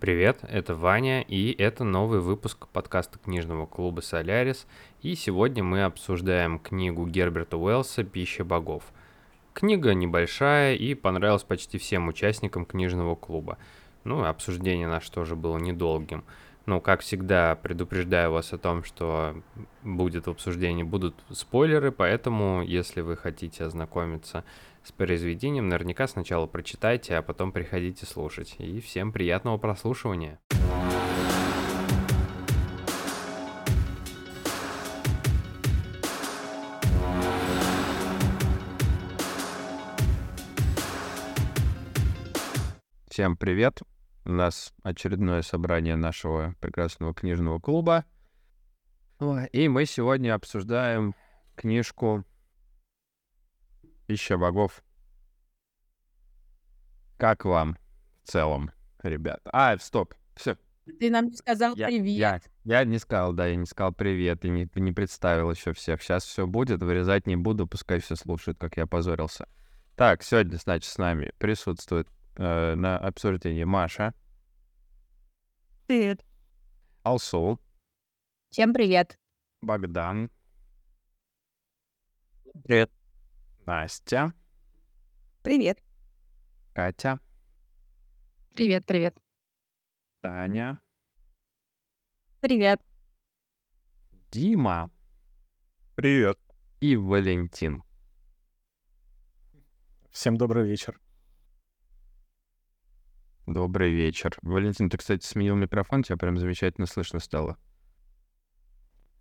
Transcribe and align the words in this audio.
Привет, 0.00 0.40
это 0.48 0.74
Ваня, 0.74 1.20
и 1.20 1.52
это 1.52 1.84
новый 1.84 2.20
выпуск 2.20 2.68
подкаста 2.68 3.18
книжного 3.18 3.66
клуба 3.66 4.00
«Солярис», 4.00 4.66
и 5.02 5.14
сегодня 5.14 5.62
мы 5.62 5.84
обсуждаем 5.84 6.58
книгу 6.58 7.06
Герберта 7.06 7.58
Уэллса 7.58 8.02
«Пища 8.02 8.42
богов». 8.42 8.82
Книга 9.52 9.92
небольшая 9.92 10.74
и 10.74 10.94
понравилась 10.94 11.42
почти 11.42 11.76
всем 11.76 12.08
участникам 12.08 12.64
книжного 12.64 13.14
клуба. 13.14 13.58
Ну, 14.04 14.24
обсуждение 14.24 14.88
наше 14.88 15.12
тоже 15.12 15.36
было 15.36 15.58
недолгим. 15.58 16.24
Ну, 16.70 16.80
как 16.80 17.00
всегда, 17.00 17.56
предупреждаю 17.56 18.30
вас 18.30 18.52
о 18.52 18.56
том, 18.56 18.84
что 18.84 19.42
будет 19.82 20.28
в 20.28 20.30
обсуждении 20.30 20.84
будут 20.84 21.16
спойлеры, 21.28 21.90
поэтому, 21.90 22.62
если 22.62 23.00
вы 23.00 23.16
хотите 23.16 23.64
ознакомиться 23.64 24.44
с 24.84 24.92
произведением, 24.92 25.68
наверняка 25.68 26.06
сначала 26.06 26.46
прочитайте, 26.46 27.16
а 27.16 27.22
потом 27.22 27.50
приходите 27.50 28.06
слушать. 28.06 28.54
И 28.58 28.78
всем 28.78 29.10
приятного 29.10 29.58
прослушивания. 29.58 30.38
Всем 43.08 43.36
привет! 43.36 43.80
У 44.24 44.32
нас 44.32 44.74
очередное 44.82 45.42
собрание 45.42 45.96
нашего 45.96 46.54
прекрасного 46.60 47.14
книжного 47.14 47.58
клуба. 47.58 48.04
И 49.52 49.68
мы 49.68 49.86
сегодня 49.86 50.34
обсуждаем 50.34 51.14
книжку 51.54 52.24
«Пища 54.06 54.36
богов». 54.38 54.82
Как 57.18 57.44
вам 57.44 57.76
в 58.22 58.28
целом, 58.28 58.70
ребят? 59.02 59.40
А, 59.44 59.76
стоп, 59.78 60.14
все. 60.34 60.56
Ты 60.98 61.10
нам 61.10 61.26
не 61.26 61.36
сказал 61.36 61.76
Я, 61.76 61.88
привет. 61.88 62.18
я, 62.18 62.40
я 62.64 62.84
не 62.84 62.98
сказал, 62.98 63.32
да, 63.34 63.46
я 63.46 63.56
не 63.56 63.66
сказал 63.66 63.92
привет, 63.92 64.44
и 64.44 64.48
не, 64.48 64.68
не 64.74 64.92
представил 64.92 65.50
еще 65.50 65.72
всех. 65.72 66.02
Сейчас 66.02 66.24
все 66.24 66.46
будет, 66.46 66.82
вырезать 66.82 67.26
не 67.26 67.36
буду, 67.36 67.66
пускай 67.66 68.00
все 68.00 68.16
слушают, 68.16 68.58
как 68.58 68.76
я 68.78 68.86
позорился. 68.86 69.46
Так, 69.96 70.22
сегодня, 70.22 70.56
значит, 70.56 70.90
с 70.90 70.96
нами 70.96 71.32
присутствует 71.38 72.08
э, 72.36 72.74
на 72.74 72.98
обсуждении 72.98 73.64
Маша, 73.64 74.14
Привет. 75.86 76.24
Алсу, 77.02 77.58
Всем 78.50 78.72
привет. 78.72 79.18
Богдан, 79.60 80.30
Привет. 82.64 82.90
Настя, 83.66 84.32
Привет. 85.42 85.78
Катя, 86.74 87.20
Привет, 88.54 88.84
привет. 88.86 89.16
Таня, 90.20 90.80
Привет. 92.40 92.80
Дима 94.30 94.90
Привет. 95.96 96.38
и 96.80 96.96
Валентин. 96.96 97.82
Всем 100.10 100.36
добрый 100.36 100.66
вечер. 100.68 101.00
Добрый 103.46 103.92
вечер. 103.92 104.36
Валентин, 104.42 104.88
ты, 104.90 104.96
кстати, 104.98 105.24
сменил 105.24 105.56
микрофон, 105.56 106.02
тебя 106.02 106.16
прям 106.16 106.38
замечательно 106.38 106.86
слышно 106.86 107.18
стало. 107.20 107.56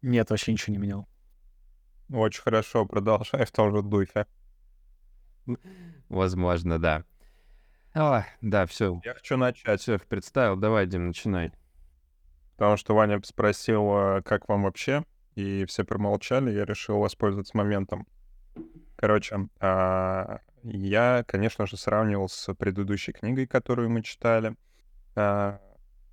Нет, 0.01 0.29
вообще 0.29 0.51
ничего 0.51 0.73
не 0.73 0.79
менял. 0.79 1.07
Очень 2.11 2.41
хорошо, 2.41 2.85
продолжай 2.85 3.45
в 3.45 3.51
том 3.51 3.75
же 3.75 3.81
духе. 3.81 4.25
Возможно, 6.09 6.79
да. 6.79 7.03
А, 7.93 8.25
да, 8.41 8.65
все. 8.65 9.01
Я 9.03 9.13
хочу 9.15 9.35
начать, 9.37 9.81
Всех 9.81 10.05
представил. 10.05 10.55
Давай, 10.55 10.85
Дим, 10.85 11.07
начинай. 11.07 11.51
потому 12.55 12.77
что 12.77 12.93
Ваня 12.95 13.19
спросил, 13.23 13.81
а, 13.91 14.21
как 14.21 14.47
вам 14.47 14.63
вообще, 14.63 15.03
и 15.35 15.65
все 15.65 15.83
промолчали, 15.83 16.51
я 16.51 16.65
решил 16.65 16.99
воспользоваться 16.99 17.57
моментом. 17.57 18.07
Короче, 18.95 19.49
а, 19.59 20.39
я, 20.63 21.23
конечно 21.27 21.65
же, 21.65 21.77
сравнивал 21.77 22.29
с 22.29 22.53
предыдущей 22.53 23.11
книгой, 23.11 23.47
которую 23.47 23.89
мы 23.89 24.03
читали, 24.03 24.55
а, 25.15 25.59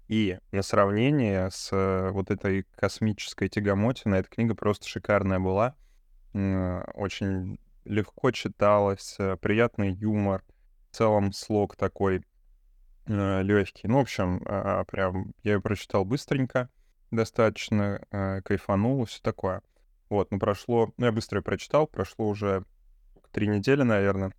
и 0.08 0.38
на 0.52 0.62
сравнение 0.62 1.50
с 1.50 1.70
э, 1.72 2.10
вот 2.10 2.30
этой 2.30 2.64
космической 2.76 3.48
тягомотиной, 3.48 4.20
эта 4.20 4.28
книга 4.28 4.54
просто 4.54 4.88
шикарная 4.88 5.40
была, 5.40 5.74
очень 6.32 7.58
легко 7.84 8.30
читалась, 8.30 9.16
э, 9.18 9.36
приятный 9.36 9.92
юмор, 9.92 10.44
в 10.90 10.96
целом 10.96 11.32
слог 11.32 11.76
такой 11.76 12.22
легкий. 13.06 13.86
Ну, 13.86 13.98
в 13.98 14.00
общем, 14.00 14.42
а, 14.46 14.84
прям 14.84 15.32
я 15.44 15.54
ее 15.54 15.60
прочитал 15.60 16.04
быстренько, 16.04 16.68
достаточно 17.10 18.00
э, 18.10 18.42
кайфанул, 18.42 19.04
все 19.04 19.20
такое. 19.22 19.62
Вот, 20.08 20.30
ну 20.30 20.38
прошло, 20.38 20.92
ну 20.96 21.06
я 21.06 21.12
быстро 21.12 21.38
её 21.38 21.44
прочитал, 21.44 21.86
прошло 21.86 22.28
уже 22.28 22.64
три 23.36 23.48
недели, 23.48 23.82
наверное. 23.82 24.32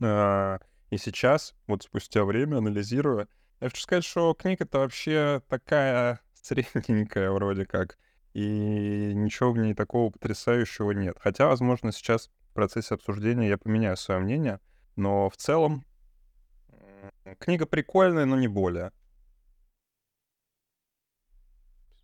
И 0.00 0.98
сейчас, 0.98 1.54
вот 1.68 1.84
спустя 1.84 2.24
время, 2.24 2.56
анализируя, 2.58 3.28
я 3.60 3.68
хочу 3.68 3.80
сказать, 3.80 4.04
что 4.04 4.34
книга-то 4.34 4.80
вообще 4.80 5.42
такая 5.48 6.20
средненькая 6.42 7.30
вроде 7.30 7.66
как, 7.66 7.96
и 8.34 9.12
ничего 9.14 9.52
в 9.52 9.58
ней 9.58 9.74
такого 9.74 10.10
потрясающего 10.10 10.90
нет. 10.90 11.16
Хотя, 11.20 11.46
возможно, 11.46 11.92
сейчас 11.92 12.28
в 12.50 12.54
процессе 12.54 12.96
обсуждения 12.96 13.48
я 13.48 13.58
поменяю 13.58 13.96
свое 13.96 14.20
мнение, 14.20 14.58
но 14.96 15.30
в 15.30 15.36
целом 15.36 15.84
книга 17.38 17.64
прикольная, 17.64 18.24
но 18.24 18.36
не 18.36 18.48
более. 18.48 18.90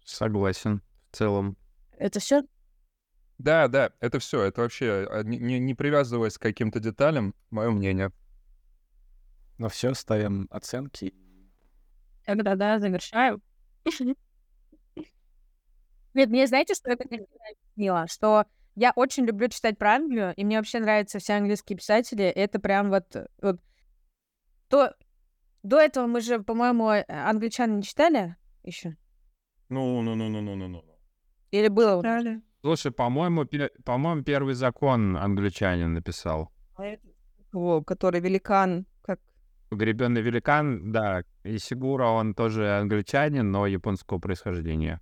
Согласен. 0.04 0.82
В 1.10 1.16
целом. 1.16 1.56
Это 1.98 2.20
все? 2.20 2.44
Да, 3.38 3.68
да, 3.68 3.92
это 4.00 4.18
все, 4.18 4.42
это 4.42 4.60
вообще, 4.60 5.06
а, 5.10 5.22
не, 5.22 5.58
не- 5.58 5.74
привязываясь 5.74 6.38
к 6.38 6.42
каким-то 6.42 6.80
деталям, 6.80 7.34
мое 7.50 7.70
мнение. 7.70 8.12
Но 9.58 9.68
все, 9.68 9.94
ставим 9.94 10.46
оценки. 10.50 11.14
Тогда 12.24 12.54
да, 12.54 12.78
завершаю. 12.78 13.40
Нет, 16.14 16.28
мне 16.28 16.46
знаете, 16.46 16.74
что 16.74 16.90
я 16.90 16.96
как 16.96 17.06
объяснила? 17.06 18.06
Что 18.06 18.46
я 18.74 18.92
очень 18.94 19.24
люблю 19.24 19.48
читать 19.48 19.78
про 19.78 19.94
Англию, 19.94 20.34
и 20.36 20.44
мне 20.44 20.58
вообще 20.58 20.78
нравятся 20.78 21.18
все 21.18 21.34
английские 21.34 21.76
писатели. 21.76 22.24
Это 22.24 22.58
прям 22.60 22.90
вот... 22.90 23.16
вот 23.40 23.60
то... 24.68 24.94
До 25.62 25.78
этого 25.78 26.06
мы 26.06 26.20
же, 26.20 26.42
по-моему, 26.42 26.90
э, 26.90 27.04
англичан 27.08 27.76
не 27.76 27.82
читали 27.84 28.36
еще? 28.64 28.96
Ну, 29.68 30.02
ну, 30.02 30.16
ну, 30.16 30.28
ну, 30.28 30.40
ну, 30.40 30.56
ну, 30.56 30.68
ну. 30.68 30.84
Или 31.52 31.68
было? 31.68 32.02
нас? 32.02 32.24
Слушай, 32.62 32.92
по-моему, 32.92 33.44
пе- 33.44 33.70
по-моему, 33.84 34.22
первый 34.22 34.54
закон 34.54 35.16
англичанин 35.16 35.94
написал. 35.94 36.52
О, 37.52 37.82
который 37.82 38.20
великан, 38.20 38.86
как 39.02 39.18
Гребенный 39.72 40.22
великан, 40.22 40.92
да, 40.92 41.24
и 41.42 41.58
Сигура, 41.58 42.06
он 42.06 42.34
тоже 42.34 42.78
англичанин, 42.78 43.50
но 43.50 43.66
японского 43.66 44.18
происхождения. 44.20 45.00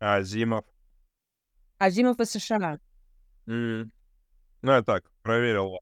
А 0.00 0.20
Зимов? 0.22 0.64
Азимов 1.78 2.18
из 2.20 2.30
США. 2.30 2.80
Ну, 3.46 3.88
я 4.62 4.82
так, 4.82 5.04
проверил. 5.22 5.78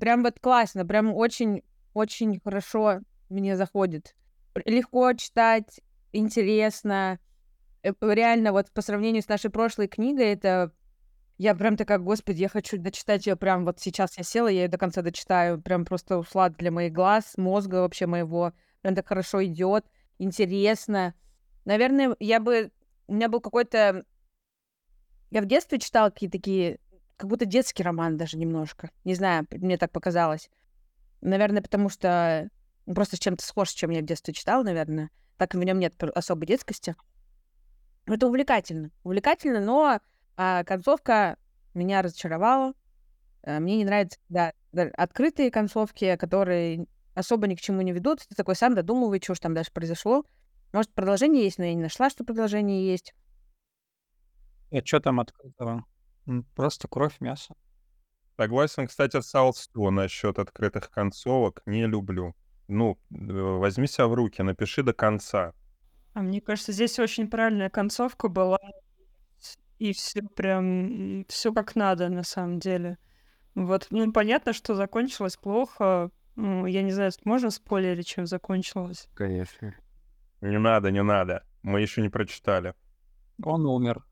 Прям 0.00 0.22
вот 0.22 0.38
классно, 0.38 0.86
прям 0.86 1.12
очень, 1.12 1.62
очень 1.92 2.40
хорошо 2.40 3.00
мне 3.30 3.56
заходит. 3.56 4.14
Легко 4.64 5.12
читать, 5.14 5.80
интересно. 6.12 7.18
Э, 7.82 7.92
Реально, 8.00 8.52
вот 8.52 8.70
по 8.72 8.82
сравнению 8.82 9.22
с 9.22 9.28
нашей 9.28 9.50
прошлой 9.50 9.88
книгой, 9.88 10.26
это 10.26 10.72
я 11.38 11.54
прям 11.54 11.76
такая, 11.76 11.98
господи, 11.98 12.42
я 12.42 12.48
хочу 12.48 12.78
дочитать 12.78 13.26
ее 13.26 13.36
прям 13.36 13.64
вот 13.64 13.78
сейчас 13.78 14.18
я 14.18 14.24
села, 14.24 14.48
я 14.48 14.62
ее 14.62 14.68
до 14.68 14.78
конца 14.78 15.02
дочитаю. 15.02 15.60
Прям 15.60 15.84
просто 15.84 16.18
услад 16.18 16.56
для 16.56 16.70
моих 16.70 16.92
глаз, 16.92 17.34
мозга 17.36 17.76
вообще 17.76 18.06
моего. 18.06 18.52
Прям 18.82 18.94
так 18.94 19.06
хорошо 19.06 19.44
идет, 19.44 19.86
интересно. 20.18 21.14
Наверное, 21.64 22.16
я 22.18 22.40
бы... 22.40 22.72
У 23.06 23.14
меня 23.14 23.28
был 23.28 23.40
какой-то... 23.40 24.04
Я 25.30 25.42
в 25.42 25.46
детстве 25.46 25.78
читала 25.78 26.10
какие-то 26.10 26.38
такие 26.38 26.78
как 27.18 27.28
будто 27.28 27.44
детский 27.44 27.82
роман 27.82 28.16
даже 28.16 28.38
немножко. 28.38 28.90
Не 29.04 29.14
знаю, 29.14 29.46
мне 29.50 29.76
так 29.76 29.90
показалось. 29.90 30.48
Наверное, 31.20 31.62
потому 31.62 31.88
что 31.88 32.48
ну, 32.86 32.94
просто 32.94 33.16
с 33.16 33.18
чем-то 33.18 33.44
схож, 33.44 33.70
чем 33.70 33.90
я 33.90 34.00
в 34.00 34.04
детстве 34.04 34.32
читала, 34.32 34.62
наверное. 34.62 35.10
Так 35.36 35.54
в 35.54 35.58
нем 35.58 35.78
нет 35.78 36.00
особой 36.14 36.46
детскости. 36.46 36.94
Это 38.08 38.26
увлекательно. 38.26 38.90
Увлекательно, 39.04 39.60
но 39.60 40.00
а, 40.36 40.64
концовка 40.64 41.36
меня 41.74 42.02
разочаровала. 42.02 42.72
А, 43.42 43.60
мне 43.60 43.76
не 43.76 43.84
нравятся 43.84 44.18
да, 44.28 44.52
открытые 44.72 45.50
концовки, 45.50 46.16
которые 46.16 46.86
особо 47.14 47.46
ни 47.46 47.54
к 47.54 47.60
чему 47.60 47.82
не 47.82 47.92
ведут. 47.92 48.26
Ты 48.28 48.34
такой 48.34 48.54
сам 48.54 48.74
додумывай, 48.74 49.20
что 49.22 49.34
ж 49.34 49.40
там 49.40 49.54
дальше 49.54 49.72
произошло. 49.72 50.24
Может, 50.72 50.92
продолжение 50.92 51.44
есть, 51.44 51.58
но 51.58 51.64
я 51.64 51.74
не 51.74 51.82
нашла, 51.82 52.10
что 52.10 52.24
продолжение 52.24 52.90
есть. 52.90 53.14
А 54.70 54.84
что 54.84 55.00
там 55.00 55.20
открытого? 55.20 55.84
Просто 56.54 56.88
кровь, 56.88 57.20
мясо. 57.20 57.54
Согласен, 58.36 58.86
кстати, 58.86 59.20
с 59.20 59.34
Алсту 59.34 59.90
насчет 59.90 60.38
открытых 60.38 60.90
концовок. 60.90 61.62
Не 61.66 61.86
люблю. 61.86 62.36
Ну, 62.68 62.98
э, 63.10 63.16
возьми 63.16 63.86
себя 63.86 64.06
в 64.06 64.14
руки, 64.14 64.42
напиши 64.42 64.82
до 64.82 64.92
конца. 64.92 65.54
А 66.18 66.20
мне 66.20 66.40
кажется, 66.40 66.72
здесь 66.72 66.98
очень 66.98 67.30
правильная 67.30 67.70
концовка 67.70 68.26
была. 68.26 68.58
И 69.78 69.92
все 69.92 70.20
прям, 70.20 71.24
все 71.28 71.52
как 71.52 71.76
надо 71.76 72.08
на 72.08 72.24
самом 72.24 72.58
деле. 72.58 72.98
Вот, 73.54 73.86
ну, 73.90 74.12
понятно, 74.12 74.52
что 74.52 74.74
закончилось 74.74 75.36
плохо. 75.36 76.10
Ну, 76.34 76.66
я 76.66 76.82
не 76.82 76.90
знаю, 76.90 77.12
можно 77.24 77.50
спойлерить, 77.50 78.08
чем 78.08 78.26
закончилось? 78.26 79.08
Конечно. 79.14 79.76
Не 80.40 80.58
надо, 80.58 80.90
не 80.90 81.04
надо. 81.04 81.44
Мы 81.62 81.82
еще 81.82 82.02
не 82.02 82.08
прочитали. 82.08 82.74
Он 83.40 83.64
умер. 83.64 84.04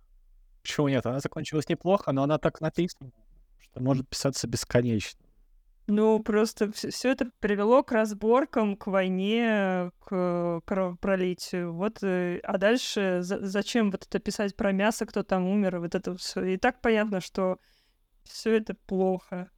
Почему 0.62 0.86
нет? 0.86 1.04
Она 1.06 1.18
закончилась 1.18 1.68
неплохо, 1.68 2.12
но 2.12 2.22
она 2.22 2.38
так 2.38 2.60
написана, 2.60 3.10
что 3.58 3.82
может 3.82 4.08
писаться 4.08 4.46
бесконечно. 4.46 5.25
Ну, 5.88 6.20
просто 6.20 6.72
все 6.72 7.12
это 7.12 7.30
привело 7.38 7.84
к 7.84 7.92
разборкам, 7.92 8.76
к 8.76 8.88
войне, 8.88 9.92
к 10.00 10.60
кровопролитию. 10.64 11.72
Вот, 11.74 12.02
э, 12.02 12.40
а 12.42 12.58
дальше 12.58 13.18
за- 13.22 13.46
зачем 13.46 13.92
вот 13.92 14.04
это 14.04 14.18
писать 14.18 14.56
про 14.56 14.72
мясо, 14.72 15.06
кто 15.06 15.22
там 15.22 15.46
умер, 15.46 15.78
вот 15.78 15.94
это 15.94 16.16
все. 16.16 16.42
И 16.44 16.56
так 16.56 16.80
понятно, 16.80 17.20
что 17.20 17.58
все 18.24 18.56
это 18.56 18.74
плохо. 18.74 19.48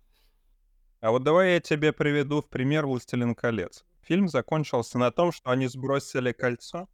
А 1.01 1.11
вот 1.13 1.23
давай 1.23 1.55
я 1.55 1.61
тебе 1.61 1.93
приведу 1.93 2.43
в 2.43 2.49
пример 2.49 2.87
«Властелин 2.87 3.35
колец». 3.35 3.85
Фильм 4.03 4.29
закончился 4.29 4.99
на 4.99 5.11
том, 5.11 5.33
что 5.33 5.51
они 5.51 5.67
сбросили 5.67 6.33
кольцо. 6.33 6.89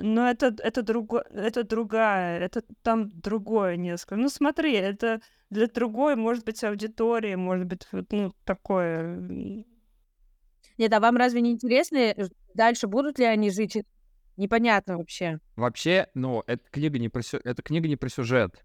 Но 0.00 0.28
это, 0.28 0.54
это, 0.62 0.82
друго, 0.82 1.24
это 1.30 1.64
другая, 1.64 2.40
это 2.40 2.62
там 2.82 3.10
другое 3.20 3.76
несколько. 3.76 4.16
Ну 4.16 4.28
смотри, 4.28 4.74
это 4.74 5.20
для 5.50 5.66
другой, 5.66 6.16
может 6.16 6.44
быть, 6.44 6.62
аудитории, 6.64 7.34
может 7.34 7.66
быть, 7.66 7.86
ну, 8.10 8.32
такое. 8.44 9.64
Нет, 10.78 10.92
а 10.92 11.00
вам 11.00 11.16
разве 11.16 11.40
не 11.40 11.52
интересно, 11.52 11.98
э, 11.98 12.28
дальше 12.54 12.86
будут 12.86 13.18
ли 13.18 13.24
они 13.24 13.50
жить? 13.50 13.76
Непонятно 14.36 14.96
вообще. 14.96 15.38
Вообще, 15.56 16.08
ну, 16.14 16.42
эта 16.46 16.62
книга 16.70 16.98
не 16.98 17.08
про, 17.08 17.22
сю- 17.22 17.40
эта 17.44 17.62
книга 17.62 17.88
не 17.88 17.96
про 17.96 18.08
сюжет. 18.08 18.64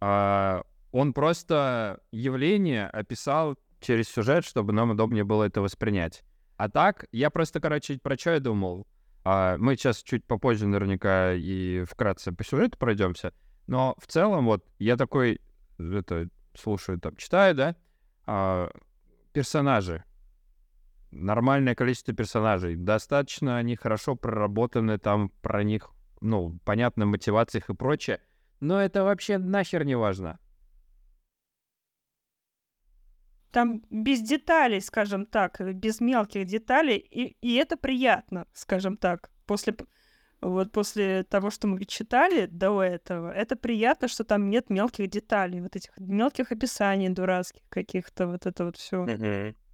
А, 0.00 0.62
он 0.90 1.12
просто 1.12 2.00
явление 2.10 2.86
описал 2.88 3.56
через 3.80 4.08
сюжет, 4.08 4.44
чтобы 4.44 4.72
нам 4.72 4.90
удобнее 4.90 5.24
было 5.24 5.44
это 5.44 5.60
воспринять. 5.60 6.24
А 6.56 6.68
так, 6.68 7.06
я 7.12 7.30
просто, 7.30 7.60
короче, 7.60 7.98
про 7.98 8.18
что 8.18 8.32
я 8.32 8.40
думал. 8.40 8.86
А, 9.24 9.56
мы 9.58 9.76
сейчас 9.76 10.02
чуть 10.02 10.24
попозже 10.24 10.66
наверняка 10.66 11.34
и 11.34 11.84
вкратце 11.84 12.32
по 12.32 12.44
сюжету 12.44 12.78
пройдемся. 12.78 13.32
Но 13.66 13.94
в 13.98 14.06
целом, 14.06 14.46
вот, 14.46 14.64
я 14.78 14.96
такой, 14.96 15.40
это, 15.78 16.28
слушаю, 16.54 16.98
там, 16.98 17.16
читаю, 17.16 17.54
да, 17.54 17.76
а, 18.26 18.70
персонажи. 19.32 20.04
Нормальное 21.10 21.74
количество 21.74 22.14
персонажей. 22.14 22.76
Достаточно 22.76 23.56
они 23.58 23.76
хорошо 23.76 24.14
проработаны, 24.16 24.98
там 24.98 25.30
про 25.42 25.62
них, 25.64 25.90
ну, 26.20 26.58
понятно, 26.64 27.06
мотивациях 27.06 27.68
и 27.68 27.74
прочее. 27.74 28.20
Но 28.60 28.80
это 28.80 29.04
вообще 29.04 29.38
нахер 29.38 29.84
не 29.84 29.96
важно. 29.96 30.38
Там 33.50 33.82
без 33.90 34.20
деталей, 34.20 34.80
скажем 34.80 35.26
так, 35.26 35.60
без 35.74 36.00
мелких 36.00 36.46
деталей, 36.46 36.98
и, 36.98 37.36
и 37.40 37.54
это 37.56 37.76
приятно, 37.76 38.46
скажем 38.52 38.96
так. 38.96 39.30
После, 39.46 39.74
вот 40.40 40.70
после 40.70 41.24
того, 41.24 41.50
что 41.50 41.66
мы 41.66 41.84
читали 41.84 42.46
до 42.46 42.82
этого, 42.82 43.32
это 43.32 43.56
приятно, 43.56 44.06
что 44.08 44.24
там 44.24 44.50
нет 44.50 44.70
мелких 44.70 45.08
деталей, 45.08 45.60
вот 45.60 45.74
этих 45.74 45.90
мелких 45.98 46.52
описаний 46.52 47.08
дурацких 47.08 47.62
каких-то, 47.68 48.28
вот 48.28 48.46
это 48.46 48.64
вот 48.66 48.76
все. 48.76 49.04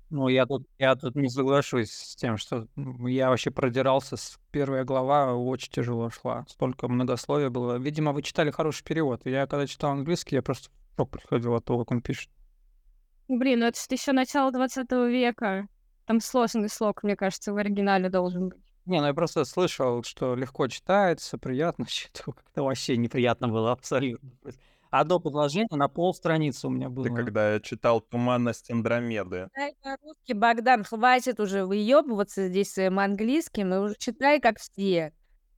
Ну, 0.08 0.28
я 0.28 0.46
тут, 0.46 0.69
я 0.78 0.94
тут 0.94 1.17
не 1.17 1.28
соглашусь 1.28 1.90
с 1.90 2.14
тем, 2.14 2.37
что 2.37 2.69
я 3.06 3.28
вообще 3.28 3.50
продирался 3.50 4.17
с 4.17 4.38
первой 4.52 4.84
глава, 4.84 5.34
очень 5.34 5.73
тяжело 5.73 6.11
шла. 6.11 6.46
Столько 6.49 6.87
многословия 6.87 7.50
было. 7.50 7.76
Видимо, 7.76 8.12
вы 8.12 8.23
читали 8.23 8.52
хороший 8.52 8.84
перевод. 8.84 9.23
Я 9.25 9.46
когда 9.49 9.67
читал 9.67 9.90
английский, 9.90 10.37
я 10.37 10.43
просто 10.43 10.70
шок 10.96 11.11
приходил 11.11 11.55
от 11.55 11.64
того, 11.64 11.81
как 11.81 11.90
он 11.90 12.02
пишет. 12.02 12.31
Блин, 13.28 13.61
ну 13.61 13.67
это 13.67 13.78
еще 13.90 14.12
начало 14.12 14.52
20 14.52 14.90
века. 15.08 15.69
Там 16.06 16.20
сложный 16.20 16.69
слог, 16.69 17.02
мне 17.02 17.17
кажется, 17.17 17.52
в 17.52 17.56
оригинале 17.56 18.08
должен 18.08 18.50
быть. 18.50 18.58
Не, 18.84 19.00
ну 19.00 19.08
я 19.08 19.14
просто 19.14 19.44
слышал, 19.44 20.05
что 20.05 20.37
легко 20.37 20.69
читается, 20.69 21.38
приятно 21.38 21.87
читаю. 21.88 22.34
Как-то 22.34 22.62
вообще 22.62 22.96
неприятно 22.96 23.49
было 23.49 23.73
абсолютно. 23.73 24.31
Одно 24.90 25.19
предложение 25.19 25.67
на 25.73 25.88
полстраницы 25.88 26.69
у 26.69 26.70
меня 26.70 26.88
было. 26.88 27.06
Ты 27.06 27.14
когда 27.14 27.55
я 27.55 27.61
читал 27.61 28.00
«Туманность 28.00 28.70
Андромеды». 28.70 29.49
Читай 29.52 29.75
по-русски, 29.82 30.32
Богдан, 30.32 30.84
хватит 30.84 31.40
уже 31.40 31.67
выебываться 31.67 32.46
здесь 32.49 32.73
своим 32.73 33.00
английским, 33.00 33.75
и 33.75 33.78
уже 33.78 33.96
читай 33.99 34.40
как 34.40 34.58
все. 34.61 35.12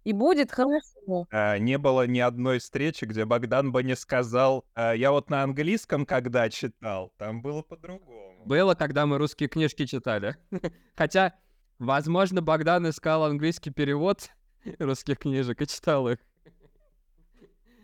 И 0.08 0.14
будет 0.14 0.50
хорошо. 0.50 1.26
А, 1.30 1.58
не 1.58 1.76
было 1.76 2.06
ни 2.06 2.18
одной 2.18 2.60
встречи, 2.60 3.04
где 3.04 3.26
Богдан 3.26 3.72
бы 3.72 3.82
не 3.82 3.94
сказал, 3.94 4.64
а, 4.74 4.94
я 4.94 5.12
вот 5.12 5.28
на 5.28 5.42
английском 5.42 6.06
когда 6.06 6.48
читал, 6.48 7.12
там 7.18 7.42
было 7.42 7.60
по-другому. 7.60 8.42
Было, 8.46 8.74
когда 8.74 9.04
мы 9.04 9.18
русские 9.18 9.50
книжки 9.50 9.84
читали. 9.84 10.36
Хотя, 10.96 11.34
возможно, 11.78 12.40
Богдан 12.40 12.88
искал 12.88 13.24
английский 13.24 13.68
перевод 13.68 14.30
русских 14.78 15.18
книжек 15.18 15.60
и 15.60 15.66
читал 15.66 16.08
их. 16.08 16.16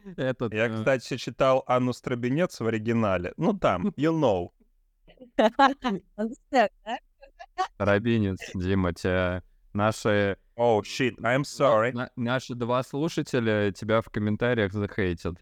Этот, 0.17 0.55
Я, 0.55 0.69
э, 0.69 0.79
кстати, 0.79 1.19
читал 1.19 1.62
Анну 1.67 1.93
Стробинец 1.93 2.59
в 2.59 2.67
оригинале. 2.67 3.35
Ну 3.37 3.53
там, 3.53 3.88
you 3.99 4.19
know. 4.19 4.49
Рабинец, 7.76 8.41
Дима, 8.55 8.94
тебя 8.94 9.43
наши, 9.75 10.37
Oh, 10.56 10.81
shit, 10.82 11.17
I'm 11.19 11.43
sorry. 11.43 11.93
на- 11.93 12.11
наши 12.17 12.55
два 12.55 12.82
слушателя 12.82 13.73
тебя 13.73 14.00
в 14.00 14.09
комментариях 14.09 14.73
захейтят. 14.73 15.35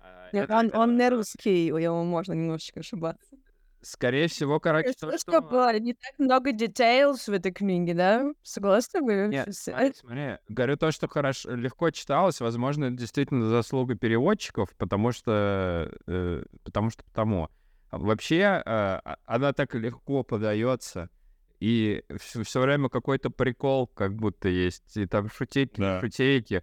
А, 0.00 0.28
Нет, 0.32 0.50
он, 0.50 0.70
он 0.74 0.96
не 0.96 1.08
русский, 1.08 1.66
его 1.66 2.04
можно 2.04 2.34
немножечко 2.34 2.80
ошибаться. 2.80 3.36
Скорее 3.80 4.28
всего, 4.28 4.60
короче, 4.60 4.92
то, 4.92 5.08
Что, 5.08 5.18
что... 5.18 5.40
было? 5.42 5.78
Не 5.78 5.92
так 5.92 6.18
много 6.18 6.52
details 6.52 7.26
в 7.26 7.28
этой 7.34 7.52
книге, 7.52 7.92
да? 7.92 8.32
Согласны 8.42 9.02
вы? 9.02 9.28
Нет, 9.28 9.54
смотри, 9.54 9.92
смотри. 9.92 10.38
Говорю 10.48 10.76
то, 10.78 10.90
что 10.90 11.06
хорошо, 11.06 11.54
легко 11.54 11.90
читалось, 11.90 12.40
возможно, 12.40 12.86
это 12.86 12.96
действительно 12.96 13.46
заслуга 13.50 13.94
переводчиков, 13.94 14.74
потому 14.78 15.12
что, 15.12 15.90
э, 16.06 16.44
потому 16.62 16.88
что 16.90 17.04
потому. 17.04 17.50
А 17.90 17.98
Вообще, 17.98 18.38
э, 18.38 18.60
а- 18.64 19.16
она 19.26 19.52
так 19.52 19.74
легко 19.74 20.22
подается, 20.22 21.10
и 21.64 22.04
все, 22.18 22.60
время 22.60 22.88
какой-то 22.88 23.30
прикол 23.30 23.86
как 23.86 24.14
будто 24.14 24.48
есть, 24.48 24.96
и 24.96 25.06
там 25.06 25.30
шутейки, 25.30 25.80
Да. 25.80 26.00
шутейки. 26.00 26.62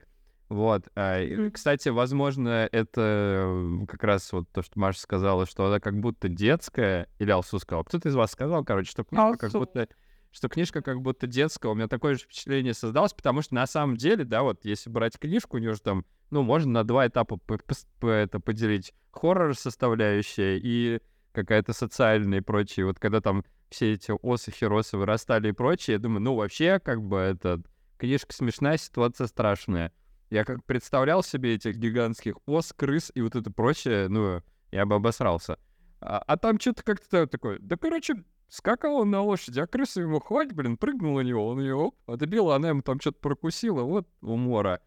Вот. 0.49 0.83
а, 0.95 1.21
и. 1.21 1.49
Кстати, 1.49 1.89
возможно, 1.89 2.67
это 2.71 3.01
э, 3.01 3.85
как 3.87 4.03
раз 4.03 4.31
вот 4.33 4.49
то, 4.51 4.61
что 4.61 4.77
Маша 4.79 4.99
сказала, 4.99 5.45
что 5.45 5.65
она 5.65 5.79
как 5.79 5.97
будто 5.99 6.27
детская, 6.27 7.07
или 7.19 7.31
Алсу 7.31 7.57
сказал. 7.57 7.83
Кто-то 7.85 8.09
из 8.09 8.15
вас 8.15 8.31
сказал, 8.31 8.63
короче, 8.65 8.91
что 8.91 9.03
книжка 9.05 9.37
как 9.37 9.51
будто 9.53 9.87
что 10.33 10.47
книжка 10.49 10.81
как 10.81 11.01
будто 11.01 11.25
детская. 11.27 11.69
У 11.69 11.75
меня 11.75 11.87
такое 11.87 12.15
же 12.15 12.21
впечатление 12.21 12.73
создалось, 12.73 13.13
потому 13.13 13.41
что 13.41 13.55
на 13.55 13.65
самом 13.67 13.97
деле, 13.97 14.23
да, 14.23 14.43
вот 14.43 14.63
если 14.65 14.89
брать 14.89 15.17
книжку, 15.19 15.57
у 15.57 15.59
нее 15.59 15.73
же 15.73 15.81
там, 15.81 16.05
ну, 16.29 16.41
можно 16.43 16.71
на 16.71 16.83
два 16.85 17.07
этапа 17.07 17.37
по- 17.37 17.55
пос- 17.55 17.85
по- 17.99 18.07
это 18.07 18.39
поделить. 18.39 18.93
Хоррор 19.11 19.55
составляющая 19.55 20.57
и 20.57 20.99
какая-то 21.31 21.73
социальная 21.73 22.39
и 22.39 22.41
прочее. 22.41 22.85
Вот 22.85 22.99
когда 22.99 23.21
там 23.21 23.43
все 23.69 23.93
эти 23.93 24.11
осы, 24.21 24.51
херосы 24.51 24.97
вырастали 24.97 25.49
и 25.49 25.53
прочее, 25.53 25.95
я 25.95 25.99
думаю, 25.99 26.21
ну, 26.21 26.35
вообще, 26.35 26.79
как 26.79 27.01
бы, 27.01 27.17
это 27.17 27.61
книжка 27.97 28.33
смешная, 28.33 28.77
ситуация 28.77 29.27
страшная. 29.27 29.93
Я 30.29 30.45
как 30.45 30.63
представлял 30.65 31.23
себе 31.23 31.55
этих 31.55 31.77
гигантских 31.77 32.35
ос, 32.45 32.73
крыс 32.75 33.11
и 33.15 33.21
вот 33.21 33.35
это 33.35 33.51
прочее, 33.51 34.07
ну, 34.07 34.41
я 34.71 34.85
бы 34.85 34.95
обосрался. 34.95 35.57
А, 35.99 36.19
а 36.19 36.37
там 36.37 36.59
что-то 36.59 36.83
как-то 36.83 37.27
такое, 37.27 37.59
да, 37.59 37.77
короче, 37.77 38.15
скакал 38.47 38.97
он 38.97 39.11
на 39.11 39.21
лошади, 39.21 39.59
а 39.59 39.67
крыса 39.67 40.01
ему 40.01 40.19
хватит, 40.19 40.53
блин, 40.53 40.77
прыгнул 40.77 41.17
на 41.17 41.21
него, 41.21 41.47
он 41.47 41.61
ее, 41.61 41.75
оп, 41.75 41.95
отбила, 42.07 42.55
она 42.55 42.69
ему 42.69 42.81
там 42.81 42.99
что-то 42.99 43.19
прокусила, 43.19 43.83
вот 43.83 44.07
умора. 44.21 44.81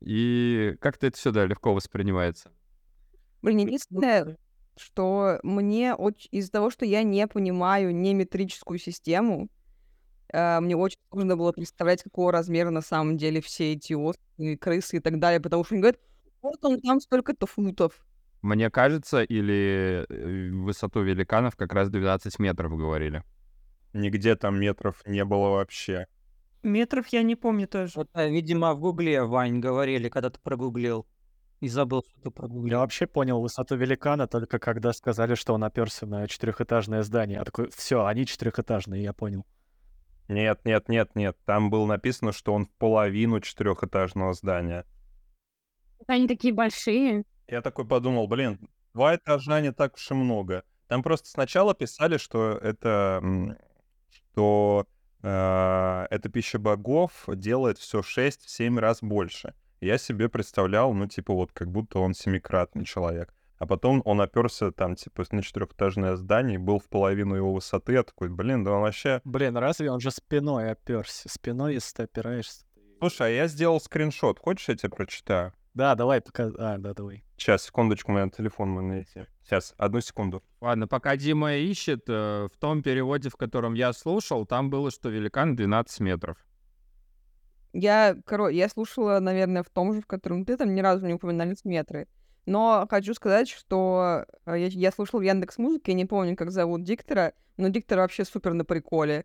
И 0.00 0.76
как-то 0.80 1.06
это 1.06 1.18
сюда 1.18 1.46
легко 1.46 1.72
воспринимается. 1.72 2.50
Блин, 3.42 3.58
единственное, 3.58 4.36
что 4.76 5.38
мне 5.42 5.94
из-за 6.30 6.50
того, 6.50 6.70
что 6.70 6.84
я 6.84 7.02
не 7.02 7.26
понимаю 7.26 7.94
не 7.94 8.14
метрическую 8.14 8.78
систему, 8.78 9.48
э, 10.32 10.60
мне 10.60 10.76
очень 10.76 10.98
сложно 11.10 11.36
было 11.36 11.52
представлять, 11.52 12.02
какого 12.02 12.32
размера 12.32 12.70
на 12.70 12.82
самом 12.82 13.16
деле 13.16 13.40
все 13.40 13.72
эти 13.72 13.92
осы, 13.92 14.18
крысы 14.60 14.96
и 14.96 15.00
так 15.00 15.18
далее, 15.18 15.40
потому 15.40 15.64
что 15.64 15.74
они 15.74 15.82
говорят, 15.82 16.00
вот 16.42 16.64
он 16.64 16.80
там 16.80 17.00
столько-то 17.00 17.46
футов. 17.46 18.04
Мне 18.42 18.70
кажется, 18.70 19.22
или 19.22 20.04
э, 20.08 20.50
высоту 20.50 21.02
великанов 21.02 21.56
как 21.56 21.72
раз 21.72 21.88
12 21.88 22.38
метров 22.38 22.76
говорили. 22.76 23.22
Нигде 23.94 24.36
там 24.36 24.60
метров 24.60 25.00
не 25.06 25.24
было 25.24 25.50
вообще. 25.50 26.06
Метров 26.62 27.06
я 27.08 27.22
не 27.22 27.36
помню 27.36 27.68
тоже. 27.68 27.92
Вот, 27.96 28.10
э, 28.14 28.28
видимо, 28.28 28.74
в 28.74 28.80
Гугле, 28.80 29.22
Вань, 29.22 29.60
говорили, 29.60 30.08
когда 30.08 30.30
ты 30.30 30.38
прогуглил. 30.42 31.06
И 31.64 31.68
забыл, 31.68 32.04
что 32.04 32.30
ты 32.30 32.68
Я 32.68 32.80
вообще 32.80 33.06
понял 33.06 33.40
высоту 33.40 33.74
великана 33.74 34.26
только 34.26 34.58
когда 34.58 34.92
сказали, 34.92 35.34
что 35.34 35.54
он 35.54 35.64
оперся 35.64 36.04
на 36.04 36.28
четырехэтажное 36.28 37.02
здание. 37.02 37.38
Я 37.38 37.44
такой, 37.44 37.70
все, 37.70 38.04
они 38.04 38.26
четырехэтажные, 38.26 39.02
я 39.02 39.14
понял. 39.14 39.46
Нет, 40.28 40.60
нет, 40.66 40.90
нет, 40.90 41.14
нет. 41.14 41.38
Там 41.46 41.70
было 41.70 41.86
написано, 41.86 42.32
что 42.32 42.52
он 42.52 42.66
в 42.66 42.70
половину 42.72 43.40
четырехэтажного 43.40 44.34
здания. 44.34 44.84
Они 46.06 46.28
такие 46.28 46.52
большие. 46.52 47.24
Я 47.48 47.62
такой 47.62 47.86
подумал, 47.86 48.28
блин, 48.28 48.58
два 48.92 49.16
этажа 49.16 49.62
не 49.62 49.72
так 49.72 49.94
уж 49.94 50.10
и 50.10 50.14
много. 50.14 50.64
Там 50.88 51.02
просто 51.02 51.30
сначала 51.30 51.72
писали, 51.72 52.18
что 52.18 52.58
это, 52.58 53.56
что 54.10 54.86
э, 55.22 56.06
эта 56.10 56.28
пища 56.28 56.58
богов 56.58 57.24
делает 57.26 57.78
все 57.78 58.00
6-7 58.00 58.78
раз 58.78 58.98
больше. 59.00 59.54
Я 59.80 59.98
себе 59.98 60.28
представлял, 60.28 60.92
ну, 60.94 61.06
типа, 61.06 61.34
вот 61.34 61.52
как 61.52 61.70
будто 61.70 61.98
он 61.98 62.14
семикратный 62.14 62.84
человек. 62.84 63.34
А 63.58 63.66
потом 63.66 64.02
он 64.04 64.20
оперся 64.20 64.72
там, 64.72 64.96
типа, 64.96 65.24
на 65.30 65.42
четырехэтажное 65.42 66.16
здание, 66.16 66.56
и 66.56 66.58
был 66.58 66.78
в 66.78 66.88
половину 66.88 67.34
его 67.34 67.52
высоты. 67.52 67.94
Я 67.94 68.02
такой, 68.02 68.28
блин, 68.28 68.64
да 68.64 68.72
он 68.72 68.82
вообще... 68.82 69.20
Блин, 69.24 69.56
разве 69.56 69.90
он 69.90 70.00
же 70.00 70.10
спиной 70.10 70.70
оперся? 70.70 71.28
Спиной, 71.28 71.74
если 71.74 71.96
ты 71.96 72.02
опираешься. 72.02 72.64
Слушай, 72.98 73.28
а 73.28 73.30
я 73.30 73.46
сделал 73.46 73.80
скриншот. 73.80 74.38
Хочешь, 74.38 74.68
я 74.68 74.76
тебе 74.76 74.90
прочитаю? 74.90 75.52
Да, 75.74 75.94
давай, 75.94 76.20
пока... 76.20 76.50
А, 76.58 76.78
да, 76.78 76.94
давай. 76.94 77.24
Сейчас, 77.36 77.64
секундочку, 77.64 78.12
у 78.12 78.14
меня 78.14 78.28
телефон 78.28 78.70
мой 78.70 78.82
найти. 78.84 79.26
Сейчас, 79.42 79.74
одну 79.76 80.00
секунду. 80.00 80.42
Ладно, 80.60 80.86
пока 80.86 81.16
Дима 81.16 81.54
ищет, 81.54 82.04
э, 82.08 82.48
в 82.52 82.56
том 82.58 82.82
переводе, 82.82 83.28
в 83.28 83.36
котором 83.36 83.74
я 83.74 83.92
слушал, 83.92 84.46
там 84.46 84.70
было, 84.70 84.90
что 84.90 85.08
великан 85.08 85.56
12 85.56 86.00
метров. 86.00 86.36
Я, 87.74 88.16
короче, 88.24 88.56
я 88.56 88.68
слушала, 88.68 89.18
наверное, 89.18 89.64
в 89.64 89.68
том 89.68 89.92
же, 89.92 90.00
в 90.00 90.06
котором 90.06 90.44
ты, 90.44 90.56
там 90.56 90.74
ни 90.74 90.80
разу 90.80 91.06
не 91.06 91.14
упоминались 91.14 91.64
метры. 91.64 92.06
Но 92.46 92.86
хочу 92.88 93.14
сказать, 93.14 93.48
что 93.48 94.26
э, 94.46 94.58
я, 94.58 94.66
я 94.68 94.92
слушала 94.92 95.20
в 95.20 95.24
Яндекс 95.24 95.58
Музыке, 95.58 95.90
я 95.90 95.96
не 95.96 96.04
помню, 96.04 96.36
как 96.36 96.52
зовут 96.52 96.84
диктора, 96.84 97.32
но 97.56 97.68
диктор 97.68 97.98
вообще 97.98 98.24
супер 98.24 98.52
на 98.52 98.64
приколе. 98.64 99.24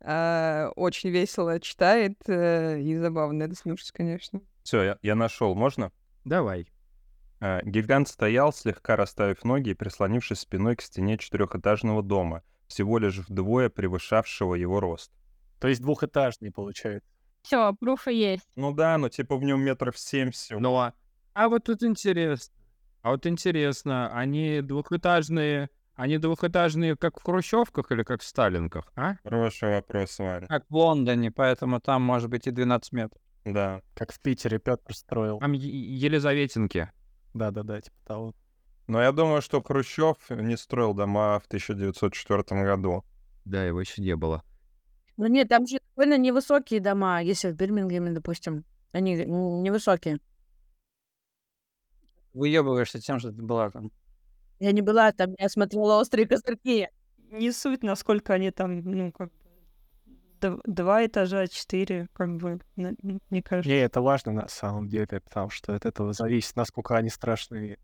Э, 0.00 0.68
очень 0.76 1.08
весело 1.08 1.58
читает 1.58 2.18
э, 2.26 2.80
и 2.80 2.98
забавно 2.98 3.44
это 3.44 3.54
слушать, 3.54 3.92
конечно. 3.92 4.42
Все, 4.62 4.82
я, 4.82 4.98
я 5.00 5.14
нашел. 5.14 5.54
Можно? 5.54 5.90
Давай. 6.26 6.68
Э, 7.40 7.60
Гигант 7.64 8.08
стоял, 8.08 8.52
слегка 8.52 8.96
расставив 8.96 9.42
ноги 9.42 9.70
и 9.70 9.74
прислонившись 9.74 10.40
спиной 10.40 10.76
к 10.76 10.82
стене 10.82 11.16
четырехэтажного 11.16 12.02
дома, 12.02 12.42
всего 12.66 12.98
лишь 12.98 13.18
вдвое 13.18 13.70
превышавшего 13.70 14.54
его 14.54 14.80
рост. 14.80 15.12
То 15.60 15.68
есть 15.68 15.80
двухэтажный 15.80 16.52
получается. 16.52 17.08
Все, 17.46 17.72
пруфы 17.74 18.12
есть. 18.12 18.48
Ну 18.56 18.72
да, 18.74 18.98
но 18.98 19.08
типа 19.08 19.36
в 19.36 19.44
нем 19.44 19.60
метров 19.60 19.96
семь 19.96 20.32
всего. 20.32 20.58
Ну, 20.58 20.76
а, 20.76 20.94
а 21.32 21.48
вот 21.48 21.62
тут 21.62 21.84
интересно. 21.84 22.52
А 23.02 23.10
вот 23.10 23.24
интересно, 23.24 24.10
они 24.12 24.62
двухэтажные, 24.62 25.70
они 25.94 26.18
двухэтажные, 26.18 26.96
как 26.96 27.20
в 27.20 27.22
хрущевках 27.22 27.92
или 27.92 28.02
как 28.02 28.22
в 28.22 28.26
сталинках, 28.26 28.92
а? 28.96 29.14
Хороший 29.22 29.76
вопрос, 29.76 30.18
Ваня. 30.18 30.48
Как 30.48 30.64
в 30.68 30.74
Лондоне, 30.74 31.30
поэтому 31.30 31.80
там 31.80 32.02
может 32.02 32.30
быть 32.30 32.48
и 32.48 32.50
12 32.50 32.92
метров. 32.92 33.22
Да. 33.44 33.80
Как 33.94 34.12
в 34.12 34.20
Питере 34.20 34.58
Петр 34.58 34.92
строил. 34.92 35.38
Там 35.38 35.52
Елизаветинки. 35.52 36.90
Да-да-да, 37.32 37.80
типа 37.80 37.96
того. 38.04 38.34
Но 38.88 39.00
я 39.00 39.12
думаю, 39.12 39.40
что 39.40 39.62
Хрущев 39.62 40.16
не 40.30 40.56
строил 40.56 40.94
дома 40.94 41.38
в 41.38 41.46
1904 41.46 42.42
году. 42.64 43.04
Да, 43.44 43.64
его 43.64 43.80
еще 43.80 44.02
не 44.02 44.16
было. 44.16 44.42
Ну 45.16 45.26
нет, 45.26 45.48
там 45.48 45.66
же 45.66 45.78
довольно 45.96 46.18
невысокие 46.18 46.80
дома, 46.80 47.20
если 47.22 47.50
в 47.50 47.56
Бирмингеме, 47.56 48.10
допустим. 48.10 48.64
Они 48.92 49.14
невысокие. 49.14 50.18
Выебываешься 52.34 53.00
тем, 53.00 53.18
что 53.18 53.30
ты 53.32 53.42
была 53.42 53.70
там. 53.70 53.90
Я 54.58 54.72
не 54.72 54.82
была 54.82 55.12
там, 55.12 55.34
я 55.38 55.48
смотрела 55.48 56.00
«Острые 56.00 56.26
козырьки». 56.26 56.88
Не 57.30 57.50
суть, 57.50 57.82
насколько 57.82 58.34
они 58.34 58.50
там, 58.50 58.80
ну, 58.80 59.12
как 59.12 59.30
два 60.40 61.04
этажа, 61.04 61.46
четыре, 61.48 62.08
как 62.12 62.36
бы, 62.36 62.60
мне 62.76 63.42
кажется. 63.42 63.70
Не, 63.70 63.80
это 63.80 64.00
важно 64.00 64.32
на 64.32 64.48
самом 64.48 64.88
деле, 64.88 65.20
потому 65.20 65.50
что 65.50 65.74
от 65.74 65.86
этого 65.86 66.12
зависит, 66.12 66.56
насколько 66.56 66.96
они 66.96 67.08
страшные. 67.08 67.78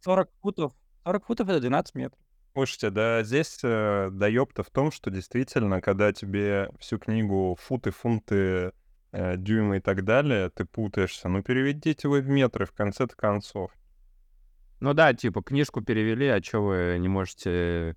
40 0.00 0.30
футов. 0.42 0.72
40 1.04 1.24
футов— 1.24 1.48
это 1.48 1.60
12 1.60 1.94
метров. 1.94 2.20
Слушайте, 2.56 2.88
да 2.88 3.22
здесь 3.22 3.58
э, 3.62 4.08
доеб-то 4.10 4.62
в 4.62 4.70
том, 4.70 4.90
что 4.90 5.10
действительно, 5.10 5.82
когда 5.82 6.10
тебе 6.14 6.70
всю 6.78 6.98
книгу 6.98 7.54
футы, 7.60 7.90
фунты, 7.90 8.72
э, 9.12 9.36
дюймы 9.36 9.76
и 9.76 9.80
так 9.80 10.04
далее, 10.04 10.48
ты 10.48 10.64
путаешься. 10.64 11.28
Ну 11.28 11.42
переведите 11.42 12.08
вы 12.08 12.22
в 12.22 12.28
метры 12.30 12.64
в 12.64 12.72
конце-то 12.72 13.14
концов. 13.14 13.72
Ну 14.80 14.94
да, 14.94 15.12
типа, 15.12 15.42
книжку 15.42 15.82
перевели, 15.82 16.28
а 16.28 16.40
чё 16.40 16.62
вы 16.62 16.96
не 16.98 17.08
можете 17.08 17.94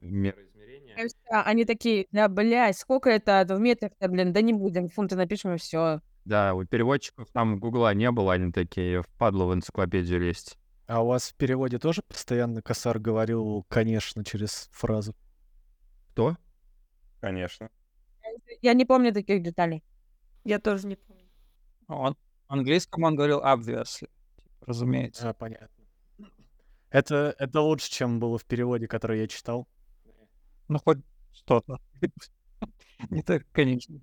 меры 0.00 0.46
измерения? 0.46 1.08
Они 1.28 1.64
такие, 1.64 2.06
да, 2.12 2.28
блядь, 2.28 2.78
сколько 2.78 3.10
это 3.10 3.44
в 3.48 3.58
метрах-то, 3.58 4.06
блин, 4.06 4.32
да 4.32 4.40
не 4.40 4.52
будем, 4.52 4.86
фунты 4.86 5.16
напишем 5.16 5.54
и 5.54 5.58
все. 5.58 5.98
Да, 6.24 6.54
у 6.54 6.64
переводчиков 6.64 7.26
там 7.32 7.58
гугла 7.58 7.92
не 7.92 8.12
было, 8.12 8.34
они 8.34 8.52
такие, 8.52 9.02
впадло 9.02 9.46
в 9.46 9.54
энциклопедию 9.54 10.20
лезть. 10.20 10.59
А 10.90 11.02
у 11.04 11.06
вас 11.06 11.30
в 11.30 11.36
переводе 11.36 11.78
тоже 11.78 12.02
постоянно 12.02 12.62
косар 12.62 12.98
говорил 12.98 13.64
«конечно» 13.68 14.24
через 14.24 14.68
фразу? 14.72 15.14
Кто? 16.08 16.36
Конечно. 17.20 17.70
Я 18.60 18.74
не 18.74 18.84
помню 18.84 19.12
таких 19.12 19.40
деталей. 19.40 19.84
Я 20.42 20.58
тоже 20.58 20.88
не 20.88 20.96
помню. 20.96 21.28
Он, 21.86 22.16
в 22.48 22.52
английском 22.52 23.04
он 23.04 23.14
говорил 23.14 23.38
obviously. 23.40 24.10
Типа, 24.36 24.66
разумеется. 24.66 25.30
А, 25.30 25.32
понятно. 25.32 25.68
Это, 26.90 27.36
это 27.38 27.60
лучше, 27.60 27.88
чем 27.88 28.18
было 28.18 28.36
в 28.36 28.44
переводе, 28.44 28.88
который 28.88 29.20
я 29.20 29.28
читал. 29.28 29.68
Ну, 30.66 30.80
хоть 30.80 30.98
что-то. 31.32 31.78
Не 33.10 33.22
так, 33.22 33.46
конечно. 33.52 34.00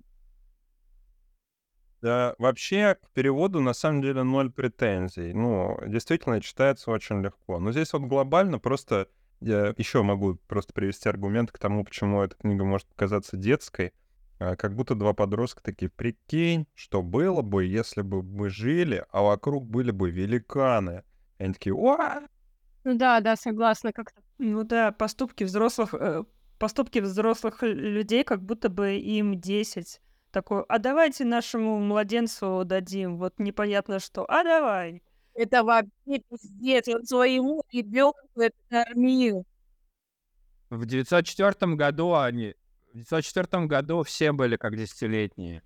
Да, 2.00 2.34
вообще 2.38 2.94
к 2.94 3.10
переводу 3.10 3.60
на 3.60 3.72
самом 3.72 4.02
деле 4.02 4.22
ноль 4.22 4.52
претензий. 4.52 5.32
Ну, 5.32 5.76
действительно, 5.86 6.40
читается 6.40 6.90
очень 6.90 7.22
легко. 7.22 7.58
Но 7.58 7.72
здесь 7.72 7.92
вот 7.92 8.02
глобально 8.02 8.58
просто 8.60 9.08
я 9.40 9.74
еще 9.76 10.02
могу 10.02 10.36
просто 10.46 10.72
привести 10.72 11.08
аргумент 11.08 11.52
к 11.52 11.58
тому, 11.58 11.84
почему 11.84 12.22
эта 12.22 12.36
книга 12.36 12.64
может 12.64 12.86
показаться 12.88 13.36
детской. 13.36 13.92
А, 14.38 14.56
Как 14.56 14.74
будто 14.74 14.94
два 14.94 15.12
подростка 15.12 15.62
такие, 15.62 15.90
прикинь, 15.90 16.66
что 16.74 17.02
было 17.02 17.42
бы, 17.42 17.64
если 17.64 18.02
бы 18.02 18.22
мы 18.22 18.48
жили, 18.50 19.04
а 19.10 19.22
вокруг 19.22 19.66
были 19.66 19.90
бы 19.90 20.10
великаны. 20.10 21.04
И 21.38 21.44
они 21.44 21.54
такие, 21.54 21.74
«Уа!» 21.74 22.22
Ну 22.84 22.96
да, 22.96 23.20
да, 23.20 23.36
согласна 23.36 23.92
как-то. 23.92 24.22
Ну 24.38 24.64
да, 24.64 24.92
поступки 24.92 25.44
взрослых, 25.44 25.94
э, 25.94 26.24
поступки 26.58 27.00
взрослых 27.00 27.62
людей, 27.62 28.24
как 28.24 28.42
будто 28.42 28.68
бы 28.68 28.96
им 28.96 29.40
10. 29.40 30.00
Такой, 30.30 30.62
а 30.68 30.78
давайте 30.78 31.24
нашему 31.24 31.78
младенцу 31.78 32.62
дадим, 32.64 33.16
вот 33.16 33.38
непонятно 33.38 33.98
что, 33.98 34.24
а 34.28 34.44
давай. 34.44 35.02
Это 35.34 35.64
вообще 35.64 36.20
пиздец, 36.28 36.88
он 36.88 37.04
своему 37.04 37.62
ребенку 37.72 38.18
это 38.36 38.56
кормил. 38.68 39.46
В 40.68 40.84
904 40.84 41.74
году 41.76 42.14
они... 42.14 42.54
В 42.92 42.98
904 42.98 43.66
году 43.66 44.02
все 44.02 44.32
были 44.32 44.56
как 44.56 44.76
десятилетние. 44.76 45.62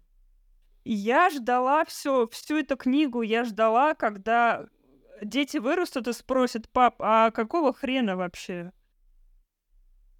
Я 0.84 1.30
ждала 1.30 1.84
все, 1.84 2.28
всю 2.28 2.58
эту 2.58 2.76
книгу, 2.76 3.22
я 3.22 3.44
ждала, 3.44 3.94
когда 3.94 4.66
дети 5.22 5.56
вырастут 5.56 6.08
и 6.08 6.12
спросят, 6.12 6.68
пап, 6.68 6.96
а 6.98 7.30
какого 7.30 7.72
хрена 7.72 8.16
вообще? 8.16 8.72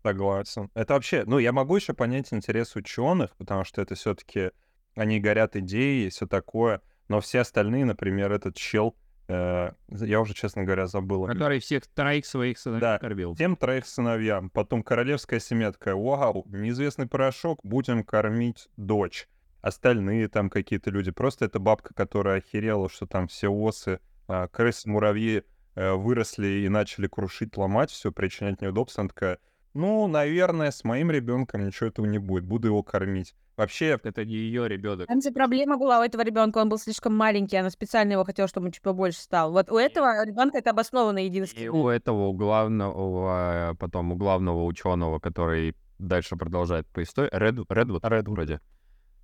Согласен. 0.03 0.71
Это 0.75 0.95
вообще, 0.95 1.25
ну, 1.27 1.39
я 1.39 1.53
могу 1.53 1.77
еще 1.77 1.93
понять 1.95 2.33
интерес 2.33 2.75
ученых, 2.77 3.37
потому 3.37 3.65
что 3.65 3.81
это 3.81 3.95
все-таки 3.95 4.51
они 4.95 5.21
горят 5.21 5.57
идеей 5.57 6.07
и 6.07 6.11
все 6.11 6.27
такое. 6.27 6.81
Но 7.09 7.21
все 7.21 7.41
остальные, 7.41 7.85
например, 7.85 8.33
этот 8.33 8.57
чел, 8.57 8.97
э, 9.29 9.71
я 9.89 10.21
уже, 10.21 10.35
честно 10.35 10.65
говоря, 10.65 10.87
забыл. 10.87 11.27
Который 11.27 11.61
всех 11.61 11.87
троих 11.87 12.27
своих 12.27 12.59
сыновей 12.59 12.81
Да. 12.81 12.99
кормил. 12.99 13.35
Всем 13.35 13.57
троих 13.57 13.87
сыновьям. 13.87 14.51
Потом 14.51 14.83
королевская 14.83 15.41
семья 15.41 15.73
такая, 15.73 15.95
вау, 15.95 16.45
неизвестный 16.49 17.07
порошок, 17.07 17.61
будем 17.63 18.03
кормить 18.05 18.69
дочь. 18.77 19.29
Остальные 19.61 20.29
там 20.29 20.51
какие-то 20.51 20.91
люди. 20.91 21.11
Просто 21.13 21.45
это 21.45 21.59
бабка, 21.61 21.95
которая 21.95 22.39
охерела, 22.39 22.89
что 22.89 23.07
там 23.07 23.29
все 23.29 23.49
осы, 23.49 24.01
а, 24.27 24.49
крысы, 24.49 24.89
муравьи 24.91 25.45
э, 25.75 25.93
выросли 25.93 26.65
и 26.65 26.69
начали 26.69 27.07
крушить, 27.07 27.57
ломать 27.57 27.91
все, 27.91 28.11
причинять 28.13 28.61
неудобства. 28.61 29.03
Она 29.03 29.09
такая, 29.09 29.39
ну, 29.75 30.07
наверное, 30.07 30.71
с 30.71 30.85
моим 30.85 31.11
ребенком 31.11 31.67
ничего 31.67 31.89
этого 31.89 32.07
не 32.07 32.19
будет, 32.19 32.45
буду 32.45 32.69
его 32.69 32.83
кормить. 32.83 33.35
Вообще, 33.57 33.99
Это 34.03 34.25
не 34.25 34.35
ее 34.35 34.67
ребенок. 34.67 35.07
Там 35.09 35.21
же 35.21 35.31
проблема 35.31 35.77
была 35.77 36.01
у 36.01 36.03
этого 36.03 36.23
ребенка, 36.23 36.59
он 36.59 36.69
был 36.69 36.79
слишком 36.79 37.15
маленький, 37.15 37.57
она 37.57 37.71
специально 37.71 38.13
его 38.13 38.25
хотела, 38.25 38.49
чтобы 38.49 38.67
он 38.67 38.73
чуть 38.73 38.83
побольше 38.83 39.21
стал. 39.21 39.53
Вот 39.53 39.71
у 39.71 39.77
этого 39.77 40.25
ребенка 40.25 40.59
это 40.59 40.71
обоснованно 40.71 41.19
И 41.19 41.27
единственное. 41.27 41.71
у 41.71 41.89
этого 41.89 42.29
у 42.29 42.33
главного, 42.33 43.73
э, 43.73 43.75
потом 43.77 44.13
у 44.13 44.17
главного 44.17 44.65
ученого, 44.65 45.19
который 45.19 45.77
дальше 45.99 46.37
продолжает 46.37 46.87
по 46.89 47.03
истории, 47.03 47.31
Ред, 47.33 47.57
Редвуд, 47.69 48.05
Редвуд. 48.05 48.37
вроде. 48.37 48.61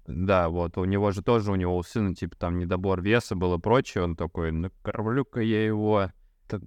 Да, 0.06 0.48
вот, 0.48 0.78
у 0.78 0.84
него 0.84 1.10
же 1.10 1.22
тоже, 1.22 1.52
у 1.52 1.54
него 1.54 1.76
у 1.76 1.82
сына, 1.82 2.14
типа, 2.14 2.36
там, 2.36 2.58
недобор 2.58 3.02
веса 3.02 3.34
был 3.34 3.54
и 3.56 3.60
прочее, 3.60 4.04
он 4.04 4.16
такой, 4.16 4.52
накормлю-ка 4.52 5.40
я 5.40 5.64
его 5.66 6.10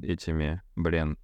этими, 0.03 0.61
блин, 0.75 1.17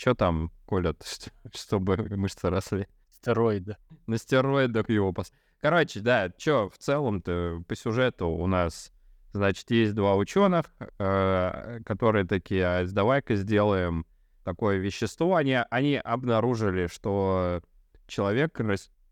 что 0.00 0.14
там 0.14 0.50
колят, 0.66 1.04
чтобы 1.54 1.96
мышцы 2.16 2.48
росли? 2.48 2.86
Стероиды. 3.10 3.76
На 4.06 4.16
стероидах 4.16 4.88
его 4.88 5.12
пос... 5.12 5.30
Короче, 5.60 6.00
да, 6.00 6.30
чё, 6.38 6.70
в 6.70 6.78
целом-то 6.78 7.62
по 7.68 7.76
сюжету 7.76 8.28
у 8.28 8.46
нас, 8.46 8.92
значит, 9.34 9.70
есть 9.70 9.94
два 9.94 10.16
ученых, 10.16 10.72
э, 10.98 11.80
которые 11.84 12.26
такие, 12.26 12.64
а 12.64 12.86
давай-ка 12.86 13.36
сделаем 13.36 14.06
такое 14.42 14.78
вещество. 14.78 15.36
Они, 15.36 15.58
они 15.70 15.96
обнаружили, 15.96 16.86
что 16.86 17.60
человек... 18.06 18.58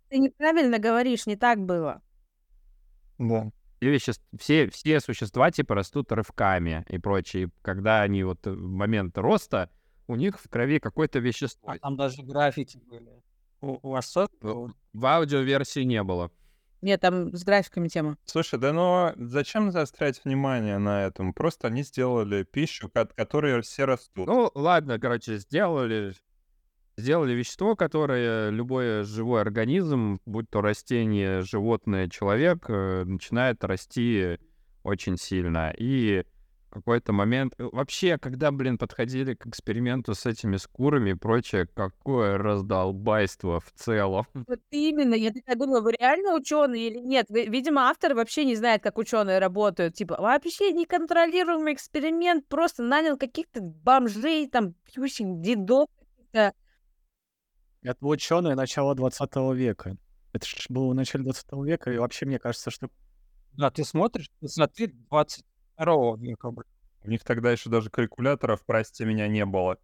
Ты 0.08 0.18
неправильно 0.18 0.78
говоришь, 0.78 1.26
не 1.26 1.36
так 1.36 1.58
было. 1.58 2.00
Да. 3.18 3.50
все, 3.78 3.92
веществ- 3.94 4.38
все, 4.38 4.70
все 4.70 5.00
существа 5.00 5.50
типа 5.50 5.74
растут 5.74 6.10
рывками 6.12 6.86
и 6.88 6.96
прочее. 6.96 7.50
Когда 7.60 8.00
они 8.00 8.24
вот 8.24 8.46
в 8.46 8.56
момент 8.58 9.18
роста, 9.18 9.68
у 10.08 10.16
них 10.16 10.40
в 10.40 10.48
крови 10.48 10.80
какое-то 10.80 11.20
вещество. 11.20 11.70
А 11.70 11.78
там 11.78 11.96
даже 11.96 12.22
граффити 12.22 12.78
были. 12.78 13.22
У, 13.60 13.78
у 13.82 13.90
вас 13.90 14.14
В-? 14.14 14.72
В 14.92 15.06
аудиоверсии 15.06 15.84
не 15.84 16.02
было. 16.02 16.30
Нет, 16.80 17.00
там 17.00 17.34
с 17.34 17.44
графиками 17.44 17.88
тема. 17.88 18.16
Слушай, 18.24 18.58
да 18.58 18.72
ну 18.72 19.12
зачем 19.16 19.70
заострять 19.70 20.24
внимание 20.24 20.78
на 20.78 21.04
этом? 21.04 21.32
Просто 21.32 21.66
они 21.66 21.82
сделали 21.82 22.44
пищу, 22.44 22.90
от 22.94 23.12
которой 23.14 23.60
все 23.62 23.84
растут. 23.84 24.28
Ну, 24.28 24.50
ладно, 24.54 25.00
короче, 25.00 25.38
сделали, 25.38 26.14
сделали 26.96 27.32
вещество, 27.32 27.74
которое 27.74 28.50
любой 28.50 29.02
живой 29.02 29.40
организм, 29.40 30.20
будь 30.24 30.48
то 30.50 30.60
растение, 30.60 31.42
животное, 31.42 32.08
человек, 32.08 32.66
э, 32.68 33.02
начинает 33.04 33.64
расти 33.64 34.38
очень 34.84 35.16
сильно. 35.16 35.74
И 35.76 36.24
какой-то 36.70 37.12
момент... 37.12 37.54
э, 37.58 37.64
Вообще, 37.72 38.18
когда, 38.18 38.50
блин, 38.52 38.78
подходили 38.78 39.34
к 39.34 39.46
эксперименту 39.46 40.14
с 40.14 40.26
этими 40.26 40.56
скурами 40.56 41.10
и 41.10 41.14
прочее, 41.14 41.66
какое 41.74 42.38
раздолбайство 42.38 43.60
в 43.60 43.72
целом. 43.74 44.26
Вот 44.46 44.60
именно, 44.70 45.14
я 45.14 45.30
такая 45.32 45.56
думала, 45.56 45.80
вы 45.80 45.92
реально 45.92 46.34
ученые 46.34 46.88
или 46.88 46.98
нет? 46.98 47.26
Вы- 47.28 47.46
видимо, 47.46 47.82
автор 47.90 48.14
вообще 48.14 48.44
не 48.44 48.56
знает, 48.56 48.82
как 48.82 48.96
ученые 48.98 49.38
работают. 49.40 49.94
Типа, 49.94 50.16
вообще 50.18 50.72
неконтролируемый 50.72 51.74
эксперимент, 51.74 52.46
просто 52.48 52.82
нанял 52.82 53.16
каких-то 53.18 53.60
бомжей, 53.60 54.48
там, 54.48 54.74
пьющих 54.84 55.40
дедов. 55.40 55.88
каких-то. 55.98 56.52
Это 57.82 58.04
ученые 58.06 58.54
начала 58.54 58.94
20 58.94 59.52
века. 59.54 59.96
Это 60.32 60.46
ж 60.46 60.66
было 60.68 60.90
в 60.90 60.94
начале 60.94 61.24
20 61.24 61.64
века, 61.64 61.90
и 61.92 61.98
вообще 61.98 62.26
мне 62.26 62.38
кажется, 62.38 62.70
что 62.70 62.90
Да, 63.52 63.70
ты 63.70 63.84
смотришь, 63.84 64.30
ты 64.40 64.48
смотри, 64.48 64.88
22 64.88 65.42
века. 65.78 66.50
блин. 66.50 66.64
У 67.04 67.10
них 67.10 67.24
тогда 67.24 67.52
еще 67.52 67.70
даже 67.70 67.90
калькуляторов, 67.90 68.62
прости 68.64 69.04
меня, 69.04 69.28
не 69.28 69.44
было. 69.44 69.78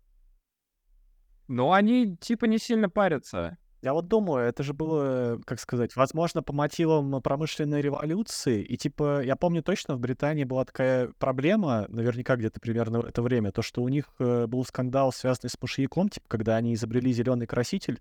Но 1.49 1.73
они 1.73 2.17
типа 2.17 2.47
не 2.47 2.59
сильно 2.59 2.89
парятся. 2.89 3.59
Я 3.83 3.93
вот 3.93 4.09
думаю, 4.09 4.47
это 4.47 4.63
же 4.63 4.73
было, 4.73 5.39
как 5.45 5.61
сказать, 5.61 5.95
возможно, 5.95 6.43
по 6.43 6.55
мотивам 6.55 7.21
промышленной 7.21 7.83
революции. 7.83 8.63
И 8.63 8.79
типа, 8.79 9.23
я 9.23 9.37
помню 9.37 9.63
точно, 9.63 9.95
в 9.95 10.01
Британии 10.01 10.45
была 10.45 10.65
такая 10.65 11.13
проблема, 11.19 11.85
наверняка 11.89 12.37
где-то 12.37 12.61
примерно 12.61 13.03
в 13.03 13.05
это 13.05 13.21
время, 13.21 13.53
то, 13.53 13.61
что 13.61 13.83
у 13.83 13.89
них 13.91 14.07
э, 14.19 14.47
был 14.47 14.65
скандал, 14.65 15.13
связанный 15.13 15.51
с 15.51 15.61
мышьяком, 15.61 16.09
типа, 16.09 16.27
когда 16.29 16.57
они 16.57 16.73
изобрели 16.73 17.13
зеленый 17.13 17.47
краситель, 17.47 18.01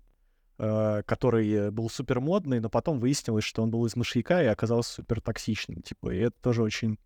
э, 0.56 1.02
который 1.04 1.52
э, 1.52 1.70
был 1.70 1.90
супер 1.90 2.18
модный, 2.20 2.60
но 2.60 2.70
потом 2.70 2.98
выяснилось, 2.98 3.44
что 3.44 3.62
он 3.62 3.70
был 3.70 3.84
из 3.84 3.94
мышьяка 3.94 4.42
и 4.42 4.46
оказался 4.46 4.94
супер 4.94 5.20
токсичным. 5.20 5.82
Типа, 5.82 6.14
и 6.14 6.18
это 6.18 6.36
тоже 6.40 6.62
очень 6.62 6.98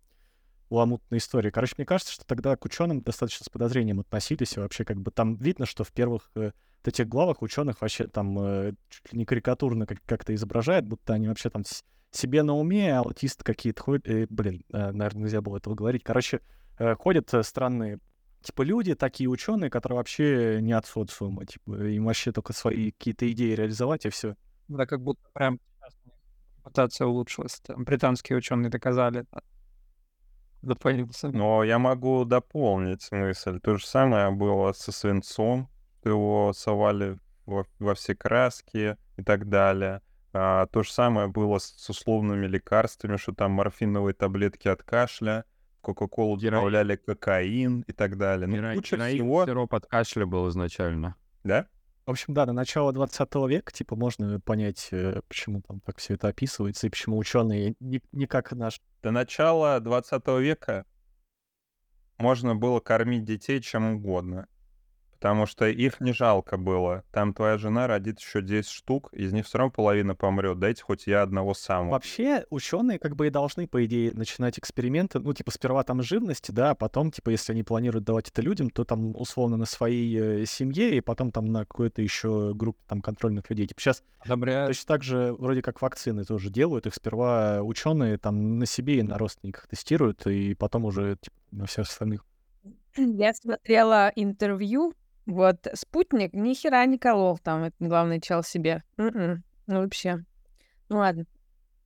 ламутная 0.69 1.19
история. 1.19 1.51
Короче, 1.51 1.75
мне 1.77 1.85
кажется, 1.85 2.13
что 2.13 2.25
тогда 2.25 2.55
к 2.55 2.65
ученым 2.65 3.01
достаточно 3.01 3.43
с 3.43 3.49
подозрением 3.49 3.99
относились. 3.99 4.55
И 4.55 4.59
вообще, 4.59 4.85
как 4.85 4.99
бы 4.99 5.11
там 5.11 5.35
видно, 5.35 5.65
что 5.65 5.83
в 5.83 5.91
первых 5.91 6.29
э, 6.35 6.51
этих 6.83 7.07
главах 7.07 7.41
ученых 7.41 7.81
вообще 7.81 8.07
там 8.07 8.37
э, 8.39 8.73
чуть 8.89 9.13
ли 9.13 9.19
не 9.19 9.25
карикатурно 9.25 9.85
как- 9.85 10.03
как-то 10.05 10.33
изображает, 10.33 10.87
будто 10.87 11.13
они 11.13 11.27
вообще 11.27 11.49
там 11.49 11.63
себе 12.11 12.43
на 12.43 12.55
уме, 12.55 12.97
аутисты 12.97 13.43
какие-то 13.43 13.81
ходят. 13.81 14.07
э, 14.07 14.27
блин, 14.29 14.63
наверное, 14.69 15.23
нельзя 15.23 15.41
было 15.41 15.57
этого 15.57 15.75
говорить. 15.75 16.03
Короче, 16.03 16.41
э, 16.77 16.95
ходят 16.95 17.33
э, 17.33 17.43
странные 17.43 17.99
типа 18.41 18.61
люди, 18.61 18.95
такие 18.95 19.29
ученые, 19.29 19.69
которые 19.69 19.97
вообще 19.97 20.59
не 20.61 20.71
от 20.73 20.85
социума, 20.85 21.45
типа, 21.45 21.73
им 21.83 22.05
вообще 22.05 22.31
только 22.31 22.53
свои 22.53 22.91
какие-то 22.91 23.29
идеи 23.31 23.53
реализовать, 23.53 24.05
и 24.05 24.09
все. 24.09 24.35
Да, 24.67 24.85
как 24.85 25.01
будто 25.01 25.21
прям 25.33 25.59
репутация 26.57 27.07
улучшилась. 27.07 27.59
Там 27.65 27.83
британские 27.83 28.37
ученые 28.37 28.69
доказали. 28.69 29.25
Запалился. 30.61 31.29
Но 31.29 31.63
я 31.63 31.79
могу 31.79 32.25
дополнить 32.25 33.07
мысль. 33.11 33.59
То 33.59 33.77
же 33.77 33.85
самое 33.85 34.29
было 34.31 34.73
со 34.73 34.91
свинцом. 34.91 35.69
Его 36.03 36.51
совали 36.53 37.17
во, 37.45 37.65
во 37.79 37.93
все 37.95 38.15
краски 38.15 38.97
и 39.17 39.23
так 39.23 39.47
далее. 39.49 40.01
А, 40.33 40.67
то 40.67 40.83
же 40.83 40.91
самое 40.91 41.27
было 41.27 41.57
с, 41.57 41.65
с 41.65 41.89
условными 41.89 42.45
лекарствами, 42.45 43.17
что 43.17 43.33
там 43.33 43.51
морфиновые 43.51 44.13
таблетки 44.13 44.67
от 44.67 44.83
кашля, 44.83 45.45
в 45.79 45.81
Кока-Колу 45.81 46.37
добавляли 46.37 46.97
кокаин 46.97 47.81
и 47.87 47.93
так 47.93 48.17
далее. 48.17 48.47
Ну, 48.47 48.55
Героин- 48.57 48.75
куча 48.75 48.95
героин, 48.97 49.15
всего, 49.15 49.45
сироп 49.45 49.73
от 49.73 49.85
кашля 49.87 50.25
был 50.25 50.49
изначально. 50.49 51.15
да? 51.43 51.67
В 52.09 52.11
общем, 52.11 52.33
да, 52.33 52.47
на 52.47 52.53
начало 52.53 52.91
20 52.91 53.35
века, 53.47 53.71
типа, 53.71 53.95
можно 53.95 54.39
понять, 54.39 54.87
э, 54.89 55.21
почему 55.27 55.61
там 55.61 55.79
так 55.79 55.99
все 55.99 56.15
это 56.15 56.29
описывается, 56.29 56.87
и 56.87 56.89
почему 56.89 57.19
ученые 57.19 57.75
не, 57.79 58.01
не 58.11 58.25
как 58.25 58.51
наш 58.53 58.81
До 59.03 59.11
начала 59.11 59.79
20 59.79 60.27
века 60.39 60.87
можно 62.17 62.55
было 62.55 62.79
кормить 62.79 63.25
детей 63.25 63.61
чем 63.61 63.93
угодно. 63.93 64.47
Потому 65.19 65.45
что 65.45 65.67
их 65.67 65.99
не 65.99 66.13
жалко 66.13 66.55
было. 66.55 67.03
Там 67.11 67.33
твоя 67.33 67.57
жена 67.57 67.87
родит 67.87 68.19
еще 68.19 68.41
10 68.41 68.69
штук, 68.69 69.09
из 69.11 69.33
них 69.33 69.45
все 69.45 69.57
равно 69.57 69.71
половина 69.71 70.15
помрет. 70.15 70.59
Дайте 70.59 70.81
хоть 70.81 71.07
я 71.07 71.23
одного 71.23 71.53
самого. 71.53 71.91
Вообще, 71.91 72.45
ученые 72.49 72.99
как 72.99 73.17
бы 73.17 73.27
и 73.27 73.29
должны, 73.29 73.67
по 73.67 73.83
идее, 73.85 74.11
начинать 74.13 74.57
эксперименты, 74.57 75.19
ну, 75.19 75.33
типа, 75.33 75.51
сперва 75.51 75.83
там 75.83 76.01
живности, 76.01 76.51
да, 76.51 76.71
а 76.71 76.75
потом, 76.75 77.11
типа, 77.11 77.31
если 77.31 77.51
они 77.51 77.63
планируют 77.63 78.05
давать 78.05 78.29
это 78.29 78.41
людям, 78.41 78.69
то 78.69 78.85
там, 78.85 79.13
условно, 79.13 79.57
на 79.57 79.65
своей 79.65 80.43
э, 80.43 80.45
семье, 80.45 80.95
и 80.95 81.01
потом 81.01 81.31
там 81.31 81.45
на 81.45 81.65
какой-то 81.65 82.01
еще 82.01 82.53
группе 82.55 82.79
там 82.87 83.01
контрольных 83.01 83.49
людей. 83.49 83.67
Типа, 83.67 83.81
сейчас 83.81 84.03
Одобряю. 84.19 84.67
точно 84.67 84.87
так 84.87 85.03
же, 85.03 85.33
вроде 85.37 85.61
как 85.61 85.81
вакцины 85.81 86.23
тоже 86.23 86.49
делают, 86.49 86.87
их 86.87 86.95
сперва 86.95 87.61
ученые 87.61 88.17
там 88.17 88.57
на 88.57 88.65
себе 88.65 88.99
и 88.99 89.03
на 89.03 89.17
родственниках 89.17 89.67
тестируют, 89.67 90.25
и 90.27 90.53
потом 90.53 90.85
уже, 90.85 91.17
типа, 91.19 91.35
на 91.51 91.65
всех 91.65 91.87
остальных. 91.87 92.25
Я 92.95 93.33
смотрела 93.33 94.11
интервью, 94.15 94.93
вот, 95.29 95.67
спутник 95.73 96.33
ни 96.33 96.53
хера 96.53 96.85
не 96.85 96.97
колол 96.97 97.37
там, 97.37 97.63
это 97.63 97.75
главный 97.79 98.19
чел 98.21 98.43
себе. 98.43 98.83
М-м. 98.97 99.43
Ну, 99.67 99.81
вообще. 99.81 100.25
Ну, 100.89 100.97
ладно. 100.97 101.25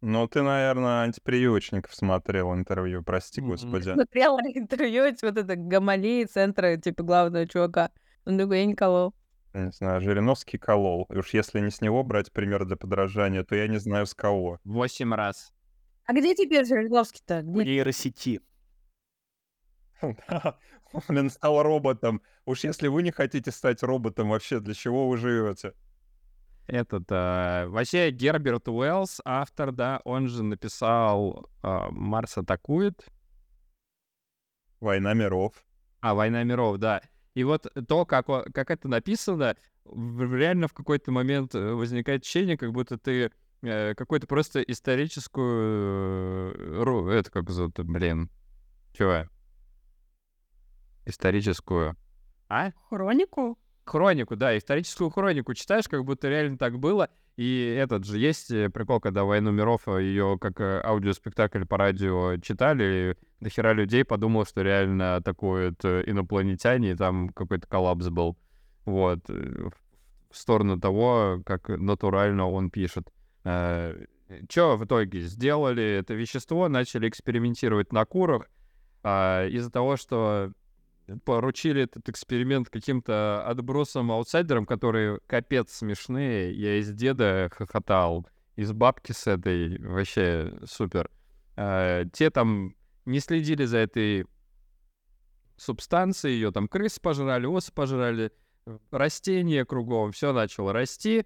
Ну, 0.01 0.27
ты, 0.27 0.41
наверное, 0.41 1.03
антиприючников 1.03 1.93
смотрел 1.95 2.53
интервью, 2.53 3.03
прости 3.03 3.41
Мгм. 3.41 3.51
господи. 3.51 3.93
Смотрела 3.93 4.39
интервью 4.53 5.03
эти 5.06 5.23
вот 5.25 5.38
это 5.38 5.56
Гамалеи 5.56 6.25
центра, 6.25 6.75
типа, 6.77 7.03
главного 7.03 7.47
чувака. 7.47 7.91
Он 8.25 8.38
такой, 8.38 8.60
я 8.60 8.65
не 8.65 8.75
колол. 8.75 9.13
Не 9.53 9.71
знаю, 9.71 10.01
Жириновский 10.01 10.58
колол. 10.58 11.08
И 11.12 11.17
уж 11.17 11.34
если 11.34 11.60
не 11.60 11.69
с 11.69 11.79
него 11.82 12.03
брать 12.03 12.32
пример 12.32 12.65
для 12.65 12.75
подражания, 12.75 13.43
то 13.43 13.56
я 13.56 13.67
не 13.67 13.77
знаю 13.77 14.06
с 14.06 14.13
кого. 14.13 14.60
Восемь 14.63 15.13
раз. 15.13 15.53
А 16.06 16.13
где 16.13 16.34
теперь 16.36 16.65
Жириновский-то? 16.65 17.41
В 17.41 17.51
Где? 17.53 17.65
нейросети. 17.65 18.41
Блин, 21.08 21.29
стал 21.29 21.63
роботом. 21.63 22.21
Уж 22.45 22.63
если 22.65 22.88
вы 22.88 23.03
не 23.03 23.12
хотите 23.12 23.51
стать 23.51 23.84
роботом, 23.84 24.29
вообще 24.29 24.60
для 24.60 24.73
чего 24.73 25.08
вы 25.10 25.17
живете? 25.17 25.73
Этот, 26.67 27.12
э, 27.12 27.65
вообще, 27.67 28.10
Герберт 28.12 28.67
Уэллс, 28.69 29.19
автор, 29.25 29.71
да, 29.73 29.99
он 30.06 30.29
же 30.29 30.43
написал 30.43 31.49
э, 31.62 31.88
«Марс 31.91 32.38
атакует», 32.38 33.06
Война 34.79 35.13
миров. 35.13 35.53
а 36.01 36.13
«Война 36.13 36.43
миров», 36.43 36.77
да. 36.77 37.01
И 37.36 37.43
вот 37.43 37.67
то, 37.88 38.06
как, 38.06 38.27
как 38.27 38.71
это 38.71 38.88
написано, 38.88 39.56
реально 39.86 40.67
в 40.67 40.73
какой-то 40.73 41.12
момент 41.12 41.53
э, 41.56 41.73
возникает 41.73 42.21
ощущение, 42.21 42.58
как 42.58 42.71
будто 42.71 42.97
ты 42.97 43.32
э, 43.62 43.93
какую-то 43.95 44.27
просто 44.27 44.62
историческую... 44.62 46.53
э, 47.12 47.19
Это 47.19 47.32
как 47.32 47.49
зовут, 47.49 47.79
блин, 47.79 48.29
чего? 48.93 49.27
Историческую. 51.05 51.95
А? 52.49 52.71
Хронику? 52.89 53.57
хронику, 53.85 54.35
да, 54.35 54.57
историческую 54.57 55.09
хронику 55.09 55.53
читаешь, 55.53 55.87
как 55.87 56.03
будто 56.05 56.29
реально 56.29 56.57
так 56.57 56.79
было. 56.79 57.09
И 57.35 57.75
этот 57.79 58.05
же 58.05 58.19
есть 58.19 58.51
э, 58.51 58.69
прикол, 58.69 58.99
когда 58.99 59.23
«Войну 59.23 59.51
миров» 59.51 59.87
ее 59.87 60.37
как 60.39 60.59
э, 60.61 60.81
аудиоспектакль 60.83 61.65
по 61.65 61.77
радио 61.77 62.37
читали, 62.37 63.17
и 63.19 63.43
дохера 63.43 63.73
людей 63.73 64.05
подумал, 64.05 64.45
что 64.45 64.61
реально 64.61 65.15
атакуют 65.15 65.83
э, 65.83 66.03
инопланетяне, 66.05 66.91
и 66.91 66.95
там 66.95 67.29
какой-то 67.29 67.67
коллапс 67.67 68.09
был. 68.09 68.37
Вот. 68.85 69.27
В 69.27 69.71
сторону 70.37 70.79
того, 70.79 71.41
как 71.45 71.69
натурально 71.69 72.49
он 72.49 72.69
пишет. 72.69 73.07
Что 73.43 74.77
в 74.77 74.85
итоге? 74.85 75.21
Сделали 75.21 75.83
это 75.83 76.13
вещество, 76.15 76.67
начали 76.67 77.07
экспериментировать 77.07 77.93
на 77.93 78.03
курах. 78.05 78.49
а, 79.03 79.47
Из-за 79.47 79.71
того, 79.71 79.95
что 79.95 80.51
поручили 81.25 81.83
этот 81.83 82.07
эксперимент 82.09 82.69
каким-то 82.69 83.45
отбросам, 83.45 84.11
аутсайдерам, 84.11 84.65
которые 84.65 85.19
капец 85.27 85.71
смешные. 85.71 86.53
Я 86.53 86.77
из 86.77 86.91
деда 86.91 87.49
хохотал. 87.53 88.27
из 88.55 88.71
бабки 88.71 89.11
с 89.11 89.25
этой, 89.25 89.79
вообще 89.79 90.53
супер. 90.65 91.09
Э, 91.55 92.05
те 92.13 92.29
там 92.29 92.75
не 93.05 93.19
следили 93.19 93.65
за 93.65 93.79
этой 93.79 94.25
субстанцией, 95.57 96.35
ее 96.35 96.51
там 96.51 96.67
крыс 96.67 96.99
пожрали, 96.99 97.45
ос 97.45 97.71
пожрали, 97.71 98.31
растения 98.91 99.65
кругом, 99.65 100.11
все 100.11 100.33
начало 100.33 100.73
расти, 100.73 101.25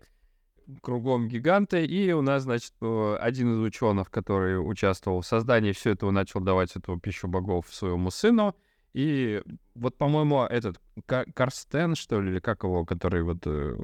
кругом 0.81 1.27
гиганты, 1.27 1.85
и 1.85 2.11
у 2.11 2.21
нас, 2.21 2.43
значит, 2.43 2.73
э, 2.81 3.17
один 3.19 3.53
из 3.53 3.59
ученых, 3.59 4.09
который 4.09 4.55
участвовал 4.55 5.21
в 5.21 5.25
создании 5.25 5.71
всего 5.71 5.93
этого, 5.93 6.11
начал 6.11 6.39
давать 6.41 6.75
эту 6.75 6.97
пищу 6.97 7.27
богов 7.27 7.67
своему 7.73 8.11
сыну, 8.11 8.55
и 8.97 9.43
вот, 9.75 9.95
по-моему, 9.95 10.41
этот 10.41 10.81
Карстен, 11.05 11.93
что 11.93 12.19
ли, 12.19 12.31
или 12.31 12.39
как 12.39 12.63
его, 12.63 12.83
который 12.83 13.21
вот... 13.21 13.45
Э, 13.45 13.77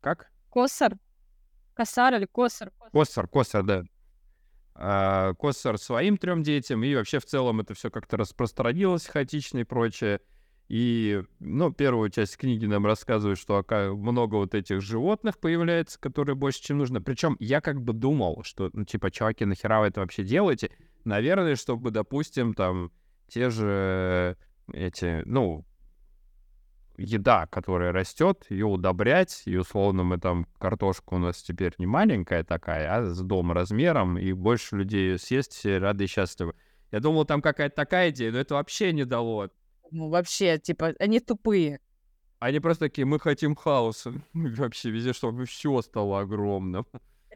как? 0.00 0.30
Косар? 0.48 0.96
Косар 1.74 2.14
или 2.14 2.26
Косар? 2.26 2.70
Косар, 2.92 3.26
Косар, 3.26 3.64
да. 3.64 3.82
А, 4.76 5.34
Косар 5.34 5.76
своим 5.76 6.18
трем 6.18 6.44
детям, 6.44 6.84
и 6.84 6.94
вообще 6.94 7.18
в 7.18 7.24
целом 7.24 7.60
это 7.60 7.74
все 7.74 7.90
как-то 7.90 8.16
распространилось 8.16 9.08
хаотично 9.08 9.58
и 9.58 9.64
прочее. 9.64 10.20
И, 10.68 11.24
ну, 11.40 11.72
первую 11.72 12.10
часть 12.10 12.36
книги 12.36 12.64
нам 12.64 12.86
рассказывает, 12.86 13.38
что 13.38 13.64
много 13.96 14.36
вот 14.36 14.54
этих 14.54 14.82
животных 14.82 15.36
появляется, 15.40 15.98
которые 15.98 16.36
больше, 16.36 16.62
чем 16.62 16.78
нужно. 16.78 17.02
Причем 17.02 17.36
я 17.40 17.60
как 17.60 17.82
бы 17.82 17.92
думал, 17.92 18.44
что, 18.44 18.70
ну, 18.72 18.84
типа, 18.84 19.10
чуваки, 19.10 19.44
нахера 19.44 19.80
вы 19.80 19.88
это 19.88 19.98
вообще 19.98 20.22
делаете? 20.22 20.70
Наверное, 21.02 21.56
чтобы, 21.56 21.90
допустим, 21.90 22.54
там, 22.54 22.92
те 23.28 23.50
же 23.50 24.36
эти, 24.72 25.22
ну, 25.24 25.64
еда, 26.96 27.46
которая 27.46 27.92
растет, 27.92 28.44
ее 28.50 28.66
удобрять, 28.66 29.42
и 29.46 29.56
условно 29.56 30.02
мы 30.02 30.18
там, 30.18 30.46
картошка 30.58 31.14
у 31.14 31.18
нас 31.18 31.42
теперь 31.42 31.72
не 31.78 31.86
маленькая 31.86 32.42
такая, 32.42 32.92
а 32.92 33.04
с 33.04 33.20
дом 33.20 33.52
размером, 33.52 34.18
и 34.18 34.32
больше 34.32 34.76
людей 34.76 35.10
ее 35.12 35.18
съесть, 35.18 35.52
все 35.52 35.78
рады 35.78 36.04
и 36.04 36.06
счастливы. 36.08 36.54
Я 36.90 37.00
думал, 37.00 37.24
там 37.24 37.40
какая-то 37.40 37.76
такая 37.76 38.10
идея, 38.10 38.32
но 38.32 38.38
это 38.38 38.54
вообще 38.54 38.92
не 38.92 39.04
дало. 39.04 39.50
Ну, 39.90 40.08
вообще, 40.08 40.58
типа, 40.58 40.94
они 40.98 41.20
тупые. 41.20 41.80
Они 42.40 42.60
просто 42.60 42.86
такие, 42.86 43.04
мы 43.04 43.18
хотим 43.18 43.56
хаоса. 43.56 44.14
Вообще 44.32 44.90
везде, 44.90 45.12
чтобы 45.12 45.44
все 45.44 45.82
стало 45.82 46.20
огромным. 46.20 46.86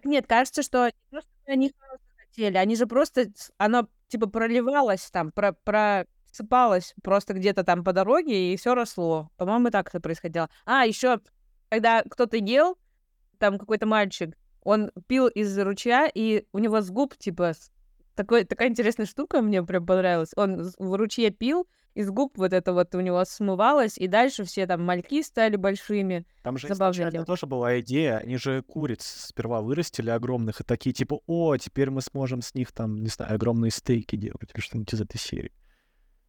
Нет, 0.04 0.26
кажется, 0.28 0.62
что 0.62 0.92
просто 1.10 1.30
они 1.46 1.72
хаоса 1.76 2.04
хотели. 2.18 2.56
Они 2.56 2.76
же 2.76 2.86
просто, 2.86 3.26
оно 3.58 3.88
типа 4.12 4.26
проливалось 4.26 5.10
там, 5.10 5.32
про, 5.32 5.54
просыпалось 5.64 6.94
просто 7.02 7.32
где-то 7.32 7.64
там 7.64 7.82
по 7.82 7.94
дороге, 7.94 8.52
и 8.52 8.56
все 8.56 8.74
росло. 8.74 9.30
По-моему, 9.38 9.70
так 9.70 9.88
это 9.88 10.00
происходило. 10.00 10.50
А, 10.66 10.84
еще, 10.84 11.20
когда 11.70 12.02
кто-то 12.02 12.36
ел, 12.36 12.78
там 13.38 13.58
какой-то 13.58 13.86
мальчик, 13.86 14.36
он 14.62 14.92
пил 15.06 15.28
из 15.28 15.58
ручья, 15.58 16.10
и 16.14 16.44
у 16.52 16.58
него 16.58 16.82
с 16.82 16.90
губ, 16.90 17.16
типа, 17.16 17.52
такой, 18.14 18.44
такая 18.44 18.68
интересная 18.68 19.06
штука 19.06 19.40
мне 19.40 19.62
прям 19.62 19.86
понравилась. 19.86 20.32
Он 20.36 20.70
в 20.78 20.94
ручье 20.94 21.30
пил, 21.30 21.66
из 21.94 22.10
губ 22.10 22.38
вот 22.38 22.52
это 22.52 22.72
вот 22.72 22.94
у 22.94 23.00
него 23.00 23.24
смывалось, 23.24 23.98
и 23.98 24.06
дальше 24.06 24.44
все 24.44 24.66
там 24.66 24.82
мальки 24.84 25.22
стали 25.22 25.56
большими. 25.56 26.26
Там 26.42 26.58
же 26.58 26.68
изначально 26.68 27.24
тоже 27.24 27.46
была 27.46 27.80
идея, 27.80 28.18
они 28.18 28.36
же 28.36 28.62
куриц 28.62 29.04
сперва 29.04 29.60
вырастили 29.60 30.10
огромных, 30.10 30.60
и 30.60 30.64
такие 30.64 30.92
типа, 30.92 31.20
о, 31.26 31.56
теперь 31.56 31.90
мы 31.90 32.00
сможем 32.00 32.42
с 32.42 32.54
них 32.54 32.72
там, 32.72 33.02
не 33.02 33.08
знаю, 33.08 33.34
огромные 33.34 33.70
стейки 33.70 34.16
делать, 34.16 34.50
или 34.54 34.60
что-нибудь 34.60 34.92
из 34.92 35.00
этой 35.00 35.18
серии. 35.18 35.52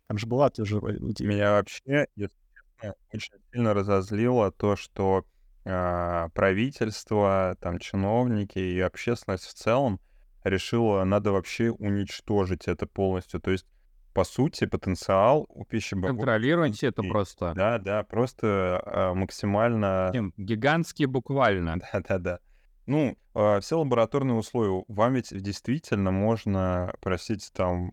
Там 0.08 0.18
же 0.18 0.28
была 0.28 0.50
тоже 0.50 0.78
идея. 0.78 1.28
Меня 1.28 1.52
вообще, 1.52 2.08
если 2.16 2.36
честно, 2.54 2.96
очень 3.14 3.34
сильно 3.52 3.74
разозлило 3.74 4.52
то, 4.52 4.76
что 4.76 5.26
э, 5.66 6.30
правительство, 6.34 7.58
там, 7.62 7.80
чиновники 7.80 8.60
и 8.60 8.80
общественность 8.80 9.46
в 9.46 9.54
целом 9.54 10.00
решила, 10.44 11.04
надо 11.04 11.32
вообще 11.32 11.72
уничтожить 11.72 12.68
это 12.68 12.86
полностью. 12.86 13.40
То 13.40 13.52
есть 13.52 13.66
по 14.14 14.24
сути, 14.24 14.66
потенциал 14.66 15.46
у 15.50 15.66
пищебогов... 15.66 16.18
Контролировать 16.18 16.84
это 16.84 17.04
просто. 17.04 17.54
Да, 17.56 17.80
да, 17.80 18.04
просто 18.04 18.82
э, 18.86 19.14
максимально... 19.14 20.12
Гигантские 20.38 21.08
буквально. 21.08 21.80
Да-да-да. 21.94 22.40
Ну, 22.86 23.18
э, 23.34 23.60
все 23.62 23.80
лабораторные 23.80 24.36
условия. 24.36 24.84
Вам 24.88 25.14
ведь 25.14 25.30
действительно 25.42 26.12
можно 26.12 26.94
просить 27.02 27.52
там 27.54 27.92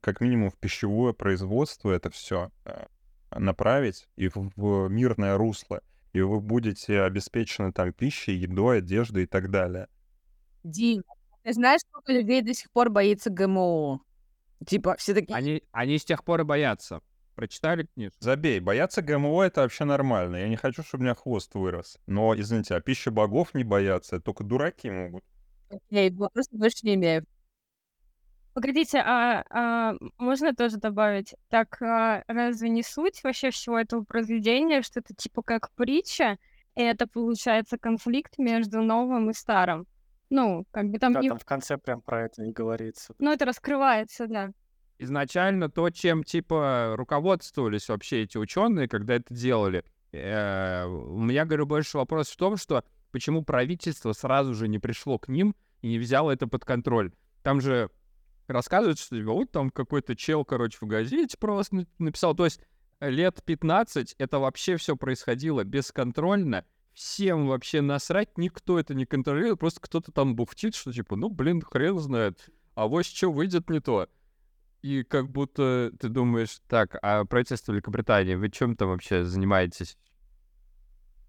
как 0.00 0.20
минимум 0.20 0.50
в 0.50 0.56
пищевое 0.56 1.12
производство 1.12 1.90
это 1.90 2.10
все 2.10 2.50
э, 2.64 2.86
направить 3.36 4.08
и 4.16 4.28
в, 4.28 4.50
в 4.56 4.88
мирное 4.88 5.36
русло. 5.36 5.82
И 6.12 6.20
вы 6.20 6.40
будете 6.40 7.02
обеспечены 7.02 7.72
там 7.72 7.92
пищей, 7.92 8.34
едой, 8.34 8.78
одеждой 8.78 9.24
и 9.24 9.26
так 9.26 9.50
далее. 9.50 9.86
Дим, 10.64 11.04
ты 11.44 11.52
знаешь, 11.52 11.80
сколько 11.88 12.12
людей 12.12 12.42
до 12.42 12.52
сих 12.52 12.70
пор 12.72 12.90
боится 12.90 13.30
ГМО? 13.30 14.00
Типа, 14.66 14.96
все 14.96 15.14
такие... 15.14 15.34
Они, 15.34 15.62
они 15.72 15.98
с 15.98 16.04
тех 16.04 16.24
пор 16.24 16.42
и 16.42 16.44
боятся. 16.44 17.00
Прочитали 17.34 17.88
книжку? 17.94 18.18
Забей, 18.20 18.60
бояться 18.60 19.00
ГМО 19.00 19.42
это 19.44 19.62
вообще 19.62 19.84
нормально. 19.84 20.36
Я 20.36 20.48
не 20.48 20.56
хочу, 20.56 20.82
чтобы 20.82 21.02
у 21.02 21.04
меня 21.04 21.14
хвост 21.14 21.54
вырос. 21.54 21.98
Но, 22.06 22.38
извините, 22.38 22.74
а 22.74 22.80
пища 22.80 23.10
богов 23.10 23.54
не 23.54 23.64
боятся, 23.64 24.20
только 24.20 24.44
дураки 24.44 24.90
могут. 24.90 25.24
Я 25.88 26.10
просто 26.10 26.56
больше 26.56 26.78
не 26.82 26.94
имею. 26.94 27.24
Погодите, 28.52 28.98
а, 28.98 29.44
а 29.48 29.94
можно 30.18 30.54
тоже 30.54 30.76
добавить? 30.76 31.34
Так 31.48 31.80
а, 31.80 32.24
разве 32.26 32.68
не 32.68 32.82
суть 32.82 33.22
вообще 33.22 33.50
всего 33.50 33.78
этого 33.78 34.02
произведения, 34.02 34.82
что 34.82 35.00
это 35.00 35.14
типа 35.14 35.42
как 35.42 35.70
притча, 35.74 36.36
и 36.74 36.82
это 36.82 37.06
получается 37.06 37.78
конфликт 37.78 38.38
между 38.38 38.82
новым 38.82 39.30
и 39.30 39.34
старым? 39.34 39.86
Ну, 40.30 40.64
как 40.70 40.90
бы 40.90 40.98
там 40.98 41.12
Да, 41.12 41.20
не... 41.20 41.28
там 41.28 41.38
в 41.38 41.44
конце 41.44 41.76
прям 41.76 42.00
про 42.00 42.24
это 42.26 42.44
и 42.44 42.52
говорится. 42.52 43.14
Ну, 43.18 43.32
это 43.32 43.44
раскрывается, 43.44 44.26
да. 44.26 44.52
Изначально 44.98 45.68
то, 45.68 45.90
чем 45.90 46.24
типа 46.24 46.94
руководствовались 46.96 47.88
вообще 47.88 48.22
эти 48.22 48.38
ученые, 48.38 48.88
когда 48.88 49.14
это 49.14 49.32
делали, 49.34 49.84
э, 50.12 50.86
у 50.86 51.20
меня, 51.20 51.44
говорю, 51.44 51.66
больше 51.66 51.98
вопрос 51.98 52.28
в 52.28 52.36
том, 52.36 52.56
что 52.56 52.84
почему 53.10 53.42
правительство 53.42 54.12
сразу 54.12 54.54
же 54.54 54.68
не 54.68 54.78
пришло 54.78 55.18
к 55.18 55.28
ним 55.28 55.56
и 55.82 55.88
не 55.88 55.98
взяло 55.98 56.30
это 56.30 56.46
под 56.46 56.64
контроль. 56.64 57.12
Там 57.42 57.60
же 57.60 57.90
рассказывают, 58.46 58.98
что 58.98 59.16
типа, 59.16 59.32
вот 59.32 59.50
там 59.50 59.70
какой-то 59.70 60.14
чел, 60.14 60.44
короче, 60.44 60.78
в 60.80 60.86
газете 60.86 61.36
просто 61.38 61.86
написал. 61.98 62.34
То 62.34 62.44
есть 62.44 62.60
лет 63.00 63.42
15 63.44 64.16
это 64.18 64.38
вообще 64.38 64.76
все 64.76 64.96
происходило 64.96 65.64
бесконтрольно, 65.64 66.64
всем 67.00 67.48
вообще 67.48 67.80
насрать, 67.80 68.36
никто 68.36 68.78
это 68.78 68.94
не 68.94 69.06
контролирует, 69.06 69.58
просто 69.58 69.80
кто-то 69.80 70.12
там 70.12 70.36
бухтит, 70.36 70.74
что 70.74 70.92
типа, 70.92 71.16
ну, 71.16 71.30
блин, 71.30 71.62
хрен 71.62 71.98
знает, 71.98 72.50
а 72.74 72.86
вот 72.86 73.06
что 73.06 73.32
выйдет 73.32 73.70
не 73.70 73.80
то. 73.80 74.06
И 74.82 75.02
как 75.02 75.30
будто 75.30 75.92
ты 75.98 76.08
думаешь, 76.08 76.60
так, 76.68 76.98
а 77.02 77.24
правительство 77.24 77.72
Великобритании, 77.72 78.34
вы 78.34 78.50
чем 78.50 78.76
там 78.76 78.88
вообще 78.88 79.24
занимаетесь? 79.24 79.96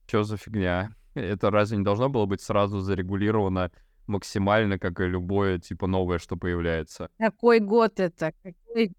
Что 0.08 0.24
за 0.24 0.38
фигня? 0.38 0.94
Это 1.14 1.50
разве 1.50 1.78
не 1.78 1.84
должно 1.84 2.10
было 2.10 2.26
быть 2.26 2.42
сразу 2.42 2.82
зарегулировано 2.82 3.72
максимально, 4.08 4.78
как 4.78 5.00
и 5.00 5.06
любое, 5.06 5.60
типа, 5.60 5.88
новое, 5.88 6.20
что 6.20 6.36
появляется? 6.36 7.10
Какой 7.18 7.62
год 7.62 7.98
это? 8.00 8.34
Какой... 8.44 8.92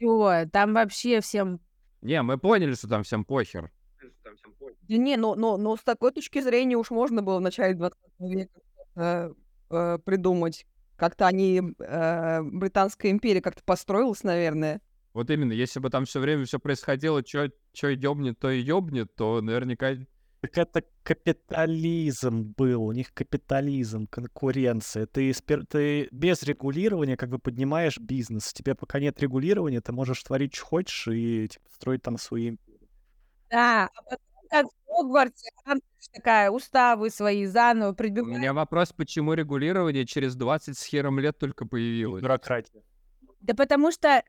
Чё? 0.00 0.46
Там 0.52 0.74
вообще 0.74 1.20
всем... 1.20 1.60
Не, 2.02 2.22
мы 2.22 2.38
поняли, 2.38 2.74
что 2.74 2.88
там 2.88 3.04
всем 3.04 3.24
похер 3.24 3.70
понял. 4.86 5.02
Не, 5.02 5.16
ну, 5.16 5.34
но, 5.34 5.56
но 5.56 5.76
с 5.76 5.82
такой 5.82 6.12
точки 6.12 6.40
зрения 6.40 6.76
уж 6.76 6.90
можно 6.90 7.22
было 7.22 7.38
в 7.38 7.42
начале 7.42 7.74
20 7.74 7.98
века 8.20 8.60
э, 8.96 9.30
э, 9.70 9.98
придумать. 10.04 10.66
Как-то 10.96 11.26
они, 11.26 11.62
э, 11.78 12.42
Британская 12.42 13.10
империя 13.10 13.42
как-то 13.42 13.62
построилась, 13.64 14.22
наверное. 14.22 14.80
Вот 15.12 15.30
именно, 15.30 15.52
если 15.52 15.80
бы 15.80 15.90
там 15.90 16.04
все 16.04 16.20
время 16.20 16.44
все 16.44 16.58
происходило, 16.58 17.22
что 17.26 17.88
ёбнет, 17.88 18.38
то 18.38 18.50
и 18.50 18.60
ёбнет, 18.60 19.14
то 19.14 19.40
наверняка... 19.40 19.94
Так 20.42 20.58
это 20.58 20.82
капитализм 21.02 22.54
был, 22.56 22.82
у 22.84 22.92
них 22.92 23.12
капитализм, 23.14 24.06
конкуренция. 24.06 25.06
Ты, 25.06 25.32
ты 25.32 26.08
без 26.12 26.42
регулирования 26.42 27.16
как 27.16 27.30
бы 27.30 27.38
поднимаешь 27.38 27.98
бизнес. 27.98 28.52
Тебе 28.52 28.74
пока 28.74 29.00
нет 29.00 29.20
регулирования, 29.20 29.80
ты 29.80 29.92
можешь 29.92 30.22
творить, 30.22 30.54
что 30.54 30.66
хочешь, 30.66 31.08
и 31.08 31.48
типа, 31.48 31.64
строить 31.72 32.02
там 32.02 32.18
свои 32.18 32.56
да, 33.50 33.88
а 33.94 34.02
потом, 34.02 34.18
как 34.48 34.66
в 34.66 34.88
Хогвартсе, 34.88 35.50
такая, 36.12 36.50
уставы 36.50 37.10
свои 37.10 37.46
заново 37.46 37.94
У 37.98 38.24
меня 38.24 38.52
вопрос, 38.52 38.92
почему 38.92 39.34
регулирование 39.34 40.06
через 40.06 40.34
20 40.34 40.76
с 40.76 40.84
хером 40.84 41.18
лет 41.18 41.38
только 41.38 41.66
появилось? 41.66 42.22
Бюрократия. 42.22 42.82
Да 43.40 43.54
потому 43.54 43.92
что 43.92 44.22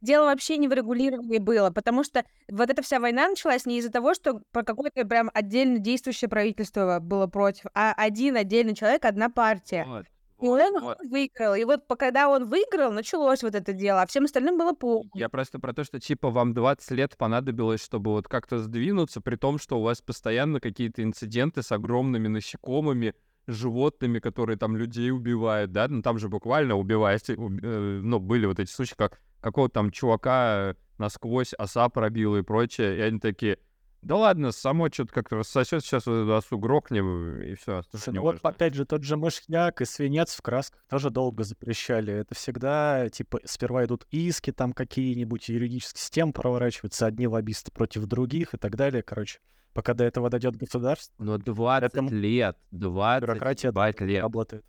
дело 0.00 0.26
вообще 0.26 0.56
не 0.56 0.68
в 0.68 0.72
регулировании 0.72 1.38
было, 1.38 1.70
потому 1.70 2.04
что 2.04 2.24
вот 2.48 2.70
эта 2.70 2.82
вся 2.82 3.00
война 3.00 3.28
началась 3.28 3.66
не 3.66 3.78
из-за 3.78 3.90
того, 3.90 4.14
что 4.14 4.40
по 4.52 4.62
какое-то 4.62 5.04
прям 5.04 5.30
отдельно 5.34 5.78
действующее 5.78 6.28
правительство 6.28 6.98
было 7.00 7.26
против, 7.26 7.66
а 7.74 7.92
один 7.92 8.36
отдельный 8.36 8.74
человек, 8.74 9.04
одна 9.04 9.28
партия. 9.28 9.84
Вот. 9.86 10.06
И 10.40 10.46
он 10.46 10.94
выиграл. 11.10 11.54
И 11.54 11.64
вот 11.64 11.84
когда 11.98 12.28
он 12.28 12.48
выиграл, 12.48 12.92
началось 12.92 13.42
вот 13.42 13.54
это 13.54 13.72
дело, 13.72 14.02
а 14.02 14.06
всем 14.06 14.24
остальным 14.24 14.58
было 14.58 14.72
плохо. 14.72 15.08
Я 15.14 15.28
просто 15.28 15.58
про 15.58 15.72
то, 15.72 15.84
что 15.84 15.98
типа 15.98 16.30
вам 16.30 16.52
20 16.54 16.90
лет 16.92 17.16
понадобилось, 17.16 17.82
чтобы 17.82 18.10
вот 18.12 18.28
как-то 18.28 18.58
сдвинуться, 18.58 19.20
при 19.20 19.36
том, 19.36 19.58
что 19.58 19.78
у 19.78 19.82
вас 19.82 20.02
постоянно 20.02 20.60
какие-то 20.60 21.02
инциденты 21.02 21.62
с 21.62 21.72
огромными 21.72 22.28
насекомыми, 22.28 23.14
животными, 23.46 24.18
которые 24.18 24.58
там 24.58 24.76
людей 24.76 25.10
убивают, 25.10 25.72
да? 25.72 25.86
Ну 25.88 26.02
там 26.02 26.18
же 26.18 26.28
буквально 26.28 26.74
убиваете, 26.76 27.34
уб- 27.34 27.60
э, 27.62 28.00
ну 28.02 28.18
были 28.18 28.46
вот 28.46 28.58
эти 28.58 28.70
случаи, 28.70 28.94
как 28.96 29.20
какого-то 29.40 29.74
там 29.74 29.90
чувака 29.90 30.70
э, 30.70 30.74
насквозь 30.98 31.52
оса 31.54 31.88
пробила 31.88 32.36
и 32.38 32.42
прочее, 32.42 32.98
и 32.98 33.00
они 33.00 33.20
такие, 33.20 33.58
да 34.02 34.16
ладно, 34.16 34.52
само 34.52 34.88
что-то 34.88 35.12
как-то 35.12 35.36
рассосет, 35.36 35.82
сейчас 35.84 36.06
вот 36.06 36.14
эту 36.22 36.34
осу 36.36 36.58
грохнем, 36.58 37.40
и 37.42 37.54
все. 37.54 37.82
Слушай, 37.90 38.14
ну 38.14 38.22
вот 38.22 38.38
опять 38.42 38.74
же 38.74 38.84
тот 38.84 39.02
же 39.02 39.16
мышьяк 39.16 39.80
и 39.80 39.84
свинец 39.84 40.34
в 40.34 40.42
красках 40.42 40.84
тоже 40.88 41.10
долго 41.10 41.44
запрещали. 41.44 42.12
Это 42.12 42.34
всегда, 42.34 43.08
типа, 43.08 43.40
сперва 43.44 43.84
идут 43.84 44.06
иски 44.10 44.52
там 44.52 44.72
какие-нибудь, 44.72 45.48
юридические 45.48 46.00
системы 46.00 46.32
проворачиваются, 46.32 47.06
одни 47.06 47.26
лоббисты 47.26 47.72
против 47.72 48.06
других 48.06 48.54
и 48.54 48.58
так 48.58 48.76
далее. 48.76 49.02
Короче, 49.02 49.40
пока 49.72 49.94
до 49.94 50.04
этого 50.04 50.30
дойдет 50.30 50.56
государство, 50.56 51.14
Но 51.18 51.38
20 51.38 51.92
Этому 51.92 52.10
лет, 52.10 52.56
20 52.70 53.22
бюрократия 53.22 53.72
лет. 54.06 54.22
работает. 54.22 54.64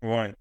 Вань, 0.00 0.34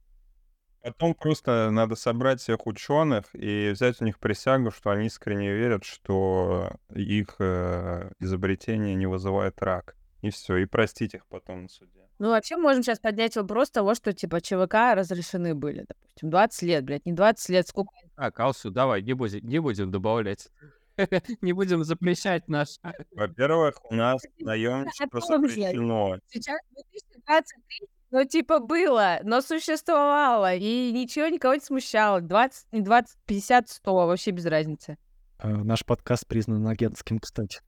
потом 0.85 1.15
просто 1.15 1.69
надо 1.71 1.95
собрать 1.95 2.39
всех 2.39 2.67
ученых 2.67 3.25
и 3.33 3.71
взять 3.73 4.01
у 4.01 4.05
них 4.05 4.19
присягу, 4.19 4.71
что 4.71 4.91
они 4.91 5.07
искренне 5.07 5.51
верят, 5.51 5.83
что 5.83 6.71
их 6.93 7.35
э, 7.39 8.11
изобретение 8.19 8.95
не 8.95 9.07
вызывает 9.07 9.61
рак. 9.61 9.95
И 10.21 10.29
все, 10.29 10.57
и 10.57 10.65
простить 10.65 11.13
их 11.13 11.25
потом 11.27 11.63
на 11.63 11.69
суде. 11.69 12.05
Ну, 12.17 12.29
вообще, 12.29 12.55
можем 12.55 12.81
сейчас 12.81 12.99
поднять 12.99 13.35
вопрос 13.35 13.69
того, 13.69 13.93
что, 13.93 14.13
типа, 14.13 14.39
ЧВК 14.41 14.95
разрешены 14.95 15.53
были, 15.53 15.85
допустим, 15.87 16.29
20 16.29 16.61
лет, 16.63 16.83
блядь, 16.85 17.05
не 17.05 17.11
20 17.11 17.49
лет, 17.49 17.67
сколько? 17.67 17.91
Так, 18.15 18.39
Алсу, 18.39 18.71
давай, 18.71 19.01
не 19.01 19.13
будем, 19.13 19.45
не 19.45 19.59
будем 19.59 19.91
добавлять. 19.91 20.49
Не 21.41 21.51
будем 21.51 21.83
запрещать 21.83 22.47
наш... 22.47 22.79
Во-первых, 23.11 23.75
у 23.89 23.95
нас 23.95 24.21
наемничество 24.39 25.19
запрещено. 25.19 26.19
Сейчас 26.29 26.57
2023, 26.71 27.87
ну, 28.15 28.23
типа, 28.23 28.59
было, 28.59 29.19
но 29.23 29.41
существовало, 29.41 30.55
и 30.55 30.93
ничего 30.93 31.27
никого 31.27 31.55
не 31.55 31.59
смущало. 31.59 32.21
20, 32.21 32.71
не 32.71 32.79
20, 32.79 33.17
50, 33.25 33.69
100, 33.69 33.93
вообще 33.93 34.31
без 34.31 34.45
разницы. 34.45 34.97
Э, 35.37 35.49
Наш 35.49 35.83
подкаст 35.83 36.25
признан 36.25 36.65
агентским, 36.65 37.19
кстати. 37.19 37.59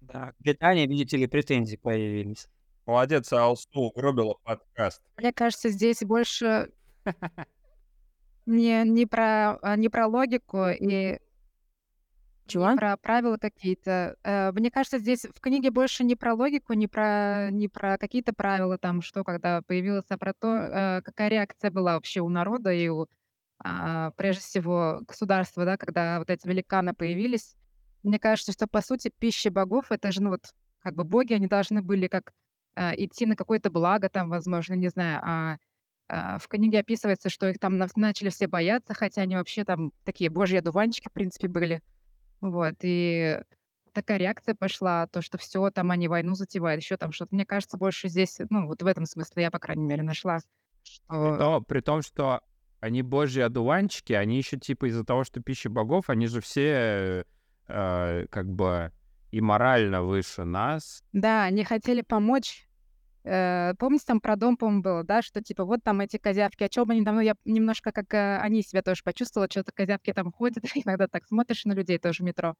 Да, 0.00 0.30
к 0.30 0.34
Британии, 0.38 0.86
видите 0.86 1.16
ли, 1.16 1.26
претензии 1.26 1.74
появились. 1.74 2.46
Молодец, 2.86 3.32
Алсу 3.32 3.68
угробила 3.74 4.36
подкаст. 4.44 5.02
Мне 5.16 5.32
кажется, 5.32 5.70
здесь 5.70 6.02
больше 6.02 6.70
не, 8.46 8.84
не, 8.84 9.06
про, 9.06 9.58
а, 9.60 9.74
не 9.74 9.88
про 9.88 10.06
логику 10.06 10.68
и 10.68 11.18
Чего? 12.46 12.70
не 12.70 12.76
про 12.76 12.96
правила 12.96 13.36
какие-то. 13.38 14.16
Э, 14.22 14.52
Мне 14.52 14.70
кажется, 14.70 14.98
здесь 14.98 15.24
в 15.24 15.40
книге 15.40 15.70
больше 15.70 16.04
не 16.04 16.16
про 16.16 16.34
логику, 16.34 16.72
не 16.72 16.86
про, 16.88 17.50
не 17.50 17.68
про 17.68 17.98
какие-то 17.98 18.32
правила, 18.32 18.78
там, 18.78 19.02
что 19.02 19.24
когда 19.24 19.62
появилось, 19.62 20.06
а 20.08 20.18
про 20.18 20.32
то, 20.32 20.54
э, 20.54 21.02
какая 21.02 21.28
реакция 21.28 21.70
была 21.70 21.94
вообще 21.94 22.20
у 22.20 22.28
народа 22.28 22.72
и 22.72 22.88
у, 22.88 23.06
а, 23.58 24.10
прежде 24.12 24.42
всего, 24.42 25.00
государства, 25.06 25.64
да, 25.64 25.76
когда 25.76 26.18
вот 26.18 26.30
эти 26.30 26.46
великаны 26.46 26.94
появились. 26.94 27.54
Мне 28.02 28.18
кажется, 28.18 28.52
что, 28.52 28.66
по 28.66 28.80
сути, 28.82 29.10
пища 29.18 29.50
богов— 29.50 29.86
это 29.90 30.12
же, 30.12 30.22
ну 30.22 30.30
вот, 30.30 30.44
как 30.80 30.94
бы 30.94 31.04
боги, 31.04 31.32
они 31.32 31.48
должны 31.48 31.82
были 31.82 32.06
как 32.06 32.32
а, 32.74 32.92
идти 32.96 33.26
на 33.26 33.36
какое-то 33.36 33.70
благо, 33.70 34.08
там, 34.08 34.28
возможно, 34.28 34.74
не 34.74 34.88
знаю, 34.88 35.20
а 35.24 35.56
а, 36.08 36.38
в 36.38 36.48
книге 36.48 36.80
описывается, 36.80 37.28
что 37.28 37.48
их 37.48 37.58
там 37.58 37.78
начали 37.96 38.28
все 38.28 38.46
бояться, 38.46 38.94
хотя 38.94 39.22
они 39.22 39.36
вообще 39.36 39.64
там 39.64 39.92
такие 40.04 40.30
божьи 40.30 40.58
одуванчики, 40.58 41.08
в 41.08 41.12
принципе, 41.12 41.48
были. 41.48 41.82
Вот, 42.40 42.74
и 42.82 43.40
такая 43.92 44.18
реакция 44.18 44.54
пошла, 44.54 45.06
то, 45.06 45.22
что 45.22 45.38
все, 45.38 45.70
там 45.70 45.90
они 45.90 46.06
войну 46.08 46.34
затевают, 46.34 46.82
еще 46.82 46.96
там 46.96 47.12
что-то. 47.12 47.34
Мне 47.34 47.46
кажется, 47.46 47.78
больше 47.78 48.08
здесь, 48.08 48.38
ну, 48.50 48.66
вот 48.66 48.82
в 48.82 48.86
этом 48.86 49.06
смысле 49.06 49.44
я, 49.44 49.50
по 49.50 49.58
крайней 49.58 49.84
мере, 49.84 50.02
нашла, 50.02 50.38
При, 50.38 50.90
что... 50.90 51.36
то- 51.38 51.60
при 51.62 51.80
том, 51.80 52.02
что 52.02 52.42
они 52.80 53.02
божьи 53.02 53.40
одуванчики, 53.40 54.12
они 54.12 54.36
еще 54.36 54.58
типа 54.58 54.88
из-за 54.90 55.04
того, 55.04 55.24
что 55.24 55.40
пища 55.40 55.70
богов, 55.70 56.10
они 56.10 56.26
же 56.26 56.40
все 56.40 57.24
э, 57.68 58.26
как 58.30 58.48
бы 58.48 58.92
и 59.30 59.40
морально 59.40 60.02
выше 60.02 60.44
нас. 60.44 61.02
Да, 61.12 61.44
они 61.44 61.64
хотели 61.64 62.02
помочь. 62.02 62.65
Э, 63.26 63.74
Помните, 63.78 64.04
там 64.06 64.20
про 64.20 64.36
дом, 64.36 64.56
по-моему, 64.56 64.82
было, 64.82 65.04
да, 65.04 65.20
что 65.20 65.42
типа 65.42 65.64
вот 65.64 65.82
там 65.82 66.00
эти 66.00 66.16
козявки, 66.16 66.62
о 66.62 66.68
чем 66.68 66.90
они 66.90 67.02
давно, 67.02 67.20
я 67.20 67.34
немножко 67.44 67.90
как 67.90 68.14
э, 68.14 68.38
они 68.38 68.62
себя 68.62 68.82
тоже 68.82 69.02
почувствовала, 69.02 69.48
что-то 69.50 69.72
козявки 69.72 70.12
там 70.12 70.30
ходят, 70.32 70.62
иногда 70.74 71.08
так 71.08 71.26
смотришь 71.26 71.64
на 71.64 71.72
людей 71.72 71.98
тоже 71.98 72.22
в 72.22 72.26
метро. 72.26 72.54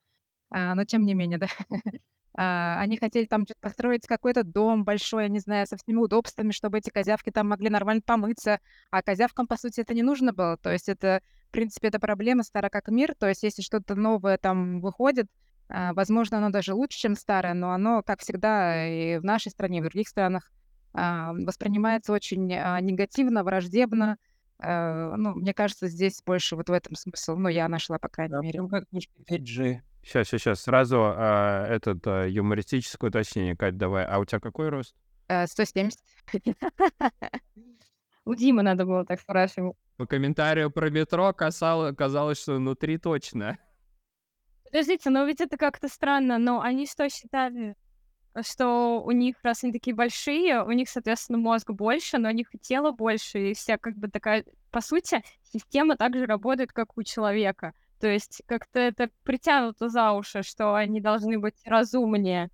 А, 0.50 0.74
но 0.74 0.84
тем 0.84 1.04
не 1.04 1.14
менее, 1.14 1.38
да. 1.38 1.48
А, 2.38 2.78
они 2.80 2.98
хотели 2.98 3.24
там 3.24 3.46
чё-то 3.46 3.60
построить 3.60 4.06
какой-то 4.06 4.44
дом 4.44 4.84
большой, 4.84 5.22
я 5.22 5.28
не 5.30 5.38
знаю, 5.38 5.66
со 5.66 5.78
всеми 5.78 5.96
удобствами, 5.96 6.50
чтобы 6.50 6.76
эти 6.76 6.90
козявки 6.90 7.30
там 7.30 7.48
могли 7.48 7.70
нормально 7.70 8.02
помыться. 8.04 8.60
А 8.90 9.00
козявкам, 9.00 9.46
по 9.46 9.56
сути, 9.56 9.80
это 9.80 9.94
не 9.94 10.02
нужно 10.02 10.34
было. 10.34 10.58
То 10.58 10.70
есть 10.70 10.90
это, 10.90 11.22
в 11.48 11.50
принципе, 11.50 11.88
это 11.88 11.98
проблема 11.98 12.42
стара 12.42 12.68
как 12.68 12.88
мир. 12.88 13.14
То 13.18 13.26
есть 13.26 13.42
если 13.42 13.62
что-то 13.62 13.94
новое 13.94 14.36
там 14.36 14.82
выходит, 14.82 15.28
возможно, 15.68 16.38
оно 16.38 16.50
даже 16.50 16.74
лучше, 16.74 16.98
чем 16.98 17.14
старое, 17.16 17.54
но 17.54 17.72
оно, 17.72 18.02
как 18.02 18.20
всегда, 18.20 18.86
и 18.86 19.18
в 19.18 19.24
нашей 19.24 19.50
стране, 19.50 19.78
и 19.78 19.80
в 19.80 19.84
других 19.84 20.08
странах 20.08 20.50
а, 20.92 21.32
воспринимается 21.32 22.12
очень 22.12 22.52
а, 22.54 22.80
негативно, 22.80 23.44
враждебно. 23.44 24.16
Э, 24.58 25.14
Ну, 25.16 25.34
мне 25.34 25.52
кажется, 25.52 25.88
здесь 25.88 26.22
больше 26.24 26.56
вот 26.56 26.68
в 26.70 26.72
этом 26.72 26.94
смысл. 26.94 27.36
Ну, 27.36 27.48
я 27.48 27.68
нашла, 27.68 27.98
по 27.98 28.08
крайней 28.08 28.32
Да, 28.32 28.40
мере. 28.40 28.52
прям 28.52 28.68
как 28.68 28.88
книжка 28.88 29.12
5G. 29.28 29.80
Сейчас, 30.02 30.28
сейчас, 30.28 30.40
сейчас, 30.40 30.60
сразу 30.62 30.98
а, 31.02 31.66
этот 31.66 32.06
а, 32.06 32.24
юмористическое 32.26 33.10
уточнение, 33.10 33.56
Кать, 33.56 33.76
давай. 33.76 34.06
А 34.06 34.18
у 34.18 34.24
тебя 34.24 34.40
какой 34.40 34.68
рост? 34.70 34.94
Э, 35.28 35.46
170. 35.46 35.98
У 38.24 38.34
Димы 38.34 38.62
надо 38.62 38.84
было 38.86 39.04
так 39.04 39.20
спрашивать. 39.20 39.76
По 39.98 40.06
комментарию 40.06 40.70
про 40.70 40.90
метро 40.90 41.32
касало, 41.32 41.92
казалось, 41.92 42.40
что 42.40 42.56
внутри 42.56 42.98
точно. 42.98 43.58
Подождите, 44.70 45.10
но 45.10 45.24
ведь 45.24 45.40
это 45.40 45.56
как-то 45.56 45.88
странно, 45.88 46.38
но 46.38 46.60
они 46.60 46.86
что 46.86 47.08
считали, 47.08 47.76
что 48.42 49.02
у 49.02 49.10
них, 49.12 49.36
раз 49.42 49.64
они 49.64 49.72
такие 49.72 49.94
большие, 49.94 50.62
у 50.62 50.70
них, 50.72 50.88
соответственно, 50.88 51.38
мозг 51.38 51.70
больше, 51.70 52.18
но 52.18 52.28
у 52.28 52.32
них 52.32 52.54
и 52.54 52.58
тело 52.58 52.90
больше, 52.90 53.50
и 53.50 53.54
вся 53.54 53.78
как 53.78 53.96
бы 53.96 54.08
такая, 54.08 54.44
по 54.70 54.80
сути, 54.80 55.22
система 55.52 55.96
так 55.96 56.14
же 56.16 56.26
работает, 56.26 56.72
как 56.72 56.96
у 56.98 57.02
человека. 57.02 57.72
То 58.00 58.08
есть 58.08 58.42
как-то 58.46 58.78
это 58.78 59.08
притянуто 59.22 59.88
за 59.88 60.12
уши, 60.12 60.42
что 60.42 60.74
они 60.74 61.00
должны 61.00 61.38
быть 61.38 61.56
разумнее. 61.64 62.50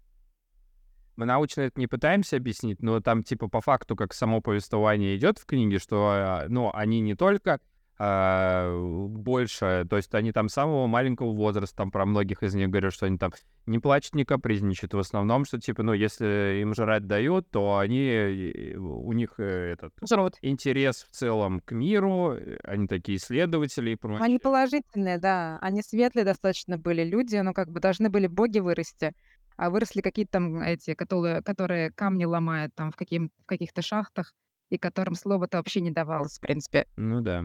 Мы 1.16 1.27
научно 1.27 1.62
это 1.62 1.79
не 1.79 1.87
пытаемся 1.87 2.37
объяснить, 2.37 2.81
но 2.81 3.01
там 3.01 3.22
типа 3.22 3.48
по 3.48 3.61
факту, 3.61 3.96
как 3.96 4.14
само 4.14 4.40
повествование 4.40 5.16
идет 5.16 5.38
в 5.38 5.46
книге, 5.46 5.79
что 5.79 6.11
а, 6.11 6.46
ну, 6.48 6.70
они 6.72 7.01
не 7.01 7.14
только 7.14 7.61
больше, 8.02 9.86
то 9.88 9.96
есть 9.96 10.14
они 10.14 10.32
там 10.32 10.48
самого 10.48 10.86
маленького 10.86 11.32
возраста, 11.32 11.76
там 11.76 11.90
про 11.90 12.04
многих 12.04 12.42
из 12.42 12.54
них 12.54 12.68
говорят, 12.68 12.92
что 12.92 13.06
они 13.06 13.18
там 13.18 13.32
не 13.66 13.78
плачут, 13.78 14.14
не 14.14 14.24
капризничают. 14.24 14.94
В 14.94 14.98
основном, 14.98 15.44
что 15.44 15.60
типа, 15.60 15.82
ну, 15.82 15.92
если 15.92 16.60
им 16.60 16.74
жрать 16.74 17.06
дают, 17.06 17.48
то 17.50 17.78
они, 17.78 18.74
у 18.76 19.12
них 19.12 19.34
э, 19.38 19.72
этот 19.72 19.92
Жрут. 20.08 20.36
интерес 20.42 21.06
в 21.10 21.14
целом 21.14 21.60
к 21.60 21.72
миру, 21.72 22.32
э, 22.32 22.58
они 22.64 22.88
такие 22.88 23.18
исследователи 23.18 23.90
и 23.90 23.96
прочее. 23.96 24.24
Они 24.24 24.38
положительные, 24.38 25.18
да. 25.18 25.58
Они 25.60 25.82
светлые 25.82 26.24
достаточно 26.24 26.78
были 26.78 27.04
люди, 27.04 27.36
но 27.36 27.52
как 27.52 27.70
бы 27.70 27.80
должны 27.80 28.10
были 28.10 28.26
боги 28.26 28.58
вырасти. 28.58 29.12
А 29.56 29.70
выросли 29.70 30.00
какие-то 30.00 30.32
там 30.32 30.60
эти, 30.60 30.94
которые, 30.94 31.42
которые 31.42 31.92
камни 31.92 32.24
ломают 32.24 32.74
там 32.74 32.90
в, 32.90 32.96
каким, 32.96 33.30
в 33.42 33.46
каких-то 33.46 33.82
шахтах, 33.82 34.34
и 34.70 34.78
которым 34.78 35.14
слово-то 35.14 35.58
вообще 35.58 35.82
не 35.82 35.90
давалось, 35.90 36.38
в 36.38 36.40
принципе. 36.40 36.86
Ну 36.96 37.20
да. 37.20 37.44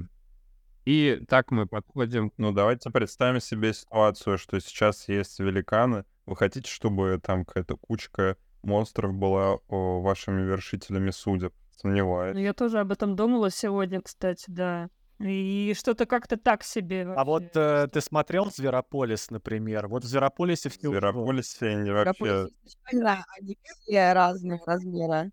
И 0.88 1.22
так 1.28 1.52
мы 1.52 1.66
подходим 1.66 2.32
Ну, 2.38 2.54
давайте 2.54 2.90
представим 2.90 3.42
себе 3.42 3.74
ситуацию, 3.74 4.38
что 4.38 4.58
сейчас 4.62 5.10
есть 5.10 5.38
великаны. 5.38 6.06
Вы 6.26 6.38
хотите, 6.38 6.72
чтобы 6.72 7.20
там 7.22 7.44
какая-то 7.44 7.76
кучка 7.76 8.38
монстров 8.64 9.14
была 9.14 9.56
о, 9.68 10.00
вашими 10.00 10.44
вершителями 10.44 11.10
судеб? 11.10 11.54
Сомневаюсь. 11.76 12.36
Ну, 12.36 12.40
я 12.40 12.54
тоже 12.54 12.80
об 12.80 12.94
этом 12.94 13.18
думала 13.18 13.52
сегодня, 13.52 14.02
кстати, 14.02 14.46
да. 14.48 14.90
И 15.20 15.74
что-то 15.78 16.06
как-то 16.06 16.38
так 16.38 16.64
себе. 16.64 17.02
А 17.02 17.26
вот 17.26 17.44
вообще. 17.44 17.60
э, 17.60 17.88
ты 17.92 18.00
смотрел 18.00 18.50
«Зверополис», 18.50 19.30
например? 19.30 19.90
Вот 19.90 20.06
в 20.06 20.08
«Зверополисе» 20.08 20.70
В 20.70 20.78
все 20.78 20.90
Зверополисе 20.90 21.68
они 21.68 21.92
вообще... 21.92 22.48
Они 22.86 23.58
все 23.82 24.14
разные 24.14 24.62
размера. 24.66 25.32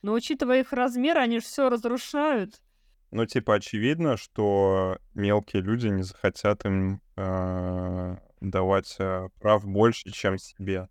Но 0.00 0.14
учитывая 0.14 0.60
их 0.60 0.72
размер, 0.72 1.18
они 1.18 1.40
же 1.40 1.44
все 1.44 1.68
разрушают. 1.68 2.62
Ну, 3.12 3.26
типа, 3.26 3.56
очевидно, 3.56 4.16
что 4.16 4.96
мелкие 5.12 5.60
люди 5.60 5.86
не 5.86 6.02
захотят 6.02 6.64
им 6.64 7.02
э, 7.16 8.16
давать 8.40 8.96
э, 8.98 9.28
прав 9.38 9.66
больше, 9.66 10.10
чем 10.10 10.38
себе. 10.38 10.88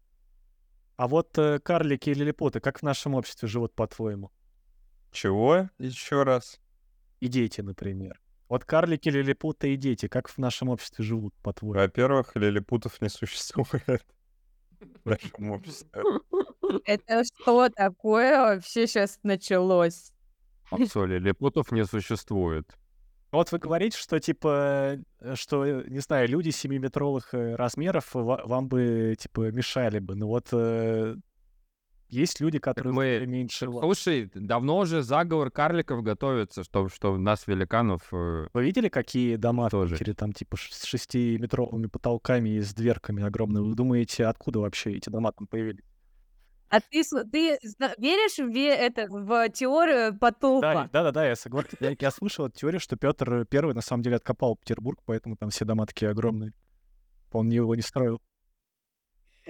А 0.98 1.08
вот 1.08 1.36
э, 1.40 1.58
карлики 1.58 2.12
и 2.12 2.14
лилипуты, 2.14 2.60
как 2.60 2.78
в 2.78 2.84
нашем 2.84 3.16
обществе 3.16 3.48
живут, 3.48 3.74
по-твоему? 3.74 4.30
Чего? 5.12 5.68
Еще 5.80 6.22
раз. 6.22 6.60
и 7.22 7.28
дети, 7.28 7.62
например. 7.62 8.22
Вот 8.50 8.66
карлики, 8.66 9.10
лилипуты 9.10 9.74
и 9.74 9.76
дети, 9.76 10.08
как 10.08 10.30
в 10.30 10.38
нашем 10.38 10.70
обществе 10.70 11.04
живут, 11.04 11.34
по-твоему? 11.42 11.80
Во-первых, 11.80 12.36
лилипутов 12.36 13.02
не 13.02 13.10
существует 13.10 14.06
в 15.04 15.10
нашем 15.10 15.52
обществе. 15.52 16.04
Это 16.86 17.24
что 17.24 17.70
такое 17.70 18.38
вообще 18.38 18.86
сейчас 18.86 19.20
началось? 19.24 20.14
Соли, 20.92 21.20
лилипутов 21.20 21.72
не 21.72 21.86
существует. 21.86 22.66
Вот 23.32 23.52
вы 23.54 23.60
говорите, 23.60 23.98
что 23.98 24.20
типа, 24.20 24.98
э, 25.22 25.36
что, 25.36 25.64
э, 25.66 25.86
не 25.88 26.00
знаю, 26.00 26.28
люди 26.28 26.50
7-метровых 26.50 27.34
э, 27.34 27.56
размеров 27.56 28.14
ва- 28.14 28.42
вам 28.46 28.68
бы, 28.68 29.16
типа, 29.18 29.52
мешали 29.52 30.00
бы. 30.00 30.16
Но 30.16 30.28
вот 30.28 30.50
э, 30.52 31.16
есть 32.10 32.42
люди, 32.42 32.60
которые 32.60 32.92
мы- 32.94 33.26
меньше. 33.26 33.68
Слушай, 33.72 34.30
давно 34.36 34.80
уже 34.80 35.02
заговор 35.02 35.50
карликов 35.50 36.04
готовится, 36.04 36.66
что, 36.66 36.90
что 36.90 37.18
нас, 37.18 37.48
великанов, 37.48 38.10
э, 38.12 38.48
Вы 38.54 38.66
видели, 38.66 38.90
какие 38.90 39.38
дома 39.38 39.68
в 39.68 39.72
Тоже. 39.72 39.96
Питере 39.96 40.14
там 40.14 40.34
типа 40.34 40.58
с 40.58 40.84
шестиметровыми 40.84 41.88
потолками 41.88 42.50
и 42.50 42.60
с 42.60 42.74
дверками 42.74 43.24
огромными? 43.24 43.70
Вы 43.70 43.76
думаете, 43.76 44.26
откуда 44.26 44.60
вообще 44.60 44.92
эти 44.92 45.10
дома 45.10 45.32
там 45.32 45.48
появились? 45.48 45.86
А 46.72 46.80
ты, 46.80 47.04
ты 47.04 47.60
веришь 47.98 48.38
в, 48.38 48.58
это, 48.58 49.08
в 49.10 49.50
теорию 49.50 50.14
Да, 50.14 50.18
потопа? 50.18 50.90
да, 50.94 51.04
да, 51.04 51.12
да, 51.12 51.28
я 51.28 51.36
согласен. 51.36 51.78
Я, 51.82 51.96
я 52.00 52.12
слышал 52.12 52.46
эту 52.48 52.58
теорию, 52.60 52.80
что 52.80 52.96
Петр 52.96 53.46
Первый 53.46 53.76
на 53.76 53.82
самом 53.82 54.04
деле 54.04 54.16
откопал 54.16 54.56
Петербург, 54.56 55.00
поэтому 55.06 55.36
там 55.36 55.50
все 55.50 55.66
дома 55.66 55.86
такие 55.86 56.10
огромные. 56.12 56.54
Он 57.34 57.50
его 57.50 57.76
не 57.76 57.82
строил. 57.82 58.22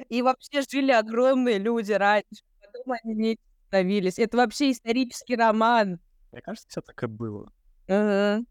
И 0.10 0.22
вообще 0.24 0.64
жили 0.68 0.92
огромные 0.92 1.60
люди 1.60 1.92
раньше, 1.92 2.44
потом 2.60 2.94
они 3.04 3.14
меньше 3.14 3.42
становились. 3.68 4.18
Это 4.18 4.38
вообще 4.38 4.72
исторический 4.72 5.36
роман. 5.36 6.00
Мне 6.32 6.42
кажется, 6.42 6.68
все 6.70 6.82
так 6.82 7.04
и 7.04 7.08
было. 7.08 7.52
Ага. 7.88 8.44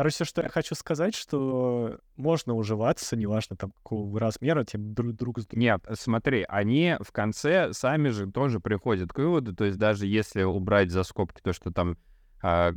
Короче, 0.00 0.24
что 0.24 0.40
я 0.40 0.48
хочу 0.48 0.74
сказать, 0.74 1.14
что 1.14 1.98
можно 2.16 2.54
уживаться, 2.54 3.16
неважно 3.16 3.54
там 3.54 3.70
какого 3.72 4.18
размера, 4.18 4.64
тем 4.64 4.94
друг, 4.94 5.12
друг 5.14 5.38
с 5.40 5.46
другом. 5.46 5.60
Нет, 5.60 5.84
смотри, 5.92 6.46
они 6.48 6.96
в 7.00 7.12
конце 7.12 7.74
сами 7.74 8.08
же 8.08 8.30
тоже 8.30 8.60
приходят 8.60 9.12
к 9.12 9.18
выводу, 9.18 9.54
то 9.54 9.66
есть 9.66 9.76
даже 9.76 10.06
если 10.06 10.42
убрать 10.42 10.90
за 10.90 11.02
скобки 11.02 11.42
то, 11.42 11.52
что 11.52 11.70
там 11.70 11.98
а, 12.42 12.72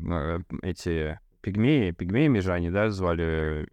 эти 0.64 1.18
пигмеи, 1.40 1.92
пигмеями 1.92 2.40
же 2.40 2.52
они, 2.52 2.70
да, 2.70 2.90
звали 2.90 3.70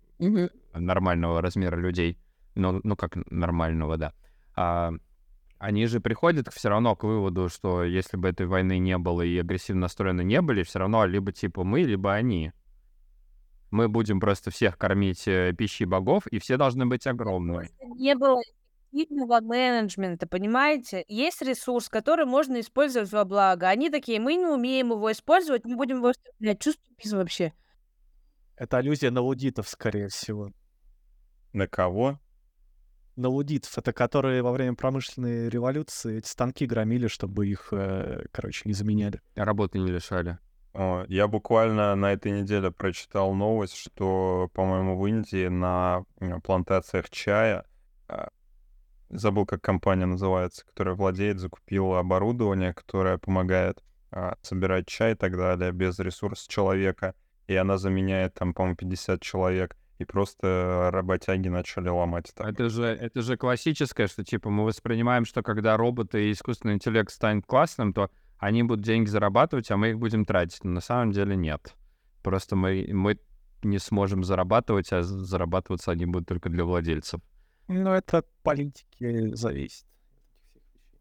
нормального 0.72 1.42
размера 1.42 1.74
людей, 1.74 2.20
ну, 2.54 2.80
ну 2.84 2.94
как 2.94 3.16
нормального, 3.32 3.96
да, 3.96 4.12
А, 4.54 4.92
они 5.58 5.86
же 5.86 5.98
приходят 5.98 6.46
все 6.52 6.68
равно 6.68 6.94
к 6.94 7.02
выводу, 7.02 7.48
что 7.48 7.82
если 7.82 8.16
бы 8.16 8.28
этой 8.28 8.46
войны 8.46 8.78
не 8.78 8.96
было 8.96 9.22
и 9.22 9.36
агрессивно 9.36 9.80
настроены 9.80 10.22
не 10.22 10.40
были, 10.40 10.62
все 10.62 10.78
равно 10.78 11.04
либо 11.04 11.32
типа 11.32 11.64
мы, 11.64 11.80
либо 11.80 12.14
они. 12.14 12.52
Мы 13.70 13.88
будем 13.88 14.20
просто 14.20 14.50
всех 14.50 14.76
кормить 14.76 15.28
э, 15.28 15.52
пищей 15.56 15.84
богов, 15.84 16.26
и 16.26 16.38
все 16.38 16.56
должны 16.56 16.86
быть 16.86 17.06
огромные. 17.06 17.70
Не 17.96 18.16
было 18.16 18.40
эффективного 18.92 19.40
менеджмента, 19.40 20.26
понимаете? 20.26 21.04
Есть 21.08 21.42
ресурс, 21.42 21.88
который 21.88 22.26
можно 22.26 22.60
использовать 22.60 23.12
во 23.12 23.24
благо. 23.24 23.68
Они 23.68 23.90
такие, 23.90 24.20
мы 24.20 24.34
не 24.34 24.46
умеем 24.46 24.90
его 24.90 25.12
использовать, 25.12 25.64
мы 25.64 25.76
будем 25.76 25.98
его 25.98 26.08
оставлять. 26.08 26.60
Чувствую 26.60 27.22
вообще. 27.22 27.52
Это 28.56 28.78
аллюзия 28.78 29.10
на 29.10 29.20
лудитов, 29.20 29.68
скорее 29.68 30.08
всего. 30.08 30.50
На 31.52 31.66
кого? 31.66 32.20
На 33.16 33.28
лудитов, 33.28 33.76
это 33.78 33.92
которые 33.92 34.42
во 34.42 34.52
время 34.52 34.74
промышленной 34.74 35.48
революции 35.48 36.18
эти 36.18 36.28
станки 36.28 36.66
громили, 36.66 37.06
чтобы 37.06 37.48
их, 37.48 37.68
э, 37.72 38.24
короче, 38.32 38.62
не 38.64 38.72
заменяли. 38.72 39.20
Работы 39.34 39.78
не 39.78 39.90
лишали. 39.90 40.38
Я 40.74 41.26
буквально 41.26 41.96
на 41.96 42.12
этой 42.12 42.30
неделе 42.30 42.70
прочитал 42.70 43.34
новость, 43.34 43.74
что, 43.74 44.48
по-моему, 44.54 44.96
в 44.96 45.06
Индии 45.06 45.48
на 45.48 46.04
плантациях 46.44 47.10
чая, 47.10 47.64
а, 48.06 48.28
забыл, 49.08 49.46
как 49.46 49.62
компания 49.62 50.06
называется, 50.06 50.64
которая 50.64 50.94
владеет, 50.94 51.40
закупила 51.40 51.98
оборудование, 51.98 52.72
которое 52.72 53.18
помогает 53.18 53.82
а, 54.12 54.36
собирать 54.42 54.86
чай 54.86 55.12
и 55.12 55.16
так 55.16 55.36
далее 55.36 55.72
без 55.72 55.98
ресурса 55.98 56.48
человека, 56.48 57.14
и 57.48 57.54
она 57.56 57.76
заменяет 57.76 58.34
там, 58.34 58.54
по-моему, 58.54 58.76
50 58.76 59.20
человек, 59.20 59.76
и 59.98 60.04
просто 60.04 60.88
работяги 60.92 61.48
начали 61.48 61.88
ломать 61.88 62.30
это. 62.30 62.48
Это 62.48 62.68
же, 62.70 62.84
это 62.84 63.22
же 63.22 63.36
классическое, 63.36 64.06
что 64.06 64.24
типа 64.24 64.48
мы 64.48 64.64
воспринимаем, 64.64 65.24
что 65.24 65.42
когда 65.42 65.76
роботы 65.76 66.28
и 66.28 66.32
искусственный 66.32 66.74
интеллект 66.74 67.10
станет 67.10 67.44
классным, 67.44 67.92
то 67.92 68.10
они 68.40 68.62
будут 68.62 68.84
деньги 68.84 69.08
зарабатывать, 69.08 69.70
а 69.70 69.76
мы 69.76 69.90
их 69.90 69.98
будем 69.98 70.24
тратить. 70.24 70.64
Но 70.64 70.70
на 70.70 70.80
самом 70.80 71.12
деле 71.12 71.36
нет. 71.36 71.76
Просто 72.22 72.56
мы, 72.56 72.88
мы 72.90 73.18
не 73.62 73.78
сможем 73.78 74.24
зарабатывать, 74.24 74.92
а 74.92 75.02
зарабатываться 75.02 75.92
они 75.92 76.06
будут 76.06 76.26
только 76.26 76.48
для 76.48 76.64
владельцев. 76.64 77.20
Ну, 77.68 77.90
это 77.90 78.18
от 78.18 78.26
политики 78.42 79.34
зависит. 79.34 79.84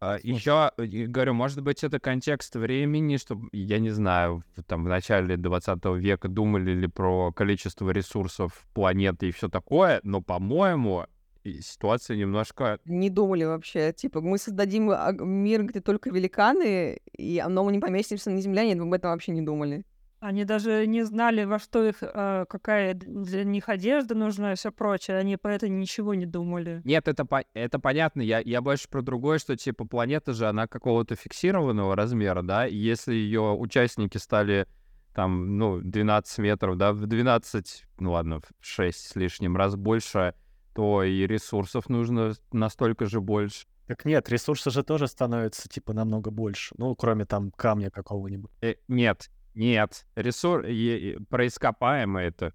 А, 0.00 0.18
Еще, 0.22 0.70
говорю, 0.76 1.34
может 1.34 1.62
быть, 1.62 1.82
это 1.82 1.98
контекст 1.98 2.56
времени, 2.56 3.16
что, 3.16 3.40
я 3.52 3.78
не 3.78 3.90
знаю, 3.90 4.44
там 4.66 4.84
в 4.84 4.88
начале 4.88 5.36
20 5.36 5.84
века 5.96 6.28
думали 6.28 6.72
ли 6.72 6.86
про 6.86 7.32
количество 7.32 7.90
ресурсов 7.90 8.66
планеты 8.74 9.28
и 9.28 9.32
все 9.32 9.48
такое, 9.48 10.00
но, 10.02 10.20
по-моему, 10.20 11.06
и 11.44 11.60
ситуация 11.60 12.16
немножко 12.16 12.78
Не 12.84 13.10
думали 13.10 13.44
вообще. 13.44 13.92
Типа, 13.92 14.20
мы 14.20 14.38
создадим 14.38 14.90
а, 14.90 15.12
мир, 15.12 15.64
где 15.64 15.80
только 15.80 16.10
великаны, 16.10 17.00
и 17.16 17.38
оно 17.38 17.64
мы 17.64 17.72
не 17.72 17.78
поместимся 17.78 18.30
на 18.30 18.40
Земле. 18.40 18.66
Нет, 18.66 18.78
мы 18.78 18.86
об 18.86 18.92
этом 18.92 19.10
вообще 19.10 19.32
не 19.32 19.42
думали. 19.42 19.84
Они 20.20 20.44
даже 20.44 20.86
не 20.86 21.02
знали, 21.02 21.44
во 21.44 21.58
что 21.58 21.82
их, 21.82 21.96
а, 22.02 22.44
какая 22.44 22.92
для 22.92 23.42
них 23.42 23.70
одежда 23.70 24.14
нужна 24.14 24.52
и 24.52 24.54
все 24.54 24.70
прочее. 24.70 25.16
Они 25.16 25.38
про 25.38 25.54
это 25.54 25.68
ничего 25.70 26.12
не 26.12 26.26
думали. 26.26 26.82
Нет, 26.84 27.08
это, 27.08 27.24
по- 27.24 27.44
это 27.54 27.78
понятно. 27.78 28.20
Я, 28.20 28.40
я 28.40 28.60
больше 28.60 28.88
про 28.90 29.00
другое, 29.00 29.38
что 29.38 29.56
типа 29.56 29.86
планета 29.86 30.34
же, 30.34 30.46
она 30.46 30.66
какого-то 30.66 31.16
фиксированного 31.16 31.96
размера, 31.96 32.42
да, 32.42 32.66
и 32.66 32.76
если 32.76 33.14
ее 33.14 33.52
участники 33.52 34.18
стали 34.18 34.66
там, 35.14 35.56
ну, 35.56 35.80
12 35.80 36.38
метров, 36.38 36.76
да, 36.76 36.92
в 36.92 37.06
12, 37.06 37.84
ну 37.98 38.12
ладно, 38.12 38.40
в 38.40 38.50
6 38.60 38.98
с 38.98 39.16
лишним 39.16 39.56
раз 39.56 39.74
больше, 39.74 40.34
то 40.74 41.02
и 41.02 41.26
ресурсов 41.26 41.88
нужно 41.88 42.34
настолько 42.52 43.06
же 43.06 43.20
больше. 43.20 43.66
Так 43.86 44.04
нет, 44.04 44.28
ресурсы 44.28 44.70
же 44.70 44.84
тоже 44.84 45.08
становятся, 45.08 45.68
типа, 45.68 45.92
намного 45.92 46.30
больше. 46.30 46.74
Ну, 46.78 46.94
кроме 46.94 47.24
там 47.24 47.50
камня 47.50 47.90
какого-нибудь. 47.90 48.50
Э, 48.60 48.74
нет, 48.86 49.30
нет, 49.54 50.06
ресурс, 50.14 50.66
е- 50.68 51.18
про 51.28 51.46
ископаемое 51.46 52.28
это. 52.28 52.54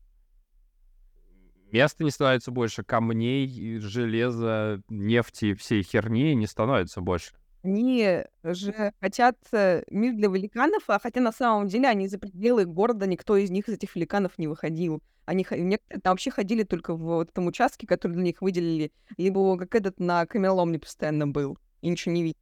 Места 1.71 2.05
не 2.05 2.11
становится 2.11 2.51
больше, 2.51 2.83
камней, 2.83 3.79
железа, 3.79 4.81
нефти, 4.87 5.55
всей 5.55 5.83
херни 5.83 6.33
не 6.35 6.47
становится 6.47 7.01
больше. 7.01 7.33
Они 7.65 8.23
же 8.43 8.93
хотят 9.01 9.37
э, 9.51 9.83
мир 9.89 10.13
для 10.13 10.29
великанов, 10.29 10.83
а 10.87 10.99
хотя 10.99 11.19
на 11.19 11.31
самом 11.31 11.67
деле 11.67 11.87
они 11.87 12.07
за 12.07 12.19
пределы 12.19 12.65
города, 12.65 13.07
никто 13.07 13.35
из 13.37 13.49
них, 13.49 13.67
из 13.67 13.73
этих 13.73 13.95
великанов, 13.95 14.37
не 14.37 14.47
выходил. 14.47 15.01
Они 15.25 15.43
некоторые 15.49 15.99
там 16.01 16.11
вообще 16.11 16.29
ходили 16.29 16.61
только 16.61 16.93
в 16.93 16.99
вот 16.99 17.29
этом 17.29 17.47
участке, 17.47 17.87
который 17.87 18.13
для 18.13 18.21
них 18.21 18.41
выделили, 18.41 18.91
либо 19.17 19.57
как 19.57 19.73
этот 19.73 19.99
на 19.99 20.27
камеломне 20.27 20.77
постоянно 20.77 21.25
был, 21.25 21.57
и 21.81 21.89
ничего 21.89 22.13
не 22.13 22.21
видели. 22.21 22.37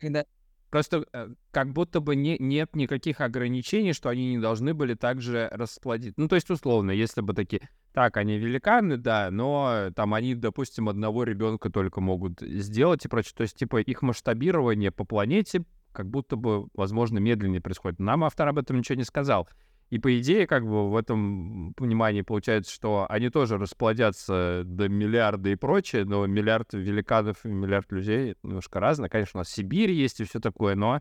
Когда... 0.00 0.24
Просто 0.74 1.06
э, 1.12 1.28
как 1.52 1.72
будто 1.72 2.00
бы 2.00 2.16
не, 2.16 2.36
нет 2.40 2.74
никаких 2.74 3.20
ограничений, 3.20 3.92
что 3.92 4.08
они 4.08 4.34
не 4.34 4.38
должны 4.40 4.74
были 4.74 4.94
также 4.94 5.48
расплодить. 5.52 6.14
Ну, 6.16 6.26
то 6.26 6.34
есть, 6.34 6.50
условно, 6.50 6.90
если 6.90 7.20
бы 7.20 7.32
такие, 7.32 7.68
так, 7.92 8.16
они 8.16 8.38
великаны, 8.38 8.96
да, 8.96 9.30
но 9.30 9.92
там 9.94 10.14
они, 10.14 10.34
допустим, 10.34 10.88
одного 10.88 11.22
ребенка 11.22 11.70
только 11.70 12.00
могут 12.00 12.40
сделать 12.40 13.04
и 13.04 13.08
прочее. 13.08 13.34
То 13.36 13.42
есть, 13.42 13.54
типа, 13.56 13.82
их 13.82 14.02
масштабирование 14.02 14.90
по 14.90 15.04
планете 15.04 15.64
как 15.92 16.10
будто 16.10 16.34
бы, 16.34 16.66
возможно, 16.74 17.20
медленнее 17.20 17.60
происходит. 17.60 18.00
Нам 18.00 18.24
автор 18.24 18.48
об 18.48 18.58
этом 18.58 18.78
ничего 18.78 18.96
не 18.96 19.04
сказал. 19.04 19.48
И 19.94 19.98
по 20.00 20.18
идее, 20.18 20.48
как 20.48 20.64
бы 20.66 20.90
в 20.90 20.96
этом 20.96 21.72
понимании 21.74 22.22
получается, 22.22 22.74
что 22.74 23.06
они 23.08 23.30
тоже 23.30 23.58
расплодятся 23.58 24.62
до 24.64 24.88
миллиарда 24.88 25.50
и 25.50 25.54
прочее, 25.54 26.04
но 26.04 26.26
миллиард 26.26 26.72
великанов 26.72 27.36
и 27.44 27.48
миллиард 27.48 27.92
людей 27.92 28.32
это 28.32 28.40
немножко 28.42 28.80
разное. 28.80 29.08
Конечно, 29.08 29.38
у 29.38 29.40
нас 29.42 29.50
Сибирь 29.50 29.92
есть 29.92 30.18
и 30.18 30.24
все 30.24 30.40
такое, 30.40 30.74
но 30.74 31.00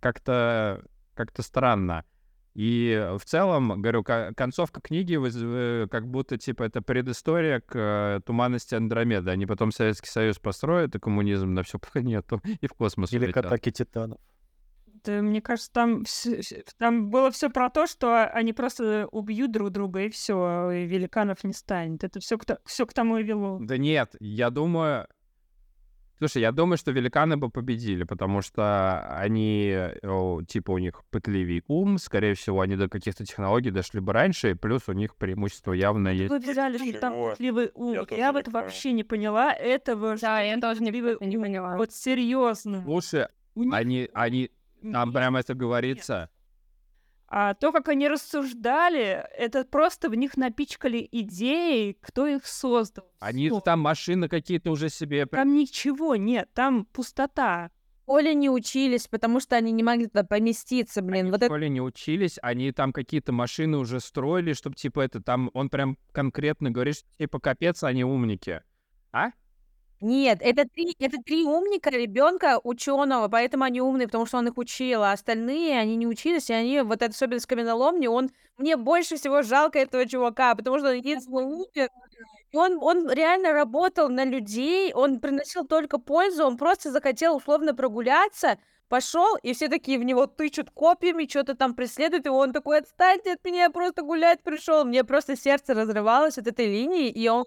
как-то 0.00 0.82
как-то 1.12 1.42
странно. 1.42 2.06
И 2.54 3.06
в 3.18 3.24
целом, 3.26 3.82
говорю, 3.82 4.02
ко- 4.02 4.32
концовка 4.34 4.80
книги 4.80 5.18
э, 5.22 5.86
как 5.90 6.08
будто, 6.08 6.38
типа, 6.38 6.62
это 6.62 6.80
предыстория 6.80 7.60
к 7.60 7.72
э, 7.74 8.20
туманности 8.24 8.74
Андромеды. 8.74 9.30
Они 9.30 9.44
потом 9.44 9.72
Советский 9.72 10.08
Союз 10.08 10.38
построят 10.38 10.94
и 10.94 10.98
коммунизм 10.98 11.52
на 11.52 11.64
всю 11.64 11.78
планету 11.92 12.40
и 12.62 12.66
в 12.66 12.72
космос 12.72 13.12
Или 13.12 13.24
к 13.26 13.36
улетят. 13.36 13.44
атаке 13.44 13.72
титанов. 13.72 14.18
Да, 15.04 15.20
мне 15.22 15.40
кажется, 15.40 15.70
там, 15.72 16.04
там 16.78 17.10
было 17.10 17.30
все 17.30 17.50
про 17.50 17.70
то, 17.70 17.86
что 17.86 18.26
они 18.26 18.52
просто 18.52 19.08
убьют 19.10 19.50
друг 19.50 19.70
друга, 19.70 20.02
и 20.02 20.10
все, 20.10 20.70
и 20.70 20.86
великанов 20.86 21.44
не 21.44 21.52
станет. 21.52 22.04
Это 22.04 22.20
все 22.20 22.38
к, 22.38 22.58
всё 22.64 22.86
к 22.86 22.92
тому 22.92 23.18
и 23.18 23.22
вело. 23.22 23.58
Да 23.60 23.76
нет, 23.78 24.14
я 24.20 24.50
думаю... 24.50 25.06
Слушай, 26.18 26.42
я 26.42 26.52
думаю, 26.52 26.76
что 26.76 26.92
великаны 26.92 27.36
бы 27.36 27.50
победили, 27.50 28.04
потому 28.04 28.42
что 28.42 29.00
они, 29.18 29.76
о, 30.04 30.40
типа, 30.46 30.70
у 30.70 30.78
них 30.78 31.02
пытливый 31.10 31.64
ум, 31.66 31.98
скорее 31.98 32.34
всего, 32.34 32.60
они 32.60 32.76
до 32.76 32.88
каких-то 32.88 33.24
технологий 33.26 33.72
дошли 33.72 33.98
бы 33.98 34.12
раньше, 34.12 34.52
и 34.52 34.54
плюс 34.54 34.88
у 34.88 34.92
них 34.92 35.16
преимущество 35.16 35.72
явно 35.72 36.10
есть. 36.10 36.30
Вы 36.30 36.38
взяли, 36.38 36.78
что 36.78 37.00
там 37.00 37.30
пытливый 37.30 37.72
ум. 37.74 37.94
Я 37.94 38.16
Я, 38.16 38.32
вот 38.32 38.46
вообще 38.46 38.92
не 38.92 39.02
поняла 39.02 39.52
этого. 39.52 40.10
Да, 40.10 40.16
что 40.16 40.44
я 40.44 40.60
тоже 40.60 40.84
не, 40.84 40.90
не 41.26 41.38
поняла. 41.38 41.76
Вот 41.76 41.90
серьезно. 41.90 42.82
Слушай, 42.84 43.26
они, 43.56 44.08
они, 44.14 44.52
там 44.82 45.12
прямо 45.12 45.40
это 45.40 45.54
говорится. 45.54 46.30
А 47.34 47.54
то, 47.54 47.72
как 47.72 47.88
они 47.88 48.08
рассуждали, 48.08 49.26
это 49.38 49.64
просто 49.64 50.10
в 50.10 50.14
них 50.14 50.36
напичкали 50.36 51.08
идеи, 51.10 51.96
кто 51.98 52.26
их 52.26 52.46
создал. 52.46 53.06
Они 53.20 53.48
Всё. 53.48 53.60
там 53.60 53.80
машины 53.80 54.28
какие-то 54.28 54.70
уже 54.70 54.90
себе... 54.90 55.24
Там 55.24 55.54
ничего 55.54 56.14
нет, 56.14 56.50
там 56.52 56.84
пустота. 56.84 57.70
Оля 58.04 58.34
не 58.34 58.50
учились, 58.50 59.06
потому 59.06 59.40
что 59.40 59.56
они 59.56 59.72
не 59.72 59.82
могли 59.82 60.08
туда 60.08 60.24
поместиться, 60.24 61.00
блин. 61.00 61.22
Они 61.22 61.30
Вот 61.30 61.40
в 61.40 61.42
это 61.42 61.46
школе 61.46 61.70
не 61.70 61.80
учились, 61.80 62.38
они 62.42 62.70
там 62.70 62.92
какие-то 62.92 63.32
машины 63.32 63.78
уже 63.78 64.00
строили, 64.00 64.52
чтобы 64.52 64.76
типа 64.76 65.00
это 65.00 65.22
там, 65.22 65.50
он 65.54 65.70
прям 65.70 65.96
конкретно 66.12 66.70
говорит, 66.70 66.96
что 66.96 67.08
типа 67.16 67.40
капец, 67.40 67.82
они 67.82 68.04
умники. 68.04 68.62
А? 69.12 69.30
Нет, 70.04 70.38
это 70.42 70.64
три, 70.68 70.96
это 70.98 71.18
три 71.24 71.44
умника 71.44 71.88
ребенка 71.90 72.58
ученого, 72.64 73.28
поэтому 73.28 73.62
они 73.62 73.80
умные, 73.80 74.08
потому 74.08 74.26
что 74.26 74.38
он 74.38 74.48
их 74.48 74.58
учил, 74.58 75.04
а 75.04 75.12
остальные, 75.12 75.78
они 75.78 75.94
не 75.94 76.08
учились, 76.08 76.50
и 76.50 76.52
они, 76.52 76.80
вот 76.80 77.02
это 77.02 77.12
особенно 77.12 77.38
с 77.38 77.46
каменоломни, 77.46 78.08
он, 78.08 78.30
мне 78.58 78.76
больше 78.76 79.14
всего 79.16 79.42
жалко 79.42 79.78
этого 79.78 80.04
чувака, 80.08 80.56
потому 80.56 80.78
что 80.80 80.88
он 80.88 80.94
единственный 80.96 81.44
умер, 81.44 81.88
и 82.52 82.56
он, 82.56 82.78
он 82.82 83.10
реально 83.10 83.52
работал 83.52 84.08
на 84.08 84.24
людей, 84.24 84.92
он 84.92 85.20
приносил 85.20 85.66
только 85.66 85.98
пользу, 85.98 86.44
он 86.46 86.56
просто 86.58 86.90
захотел 86.90 87.36
условно 87.36 87.74
прогуляться, 87.74 88.58
пошел, 88.88 89.36
и 89.42 89.54
все 89.54 89.68
такие 89.68 89.98
в 89.98 90.04
него 90.04 90.26
тычут 90.26 90.70
копьями, 90.70 91.26
что-то 91.28 91.54
там 91.56 91.74
преследуют, 91.74 92.26
и 92.26 92.30
он 92.30 92.52
такой, 92.52 92.78
отстаньте 92.78 93.32
от 93.34 93.44
меня, 93.44 93.64
я 93.64 93.70
просто 93.70 94.02
гулять 94.02 94.42
пришел. 94.42 94.84
Мне 94.84 95.04
просто 95.04 95.36
сердце 95.36 95.74
разрывалось 95.74 96.38
от 96.38 96.46
этой 96.46 96.66
линии, 96.66 97.08
и 97.10 97.28
он 97.28 97.44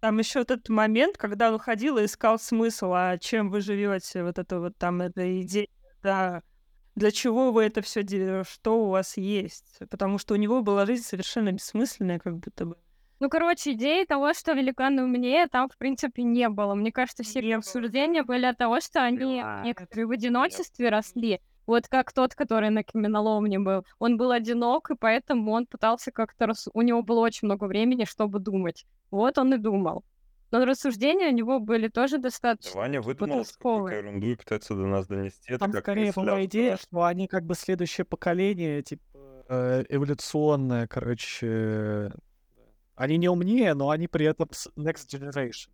Там 0.00 0.18
еще 0.18 0.40
этот 0.40 0.68
момент, 0.70 1.18
когда 1.18 1.52
он 1.52 1.58
ходил 1.58 1.98
и 1.98 2.06
искал 2.06 2.38
смысл, 2.38 2.92
а 2.94 3.18
чем 3.18 3.50
вы 3.50 3.60
живете, 3.60 4.24
вот 4.24 4.38
это 4.38 4.60
вот 4.60 4.78
там 4.78 5.02
эта 5.02 5.40
идея, 5.42 5.68
да, 6.02 6.42
для 6.94 7.10
чего 7.10 7.52
вы 7.52 7.64
это 7.64 7.82
все 7.82 8.02
делаете, 8.02 8.48
что 8.50 8.82
у 8.84 8.88
вас 8.90 9.16
есть, 9.18 9.78
потому 9.90 10.18
что 10.18 10.34
у 10.34 10.36
него 10.38 10.62
была 10.62 10.86
жизнь 10.86 11.04
совершенно 11.04 11.52
бессмысленная, 11.52 12.18
как 12.18 12.38
будто 12.38 12.64
бы. 12.64 12.76
Ну, 13.20 13.28
короче, 13.28 13.72
идеи 13.72 14.04
того, 14.06 14.32
что 14.32 14.54
великаны 14.54 15.04
умнее, 15.04 15.46
там, 15.48 15.68
в 15.68 15.76
принципе, 15.76 16.22
не 16.22 16.48
было. 16.48 16.74
Мне 16.74 16.90
кажется, 16.90 17.22
все 17.22 17.42
Не 17.42 17.48
было. 17.48 17.56
обсуждения 17.58 18.22
были 18.22 18.46
от 18.46 18.56
того, 18.56 18.80
что 18.80 19.02
они 19.02 19.42
Да. 19.42 19.60
некоторые 19.62 20.06
в 20.06 20.10
одиночестве 20.12 20.88
росли. 20.88 21.40
Вот 21.70 21.86
как 21.86 22.12
тот, 22.12 22.34
который 22.34 22.70
на 22.70 22.82
каменоломне 22.82 23.60
был. 23.60 23.86
Он 24.00 24.16
был 24.16 24.32
одинок, 24.32 24.90
и 24.90 24.96
поэтому 24.96 25.52
он 25.52 25.66
пытался 25.66 26.10
как-то... 26.10 26.46
Рас... 26.46 26.68
У 26.74 26.82
него 26.82 27.00
было 27.04 27.20
очень 27.20 27.46
много 27.46 27.66
времени, 27.66 28.04
чтобы 28.06 28.40
думать. 28.40 28.86
Вот 29.12 29.38
он 29.38 29.54
и 29.54 29.56
думал. 29.56 30.02
Но 30.50 30.64
рассуждения 30.64 31.28
у 31.28 31.32
него 31.32 31.60
были 31.60 31.86
тоже 31.86 32.18
достаточно 32.18 32.80
Ваня 32.80 33.00
выдумал 33.00 33.44
какую-то 33.44 33.98
ерунду 33.98 34.26
и 34.26 34.34
пытается 34.34 34.74
до 34.74 34.84
нас 34.86 35.06
донести. 35.06 35.44
Это 35.46 35.58
Там 35.60 35.72
скорее 35.74 36.12
была 36.12 36.44
идея, 36.44 36.76
что 36.76 37.04
они 37.04 37.28
как 37.28 37.44
бы 37.44 37.54
следующее 37.54 38.04
поколение, 38.04 38.82
типа, 38.82 39.02
э, 39.48 39.84
эволюционное, 39.88 40.88
короче. 40.88 42.10
Они 42.96 43.16
не 43.16 43.28
умнее, 43.28 43.74
но 43.74 43.90
они 43.90 44.08
при 44.08 44.26
этом 44.26 44.48
next 44.76 45.06
generation. 45.08 45.70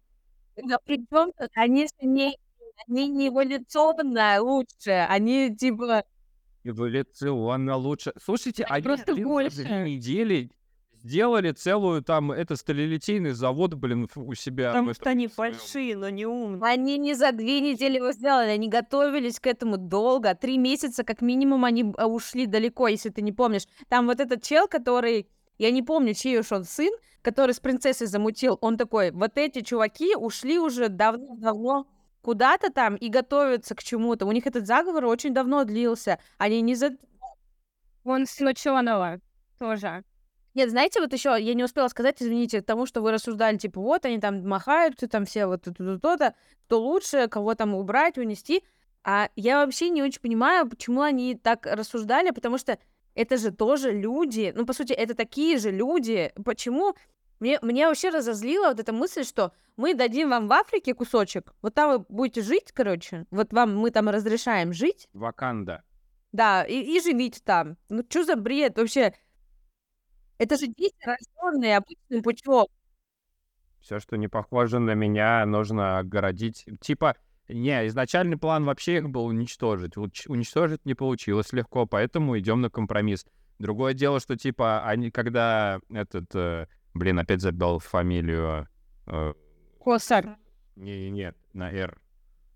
Да 0.62 0.78
причем 0.84 1.32
они 1.54 1.84
же 1.84 2.06
не, 2.06 2.36
они 2.86 3.08
не 3.08 3.28
эволюционно 3.28 4.40
лучше, 4.40 5.06
они 5.08 5.54
типа... 5.54 6.04
Эволюционно 6.64 7.76
лучше. 7.76 8.12
Слушайте, 8.20 8.64
Они 8.64 8.74
они 8.74 8.82
просто 8.82 9.12
блин, 9.12 9.24
за 9.24 9.30
больше. 9.30 9.56
две 9.56 9.84
недели 9.84 10.50
сделали 10.94 11.52
целую 11.52 12.02
там, 12.02 12.32
это 12.32 12.56
сталелитейный 12.56 13.30
завод, 13.30 13.74
блин, 13.74 14.08
у 14.16 14.34
себя. 14.34 14.72
Потому 14.72 14.92
что 14.92 15.10
они 15.10 15.28
большие, 15.28 15.96
но 15.96 16.08
не 16.08 16.26
умные. 16.26 16.60
Они 16.62 16.98
не 16.98 17.14
за 17.14 17.30
две 17.30 17.60
недели 17.60 17.96
его 17.96 18.10
сделали, 18.10 18.48
они 18.48 18.68
готовились 18.68 19.38
к 19.38 19.46
этому 19.46 19.76
долго. 19.76 20.34
Три 20.34 20.58
месяца 20.58 21.04
как 21.04 21.22
минимум 21.22 21.64
они 21.64 21.94
а, 21.96 22.08
ушли 22.08 22.46
далеко, 22.46 22.88
если 22.88 23.10
ты 23.10 23.22
не 23.22 23.32
помнишь. 23.32 23.66
Там 23.88 24.06
вот 24.06 24.20
этот 24.20 24.42
чел, 24.42 24.66
который... 24.66 25.28
Я 25.58 25.70
не 25.70 25.82
помню, 25.82 26.12
чей 26.12 26.38
уж 26.38 26.52
он 26.52 26.64
сын, 26.64 26.92
который 27.22 27.54
с 27.54 27.60
принцессой 27.60 28.08
замутил. 28.08 28.58
Он 28.60 28.76
такой, 28.76 29.10
вот 29.12 29.38
эти 29.38 29.62
чуваки 29.62 30.14
ушли 30.16 30.58
уже 30.58 30.88
давно-давно 30.88 31.86
куда-то 32.26 32.72
там 32.72 32.96
и 32.96 33.08
готовятся 33.08 33.76
к 33.76 33.84
чему-то. 33.84 34.26
У 34.26 34.32
них 34.32 34.48
этот 34.48 34.66
заговор 34.66 35.04
очень 35.04 35.32
давно 35.32 35.62
длился. 35.62 36.18
Они 36.38 36.60
не 36.60 36.74
за... 36.74 36.96
Он 38.02 38.26
сын 38.26 38.48
ученого 38.48 39.20
тоже. 39.60 40.02
Нет, 40.54 40.70
знаете, 40.70 41.00
вот 41.00 41.12
еще 41.12 41.36
я 41.38 41.54
не 41.54 41.62
успела 41.62 41.86
сказать, 41.86 42.20
извините, 42.20 42.62
тому, 42.62 42.84
что 42.84 43.00
вы 43.00 43.12
рассуждали, 43.12 43.58
типа, 43.58 43.80
вот 43.80 44.04
они 44.06 44.18
там 44.18 44.44
махают, 44.44 44.96
там 45.08 45.24
все 45.24 45.46
вот 45.46 45.62
то-то, 45.62 46.00
то-то, 46.00 46.34
кто 46.64 46.80
лучше, 46.80 47.28
кого 47.28 47.54
там 47.54 47.76
убрать, 47.76 48.18
унести. 48.18 48.64
А 49.04 49.28
я 49.36 49.64
вообще 49.64 49.90
не 49.90 50.02
очень 50.02 50.20
понимаю, 50.20 50.68
почему 50.68 51.02
они 51.02 51.36
так 51.36 51.64
рассуждали, 51.64 52.30
потому 52.30 52.58
что 52.58 52.76
это 53.14 53.36
же 53.36 53.52
тоже 53.52 53.92
люди, 53.92 54.52
ну, 54.56 54.66
по 54.66 54.72
сути, 54.72 54.92
это 54.92 55.14
такие 55.14 55.58
же 55.58 55.70
люди. 55.70 56.32
Почему? 56.44 56.96
Мне, 57.40 57.58
мне 57.62 57.86
вообще 57.86 58.08
разозлила 58.10 58.68
вот 58.68 58.80
эта 58.80 58.92
мысль, 58.92 59.24
что 59.24 59.52
мы 59.76 59.94
дадим 59.94 60.30
вам 60.30 60.48
в 60.48 60.52
Африке 60.52 60.94
кусочек, 60.94 61.52
вот 61.62 61.74
там 61.74 61.90
вы 61.98 62.06
будете 62.08 62.40
жить, 62.42 62.72
короче, 62.72 63.26
вот 63.30 63.52
вам 63.52 63.76
мы 63.76 63.90
там 63.90 64.08
разрешаем 64.08 64.72
жить, 64.72 65.08
Ваканда. 65.12 65.82
да, 66.32 66.64
и, 66.64 66.80
и 66.80 67.00
живите 67.00 67.40
там. 67.44 67.76
Ну, 67.90 68.02
что 68.08 68.24
за 68.24 68.36
бред 68.36 68.78
вообще? 68.78 69.12
Это 70.38 70.56
же 70.56 70.66
дети, 70.66 70.96
рожденные 71.04 71.76
обычным 71.78 72.22
путем. 72.22 72.66
Все, 73.80 74.00
что 74.00 74.16
не 74.16 74.28
похоже 74.28 74.78
на 74.78 74.94
меня, 74.94 75.44
нужно 75.46 75.98
огородить. 75.98 76.64
Типа, 76.80 77.16
не, 77.48 77.86
изначальный 77.86 78.36
план 78.36 78.64
вообще 78.64 78.96
их 78.98 79.08
был 79.10 79.26
уничтожить. 79.26 79.96
Уч- 79.96 80.26
Уничтожить 80.28 80.84
не 80.84 80.94
получилось 80.94 81.52
легко, 81.52 81.86
поэтому 81.86 82.38
идем 82.38 82.60
на 82.62 82.70
компромисс. 82.70 83.24
Другое 83.58 83.94
дело, 83.94 84.20
что 84.20 84.36
типа 84.36 84.84
они, 84.86 85.10
когда 85.10 85.80
этот, 85.88 86.34
э, 86.34 86.66
блин, 86.98 87.18
опять 87.18 87.40
забил 87.40 87.78
фамилию, 87.78 88.68
э, 89.06 89.34
Косар. 89.82 90.36
не, 90.76 91.10
нет, 91.10 91.36
на 91.52 91.70
R. 91.70 91.98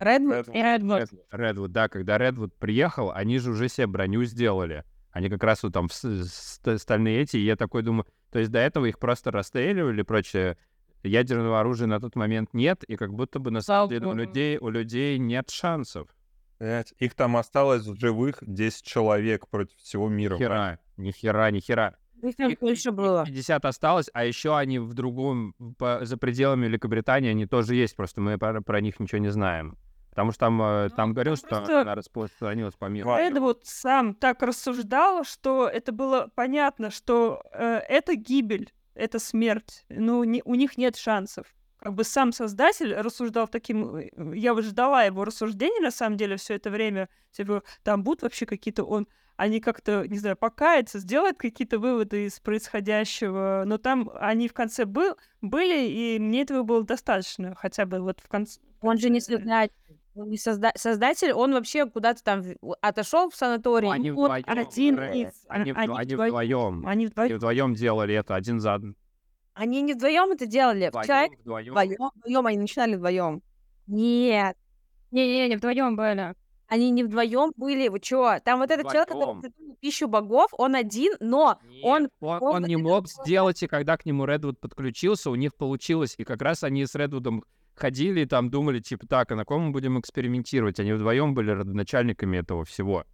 Редвуд? 0.01 0.49
И 0.49 0.63
Редвуд. 0.63 1.11
Редвуд, 1.31 1.73
да, 1.73 1.89
когда 1.89 2.17
Редвуд 2.19 2.55
приехал, 2.55 3.13
они 3.13 3.39
же 3.39 3.51
уже 3.51 3.69
себе 3.69 3.87
броню 3.87 4.25
сделали. 4.25 4.85
Они 5.13 5.29
как 5.29 5.43
раз 5.43 5.63
вот 5.63 5.73
там 5.73 5.89
стальные 5.91 7.21
эти, 7.21 7.37
и 7.37 7.45
я 7.45 7.57
такой 7.57 7.83
думаю, 7.83 8.07
то 8.31 8.39
есть 8.39 8.51
до 8.51 8.59
этого 8.59 8.87
их 8.87 8.99
просто 8.99 9.31
расстреливали 9.31 10.01
и 10.01 10.05
прочее. 10.05 10.57
Ядерного 11.03 11.61
оружия 11.61 11.87
на 11.87 11.99
тот 11.99 12.15
момент 12.15 12.53
нет, 12.53 12.85
и 12.85 12.97
как 12.97 13.15
будто 13.15 13.39
бы 13.39 13.51
на 13.51 13.63
самом 13.63 13.89
деле 13.89 14.07
у 14.07 14.13
людей, 14.13 14.59
у 14.59 14.69
людей 14.69 15.19
нет 15.19 15.51
шансов. 15.51 16.09
Их 16.99 17.15
там 17.15 17.37
осталось 17.39 17.87
в 17.87 17.99
живых 17.99 18.39
10 18.43 18.85
человек 18.85 19.49
против 19.49 19.77
всего 19.79 20.09
мира. 20.09 20.35
Ни 20.35 20.39
хера, 20.39 20.79
ни 20.99 21.11
хера, 21.11 21.51
ни 21.51 21.61
хера. 21.61 21.97
Их 22.23 22.59
больше 22.61 22.91
было. 22.93 23.25
50 23.25 23.65
осталось, 23.65 24.09
а 24.13 24.25
еще 24.25 24.57
они 24.57 24.79
в 24.79 24.95
другом, 24.95 25.55
по- 25.79 26.05
за 26.05 26.17
пределами 26.17 26.67
Великобритании, 26.67 27.31
они 27.31 27.47
тоже 27.47 27.75
есть, 27.75 27.97
просто 27.97 28.21
мы 28.21 28.39
про, 28.39 28.61
про 28.63 28.81
них 28.81 28.99
ничего 29.01 29.19
не 29.21 29.31
знаем. 29.31 29.77
Потому 30.11 30.33
что 30.33 30.41
там, 30.41 30.61
э, 30.61 30.89
Ну, 30.91 30.97
там 30.97 31.13
говорил, 31.13 31.37
что 31.37 31.49
она 31.83 31.95
распространилась 31.95 32.75
по 32.75 32.87
миру. 32.87 33.09
Ва- 33.11 33.21
Эдвуд 33.21 33.61
сам 33.65 34.15
так 34.15 34.43
рассуждал, 34.43 35.25
что 35.25 35.69
это 35.69 35.93
было 35.93 36.29
понятно, 36.35 36.91
что 36.91 37.43
э, 37.53 37.81
это 37.89 38.17
гибель, 38.17 38.73
это 38.95 39.19
смерть. 39.21 39.85
Ну, 39.89 40.25
не- 40.25 40.43
у 40.45 40.57
них 40.57 40.77
нет 40.77 40.97
шансов. 40.97 41.47
Как 41.81 41.95
бы 41.95 42.05
сам 42.05 42.33
создатель 42.33 42.95
рассуждал 42.95 43.49
таким... 43.49 43.97
э, 43.97 44.11
Я 44.35 44.53
вот 44.55 44.65
ждала 44.65 45.05
его 45.05 45.25
рассуждений, 45.25 45.81
на 45.81 45.91
самом 45.91 46.17
деле, 46.19 46.37
все 46.37 46.55
это 46.55 46.71
время. 46.71 47.09
Типа, 47.33 47.63
там 47.83 48.03
будут 48.03 48.23
вообще 48.23 48.45
какие-то... 48.47 48.85
Он, 48.85 49.09
они 49.37 49.61
как-то, 49.61 50.07
не 50.07 50.19
знаю, 50.19 50.37
покаяться, 50.37 50.99
сделают 50.99 51.39
какие-то 51.39 51.79
выводы 51.79 52.27
из 52.27 52.39
происходящего. 52.41 53.63
Но 53.67 53.79
там 53.79 54.11
они 54.15 54.49
в 54.49 54.53
конце 54.53 54.85
был, 54.85 55.17
были, 55.41 55.89
и 55.89 56.19
мне 56.19 56.43
этого 56.43 56.63
было 56.65 56.85
достаточно. 56.85 57.55
Хотя 57.55 57.87
бы 57.87 58.01
вот 58.01 58.21
в 58.21 58.29
конце... 58.29 58.61
Он 58.83 58.99
же 58.99 59.09
не 59.09 59.21
создатель. 59.21 59.73
Он 60.17 60.29
не 60.29 60.37
созда- 60.37 60.73
создатель, 60.77 61.33
он 61.33 61.53
вообще 61.53 61.87
куда-то 61.87 62.23
там 62.25 62.43
отошел 62.83 63.31
в 63.31 63.37
санаторий. 63.37 63.87
Ну, 63.87 63.93
они 63.95 64.11
вдвоем, 64.11 64.45
один 64.47 65.01
из- 65.29 65.45
они, 65.49 65.71
они 65.71 65.93
они 66.03 66.15
вдвоем. 66.15 66.31
вдвоем. 66.31 66.75
Они 66.81 66.87
Они 66.89 67.07
вдвоем. 67.07 67.37
вдвоем 67.37 67.75
делали 67.75 68.15
это 68.17 68.35
один 68.35 68.59
за 68.61 68.75
одним. 68.75 68.97
Они 69.55 69.83
не 69.83 69.95
вдвоем 69.95 70.31
это 70.33 70.47
делали. 70.47 70.91
Человек 71.05 71.33
Вдвоем, 71.41 71.73
Вдвоем, 71.73 72.11
вдвоем, 72.17 72.47
они 72.47 72.59
начинали 72.59 72.95
вдвоем. 72.97 73.43
Нет, 73.87 74.57
Не-не-не, 75.11 75.57
вдвоем 75.57 75.97
были. 75.97 76.35
они 76.69 76.91
не 76.91 77.03
вдвоем 77.03 77.53
были. 77.57 77.89
Вы 77.89 77.99
чё? 78.01 78.39
Там 78.45 78.61
вот 78.61 78.71
этот 78.71 78.87
человек, 78.87 79.09
который 79.09 79.23
Вдвоем. 79.35 79.41
придумал 79.43 79.77
пищу 79.81 80.07
богов, 80.09 80.51
он 80.57 80.77
один, 80.77 81.15
но 81.21 81.59
он 81.83 82.09
он, 82.21 82.39
он 82.43 82.55
он 82.57 82.63
не 82.65 82.75
это 82.75 82.83
мог 82.85 83.03
было- 83.05 83.25
сделать, 83.25 83.63
и 83.63 83.67
когда 83.67 83.97
к 83.97 84.07
нему 84.07 84.25
Редвуд 84.25 84.61
подключился, 84.61 85.31
у 85.31 85.35
них 85.35 85.55
получилось. 85.57 86.15
И 86.19 86.25
как 86.25 86.41
раз 86.43 86.63
они 86.63 86.87
с 86.87 86.95
Редвудом 86.95 87.43
ходили 87.75 88.21
и 88.21 88.27
там 88.27 88.51
думали, 88.51 88.79
типа, 88.79 89.07
так, 89.09 89.33
а 89.33 89.37
на 89.37 89.45
ком 89.45 89.63
мы 89.63 89.71
будем 89.73 89.99
экспериментировать? 89.99 90.79
Они 90.79 90.93
вдвоем 90.93 91.35
были 91.35 91.51
родоначальниками 91.51 92.37
этого 92.37 92.65
всего. 92.65 93.05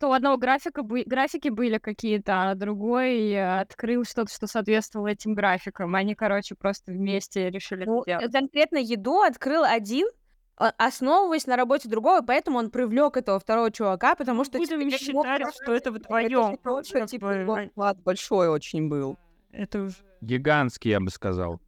То 0.00 0.08
у 0.08 0.12
одного 0.12 0.38
графика 0.38 0.82
бы- 0.82 1.04
графики 1.04 1.50
были 1.50 1.76
какие-то, 1.76 2.50
а 2.50 2.54
другой 2.54 3.60
открыл 3.60 4.04
что-то, 4.04 4.32
что 4.32 4.46
соответствовало 4.46 5.08
этим 5.08 5.34
графикам. 5.34 5.94
Они, 5.94 6.14
короче, 6.14 6.54
просто 6.54 6.90
вместе 6.90 7.50
решили 7.50 7.82
это 7.82 7.90
Ну, 7.90 8.02
сделать. 8.02 8.24
э, 8.24 8.28
конкретно 8.30 8.78
еду 8.78 9.20
открыл 9.20 9.62
один, 9.62 10.06
а- 10.56 10.72
основываясь 10.78 11.46
на 11.46 11.56
работе 11.56 11.88
другого, 11.90 12.22
поэтому 12.22 12.58
он 12.58 12.70
привлек 12.70 13.18
этого 13.18 13.38
второго 13.38 13.70
чувака, 13.70 14.14
потому 14.14 14.44
что 14.44 14.56
Будем 14.56 14.80
ему 14.80 14.90
считать, 14.90 15.42
просто- 15.42 15.64
что 15.64 15.74
это 15.74 15.92
вдвоем. 15.92 16.56
Тоже, 16.64 17.06
типа, 17.06 17.32
его 17.40 17.56
вклад 17.66 17.98
большой 18.02 18.48
очень 18.48 18.88
был. 18.88 19.18
Это 19.52 19.82
уже... 19.82 19.96
Гигантский, 20.22 20.92
я 20.92 21.00
бы 21.00 21.10
сказал. 21.10 21.60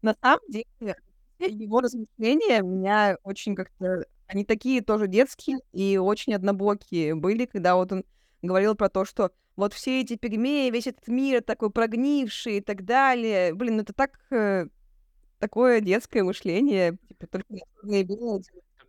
На 0.00 0.14
самом 0.22 0.40
деле, 0.48 0.64
его 1.38 1.80
размышления 1.80 2.62
меня 2.62 3.18
очень 3.24 3.54
как-то... 3.54 4.06
Они 4.26 4.44
такие 4.44 4.80
тоже 4.82 5.06
детские 5.06 5.58
и 5.72 5.98
очень 5.98 6.34
однобокие 6.34 7.14
были, 7.14 7.46
когда 7.46 7.76
вот 7.76 7.92
он 7.92 8.04
говорил 8.42 8.74
про 8.74 8.88
то, 8.88 9.04
что 9.04 9.30
вот 9.54 9.72
все 9.72 10.00
эти 10.00 10.16
пигмеи, 10.16 10.70
весь 10.70 10.86
этот 10.86 11.08
мир 11.08 11.42
такой 11.42 11.70
прогнивший 11.70 12.58
и 12.58 12.60
так 12.60 12.84
далее. 12.84 13.54
Блин, 13.54 13.76
ну 13.76 13.82
это 13.82 13.92
так... 13.92 14.18
э, 14.30 14.66
такое 15.38 15.80
детское 15.80 16.22
мышление. 16.22 16.98
Типа, 17.08 17.26
только. 17.26 17.54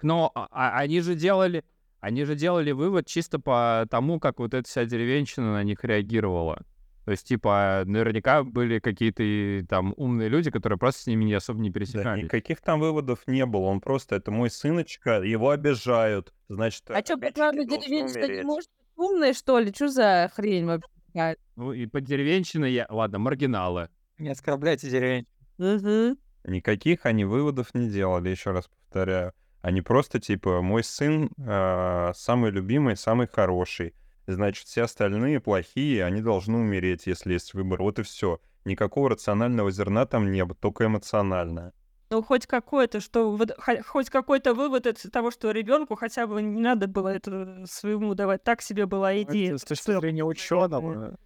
Но 0.02 0.32
а- 0.36 0.48
а- 0.52 0.78
они 0.80 1.00
же 1.02 1.16
делали, 1.16 1.64
они 2.00 2.24
же 2.26 2.36
делали 2.36 2.72
вывод 2.72 3.08
чисто 3.08 3.40
по 3.40 3.86
тому, 3.90 4.20
как 4.20 4.40
вот 4.40 4.54
эта 4.54 4.68
вся 4.68 4.86
деревенщина 4.86 5.54
на 5.54 5.64
них 5.64 5.84
реагировала. 5.84 6.62
То 7.08 7.12
есть, 7.12 7.26
типа, 7.26 7.84
наверняка 7.86 8.44
были 8.44 8.80
какие-то 8.80 9.66
там 9.70 9.94
умные 9.96 10.28
люди, 10.28 10.52
которые 10.52 10.78
просто 10.78 11.04
с 11.04 11.08
ними 11.08 11.24
не 11.24 11.36
особо 11.36 11.58
не 11.62 11.70
Да, 11.70 11.74
пересекались. 11.76 12.26
никаких 12.26 12.60
там 12.60 12.82
выводов 12.82 13.20
не 13.28 13.46
было. 13.46 13.62
Он 13.68 13.80
просто, 13.80 14.18
это 14.18 14.30
мой 14.30 14.50
сыночка, 14.50 15.22
его 15.22 15.52
обижают. 15.52 16.34
Значит, 16.50 16.84
А 16.90 17.00
что, 17.00 17.18
по-твоему, 17.18 17.66
должны 17.66 17.88
деревенщина 17.88 18.28
не 18.28 18.44
может 18.44 18.70
быть 18.70 18.98
умной, 18.98 19.34
что 19.34 19.58
ли? 19.58 19.72
Что 19.74 19.88
за 19.88 20.30
хрень 20.36 20.66
вообще? 20.66 21.38
Ну, 21.56 21.72
и 21.72 21.86
по 21.86 22.02
деревенщине, 22.02 22.70
я... 22.72 22.86
ладно, 22.90 23.20
маргиналы. 23.20 23.88
Не 24.18 24.28
оскорбляйте 24.28 24.90
деревень. 24.90 25.28
Мгм. 25.60 26.18
Никаких 26.44 27.06
они 27.06 27.24
выводов 27.24 27.74
не 27.74 27.90
делали, 27.90 28.28
еще 28.28 28.52
раз 28.52 28.68
повторяю. 28.68 29.32
Они 29.62 29.82
просто 29.82 30.20
типа, 30.20 30.62
мой 30.62 30.84
сын 30.84 31.30
э, 31.38 32.12
самый 32.14 32.52
любимый, 32.52 32.98
самый 32.98 33.28
хороший. 33.28 33.94
Значит, 34.28 34.68
все 34.68 34.84
остальные 34.84 35.40
плохие, 35.40 36.04
они 36.04 36.22
должны 36.22 36.58
умереть, 36.58 37.08
если 37.08 37.34
есть 37.34 37.54
выбор. 37.54 37.82
Вот 37.82 37.98
и 38.00 38.04
все. 38.04 38.42
Никакого 38.66 39.12
рационального 39.12 39.72
зерна 39.72 40.06
там 40.06 40.30
не 40.32 40.44
было, 40.44 40.56
только 40.56 40.86
эмоциональное. 40.86 41.74
Ну, 42.10 42.22
хоть 42.22 42.46
какой-то, 42.46 43.00
что 43.00 43.38
хоть 43.86 44.10
какой-то 44.10 44.54
вывод 44.54 44.86
из 44.86 45.10
того, 45.12 45.32
что 45.32 45.52
ребенку 45.52 45.96
хотя 45.96 46.28
бы 46.28 46.42
не 46.42 46.62
надо 46.62 46.88
было 46.88 47.10
это 47.10 47.66
своему 47.66 48.16
давать. 48.16 48.44
Так 48.44 48.62
себе 48.62 48.86
была 48.86 49.22
идея. 49.22 49.56
Это 49.56 49.58
с 49.60 49.64
точки 49.64 49.98
зрения 49.98 50.24
ученого. 50.24 51.18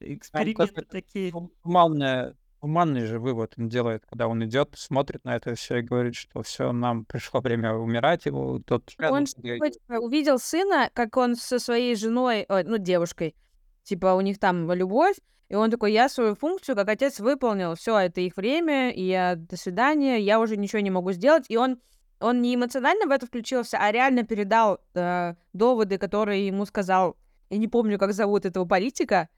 Эксперименты 0.00 0.82
такие. 0.82 1.32
Гуманное, 1.62 2.36
гуманный 2.66 3.06
же 3.06 3.20
вывод 3.20 3.54
он 3.56 3.68
делает, 3.68 4.04
когда 4.08 4.26
он 4.26 4.44
идет, 4.44 4.70
смотрит 4.76 5.24
на 5.24 5.36
это 5.36 5.54
все 5.54 5.78
и 5.78 5.82
говорит, 5.82 6.16
что 6.16 6.42
все, 6.42 6.72
нам 6.72 7.04
пришло 7.04 7.40
время 7.40 7.74
умирать. 7.74 8.26
Его 8.26 8.58
тот 8.58 8.92
Он 8.98 9.24
типа, 9.24 9.94
увидел 9.94 10.38
сына, 10.38 10.90
как 10.92 11.16
он 11.16 11.36
со 11.36 11.58
своей 11.58 11.94
женой, 11.94 12.44
ой, 12.48 12.64
ну, 12.64 12.78
девушкой, 12.78 13.36
типа, 13.84 14.14
у 14.14 14.20
них 14.20 14.38
там 14.38 14.70
любовь, 14.72 15.16
и 15.48 15.54
он 15.54 15.70
такой, 15.70 15.92
я 15.92 16.08
свою 16.08 16.34
функцию 16.34 16.74
как 16.74 16.88
отец 16.88 17.20
выполнил, 17.20 17.76
все, 17.76 17.96
это 17.98 18.20
их 18.20 18.36
время, 18.36 18.90
и 18.90 19.02
я, 19.02 19.36
до 19.36 19.56
свидания, 19.56 20.18
я 20.18 20.40
уже 20.40 20.56
ничего 20.56 20.80
не 20.80 20.90
могу 20.90 21.12
сделать, 21.12 21.44
и 21.48 21.56
он 21.56 21.78
он 22.18 22.40
не 22.40 22.54
эмоционально 22.54 23.06
в 23.06 23.10
это 23.10 23.26
включился, 23.26 23.76
а 23.78 23.92
реально 23.92 24.22
передал 24.24 24.80
э, 24.94 25.34
доводы, 25.52 25.98
которые 25.98 26.46
ему 26.46 26.64
сказал, 26.64 27.14
я 27.50 27.58
не 27.58 27.68
помню, 27.68 27.98
как 27.98 28.14
зовут 28.14 28.46
этого 28.46 28.64
политика, 28.64 29.28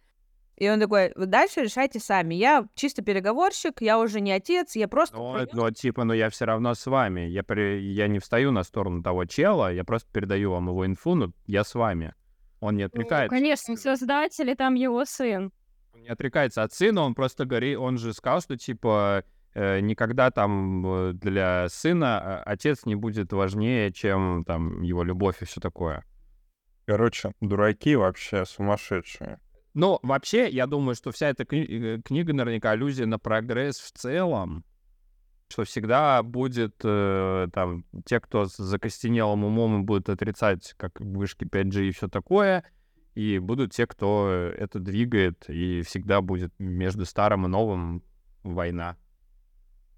и 0.58 0.68
он 0.68 0.80
такой, 0.80 1.12
вы 1.14 1.26
дальше 1.26 1.62
решайте 1.62 2.00
сами, 2.00 2.34
я 2.34 2.66
чисто 2.74 3.02
переговорщик, 3.02 3.80
я 3.80 3.98
уже 3.98 4.20
не 4.20 4.32
отец, 4.32 4.74
я 4.76 4.88
просто... 4.88 5.16
Ну, 5.16 5.34
принёс 5.34 5.52
ну, 5.52 5.70
типа, 5.70 6.04
ну 6.04 6.12
я 6.14 6.28
все 6.30 6.44
равно 6.46 6.74
с 6.74 6.84
вами. 6.86 7.20
Я, 7.20 7.42
при- 7.44 7.80
я 7.80 8.08
не 8.08 8.18
встаю 8.18 8.50
на 8.50 8.64
сторону 8.64 9.02
того 9.02 9.24
чела, 9.24 9.72
я 9.72 9.84
просто 9.84 10.10
передаю 10.12 10.50
вам 10.50 10.68
его 10.68 10.84
инфу, 10.84 11.14
но 11.14 11.32
я 11.46 11.62
с 11.64 11.74
вами. 11.74 12.14
Он 12.60 12.76
не 12.76 12.82
Ну, 12.82 12.86
отрекается. 12.88 13.34
конечно, 13.36 13.76
создатель 13.76 14.50
и 14.50 14.54
там 14.56 14.74
его 14.74 15.04
сын. 15.04 15.52
Он 15.94 16.00
не 16.02 16.08
отрекается 16.08 16.62
от 16.64 16.72
сына, 16.72 17.02
он 17.02 17.14
просто 17.14 17.44
говорит, 17.44 17.78
он 17.78 17.98
же 17.98 18.12
сказал, 18.12 18.40
что 18.40 18.56
типа 18.56 19.22
э, 19.54 19.78
никогда 19.80 20.30
там 20.32 20.84
э, 20.86 21.12
для 21.12 21.68
сына 21.68 22.42
э, 22.44 22.50
отец 22.50 22.84
не 22.84 22.96
будет 22.96 23.32
важнее, 23.32 23.92
чем 23.92 24.44
там 24.44 24.82
его 24.82 25.04
любовь 25.04 25.40
и 25.40 25.44
все 25.44 25.60
такое. 25.60 26.04
Короче, 26.86 27.32
дураки 27.40 27.94
вообще 27.96 28.44
сумасшедшие. 28.44 29.38
Но 29.74 30.00
вообще, 30.02 30.48
я 30.48 30.66
думаю, 30.66 30.94
что 30.94 31.12
вся 31.12 31.28
эта 31.28 31.44
кни- 31.44 31.96
э, 31.98 32.02
книга 32.02 32.32
наверняка 32.32 32.70
аллюзия 32.72 33.06
на 33.06 33.18
прогресс 33.18 33.78
в 33.78 33.92
целом, 33.92 34.64
что 35.48 35.64
всегда 35.64 36.22
будет 36.22 36.74
э, 36.84 37.48
там 37.52 37.84
те, 38.04 38.20
кто 38.20 38.46
с 38.46 38.56
закостенелым 38.56 39.44
умом 39.44 39.80
и 39.80 39.84
будут 39.84 40.08
отрицать, 40.08 40.74
как 40.76 41.00
вышки 41.00 41.44
5G 41.44 41.88
и 41.88 41.90
все 41.92 42.08
такое, 42.08 42.64
и 43.14 43.38
будут 43.38 43.72
те, 43.72 43.86
кто 43.86 44.28
это 44.56 44.78
двигает, 44.78 45.48
и 45.48 45.82
всегда 45.82 46.20
будет 46.20 46.52
между 46.58 47.04
старым 47.04 47.46
и 47.46 47.48
новым 47.48 48.02
война. 48.42 48.96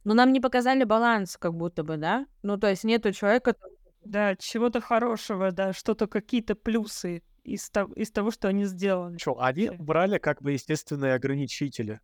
Но 0.05 0.15
нам 0.15 0.33
не 0.33 0.41
показали 0.41 0.85
баланс, 0.85 1.37
как 1.37 1.55
будто 1.55 1.85
бы, 1.85 1.97
да? 1.97 2.27
Ну, 2.43 2.57
то 2.59 2.69
есть 2.69 2.85
нету 2.85 3.13
человека, 3.13 3.55
Да, 4.03 4.35
чего-то 4.37 4.81
хорошего, 4.81 5.53
да, 5.53 5.73
что-то, 5.75 6.07
какие-то 6.07 6.55
плюсы 6.55 7.23
из, 7.55 7.69
того, 7.71 7.93
из 7.95 8.11
того, 8.11 8.31
что 8.31 8.49
они 8.49 8.65
сделали. 8.65 9.17
Чё, 9.17 9.37
они 9.39 9.71
брали 9.71 10.19
как 10.19 10.43
бы 10.43 10.53
естественные 10.53 11.15
ограничители. 11.15 12.01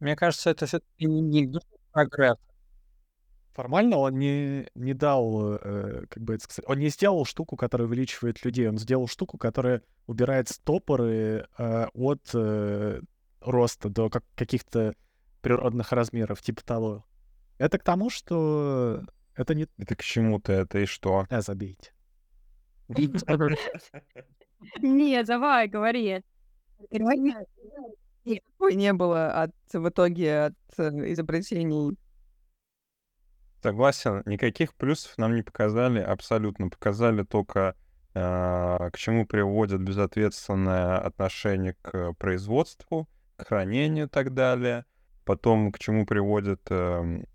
Мне 0.00 0.16
кажется, 0.16 0.50
это 0.50 0.66
все-таки 0.66 1.06
не, 1.06 1.46
не 1.46 1.60
прогресс. 1.92 2.38
Формально 3.52 3.96
он 3.96 4.18
не, 4.18 4.68
не 4.76 4.94
дал, 4.94 5.54
э, 5.56 6.06
как 6.08 6.22
бы 6.22 6.34
это 6.34 6.44
сказать, 6.44 6.68
он 6.68 6.78
не 6.78 6.90
сделал 6.90 7.24
штуку, 7.24 7.56
которая 7.56 7.88
увеличивает 7.88 8.44
людей, 8.44 8.68
он 8.68 8.78
сделал 8.78 9.08
штуку, 9.08 9.36
которая 9.36 9.82
убирает 10.06 10.48
стопоры 10.48 11.48
э, 11.58 11.86
от 11.92 12.30
э, 12.34 13.00
роста 13.40 13.88
до 13.88 14.10
как- 14.10 14.24
каких-то 14.36 14.94
природных 15.40 15.90
размеров, 15.90 16.40
типа 16.40 16.62
того. 16.64 17.04
Это 17.58 17.78
к 17.78 17.82
тому, 17.82 18.10
что 18.10 19.02
это 19.34 19.54
не... 19.56 19.66
Это 19.76 19.96
к 19.96 20.04
чему-то 20.04 20.52
это 20.52 20.78
и 20.78 20.86
что? 20.86 21.26
А, 21.28 21.40
забейте. 21.40 21.92
Нет, 24.82 25.26
давай, 25.26 25.68
говори. 25.68 26.22
Никакой 28.24 28.74
не 28.74 28.92
было 28.92 29.30
от, 29.42 29.52
в 29.72 29.88
итоге 29.88 30.46
от 30.46 30.54
э, 30.78 31.12
изобретений. 31.12 31.96
Согласен, 33.62 34.22
никаких 34.26 34.74
плюсов 34.74 35.16
нам 35.18 35.34
не 35.34 35.42
показали, 35.42 36.00
абсолютно. 36.00 36.68
Показали 36.68 37.24
только, 37.24 37.74
э, 38.14 38.90
к 38.92 38.96
чему 38.96 39.26
приводит 39.26 39.80
безответственное 39.80 40.98
отношение 40.98 41.74
к 41.82 42.12
производству, 42.14 43.08
к 43.36 43.48
хранению 43.48 44.06
и 44.06 44.08
так 44.08 44.34
далее. 44.34 44.84
Потом, 45.24 45.72
к 45.72 45.78
чему 45.78 46.06
приводит 46.06 46.60
эм, 46.70 47.26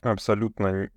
абсолютно 0.00 0.90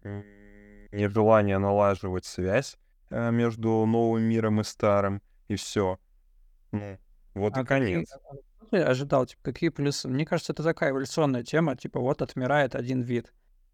нежелание 0.92 1.58
налаживать 1.58 2.26
связь 2.26 2.78
между 3.10 3.86
новым 3.86 4.24
миром 4.24 4.62
и 4.62 4.64
старым, 4.64 5.22
и 5.48 5.56
все. 5.56 6.00
Ну, 6.72 6.98
вот 7.34 7.56
и 7.58 7.60
А 7.62 7.64
какие- 7.66 7.94
конец. 7.94 8.14
Ты 8.72 8.78
ожидал, 8.82 9.26
типа, 9.26 9.42
какие 9.44 9.70
плюсы? 9.70 10.08
Мне 10.08 10.26
кажется, 10.26 10.52
это 10.52 10.64
такая 10.64 10.90
эволюционная 10.92 11.44
тема, 11.44 11.76
типа, 11.76 12.00
вот 12.00 12.22
отмирает 12.22 12.76
один 12.76 13.02
вид. 13.02 13.32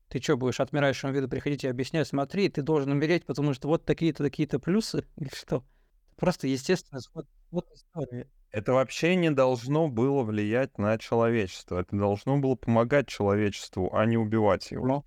Ты 0.10 0.22
что, 0.22 0.36
будешь 0.36 0.60
отмирающему 0.60 1.14
виду 1.14 1.30
приходить 1.30 1.64
и 1.64 1.68
объяснять, 1.68 2.08
смотри, 2.08 2.50
ты 2.50 2.62
должен 2.62 2.92
умереть, 2.92 3.26
потому 3.26 3.54
что 3.54 3.70
вот 3.70 3.86
такие-то, 3.86 4.24
такие-то 4.24 4.60
плюсы, 4.60 5.06
или 5.16 5.30
что? 5.34 5.64
Просто 6.18 6.48
естественно, 6.48 7.00
вот, 7.14 7.28
вот 7.50 7.72
история. 7.74 8.28
Это 8.52 8.74
вообще 8.74 9.16
не 9.16 9.32
должно 9.32 9.88
было 9.88 10.24
влиять 10.24 10.78
на 10.78 10.98
человечество. 10.98 11.80
Это 11.80 11.96
должно 11.96 12.38
было 12.38 12.56
помогать 12.56 13.08
человечеству, 13.08 13.96
а 13.96 14.06
не 14.06 14.18
убивать 14.18 14.72
его. 14.72 14.86
Ну, 14.86 15.06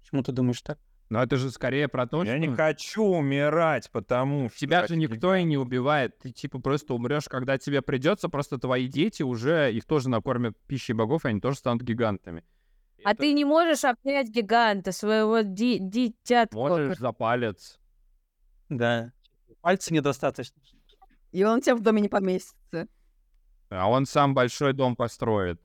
почему 0.00 0.22
ты 0.22 0.30
думаешь 0.30 0.62
так? 0.62 0.78
Но 1.08 1.22
это 1.22 1.36
же 1.36 1.50
скорее 1.50 1.88
про 1.88 2.06
то, 2.06 2.22
Я 2.22 2.32
что 2.32 2.38
не 2.38 2.54
хочу 2.54 3.02
умирать, 3.02 3.90
потому 3.90 4.50
что... 4.50 4.58
тебя 4.58 4.86
же 4.86 4.96
никто 4.96 5.34
и 5.34 5.42
не 5.42 5.56
убивает. 5.56 6.18
Ты 6.18 6.30
типа 6.30 6.58
просто 6.60 6.92
умрешь, 6.92 7.24
когда 7.28 7.56
тебе 7.56 7.80
придется, 7.80 8.28
просто 8.28 8.58
твои 8.58 8.88
дети 8.88 9.22
уже, 9.22 9.72
их 9.72 9.84
тоже 9.86 10.10
накормят 10.10 10.56
пищей 10.66 10.92
богов, 10.92 11.24
и 11.24 11.28
они 11.28 11.40
тоже 11.40 11.58
станут 11.58 11.82
гигантами. 11.82 12.44
А 13.04 13.12
Это 13.12 13.22
ты 13.22 13.32
не 13.32 13.44
можешь 13.44 13.84
обнять 13.84 14.28
гиганта, 14.28 14.92
своего 14.92 15.40
ди- 15.40 15.78
дитятка. 15.78 16.56
Можешь 16.56 16.98
за 16.98 17.12
палец. 17.12 17.78
Да. 18.68 19.12
Пальцы 19.62 19.94
недостаточно. 19.94 20.60
И 21.32 21.42
он 21.44 21.60
тебя 21.62 21.76
в 21.76 21.80
доме 21.80 22.02
не 22.02 22.08
поместится. 22.08 22.88
А 23.70 23.88
он 23.88 24.04
сам 24.04 24.34
большой 24.34 24.72
дом 24.72 24.96
построит. 24.96 25.60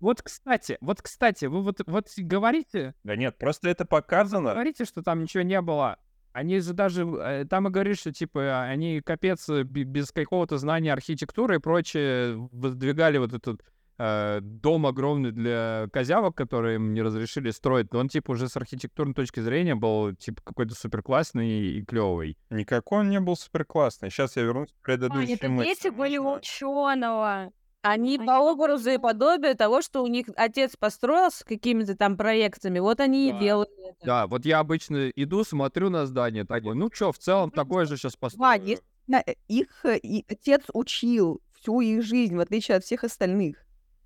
Вот, 0.00 0.22
кстати, 0.22 0.78
вот, 0.80 1.02
кстати, 1.02 1.46
вы 1.46 1.62
вот, 1.62 1.80
вот 1.86 2.06
говорите, 2.16 2.94
Да 3.04 3.16
нет, 3.16 3.36
просто 3.38 3.68
это 3.68 3.84
показано. 3.84 4.52
говорите, 4.52 4.84
что 4.84 5.02
там 5.02 5.22
ничего 5.22 5.42
не 5.42 5.60
было. 5.60 5.98
Они 6.32 6.60
же 6.60 6.72
даже, 6.72 7.02
э, 7.04 7.44
там 7.46 7.66
и 7.66 7.70
говорят, 7.70 7.98
что, 7.98 8.12
типа, 8.12 8.62
они 8.62 9.00
капец 9.00 9.48
э, 9.48 9.64
бе- 9.64 9.82
без 9.82 10.12
какого-то 10.12 10.56
знания 10.58 10.92
архитектуры 10.92 11.56
и 11.56 11.58
прочее 11.58 12.36
воздвигали 12.52 13.18
вот 13.18 13.32
этот 13.32 13.60
э, 13.98 14.38
дом 14.40 14.86
огромный 14.86 15.32
для 15.32 15.88
козявок, 15.92 16.36
который 16.36 16.76
им 16.76 16.94
не 16.94 17.02
разрешили 17.02 17.50
строить. 17.50 17.92
Но 17.92 17.98
он, 17.98 18.08
типа, 18.08 18.32
уже 18.32 18.48
с 18.48 18.56
архитектурной 18.56 19.14
точки 19.14 19.40
зрения 19.40 19.74
был, 19.74 20.14
типа, 20.14 20.40
какой-то 20.44 20.76
супер 20.76 21.02
классный 21.02 21.48
и 21.78 21.84
клевый. 21.84 22.38
Никакой 22.50 23.00
он 23.00 23.10
не 23.10 23.18
был 23.18 23.34
супер 23.34 23.64
классный. 23.64 24.10
Сейчас 24.10 24.36
я 24.36 24.42
вернусь 24.42 24.68
к 24.68 24.74
А, 24.74 24.84
предыдущей 24.84 25.32
это 25.32 25.48
дети 25.48 25.88
были 25.88 26.18
ученого. 26.18 27.50
Они 27.90 28.18
по 28.18 28.38
образу 28.40 28.90
и 28.90 28.98
подобию 28.98 29.56
того, 29.56 29.82
что 29.82 30.02
у 30.02 30.06
них 30.06 30.26
отец 30.36 30.76
построил 30.76 31.30
с 31.30 31.42
какими-то 31.44 31.96
там 31.96 32.16
проектами, 32.16 32.78
вот 32.78 33.00
они 33.00 33.30
Да. 33.30 33.36
и 33.36 33.40
делали 33.40 33.88
это. 33.90 34.06
Да, 34.06 34.26
вот 34.26 34.44
я 34.44 34.58
обычно 34.60 35.08
иду, 35.10 35.44
смотрю 35.44 35.90
на 35.90 36.06
здание, 36.06 36.44
такой, 36.44 36.74
ну 36.74 36.90
чё, 36.90 37.12
в 37.12 37.18
целом 37.18 37.50
такое 37.50 37.86
же 37.86 37.96
сейчас 37.96 38.16
на- 39.06 39.22
э, 39.26 39.34
их 39.48 39.84
э, 39.84 39.96
и 39.98 40.24
отец 40.28 40.62
учил 40.72 41.40
всю 41.60 41.80
их 41.80 42.02
жизнь, 42.02 42.36
в 42.36 42.40
отличие 42.40 42.76
от 42.76 42.84
всех 42.84 43.04
остальных. 43.04 43.56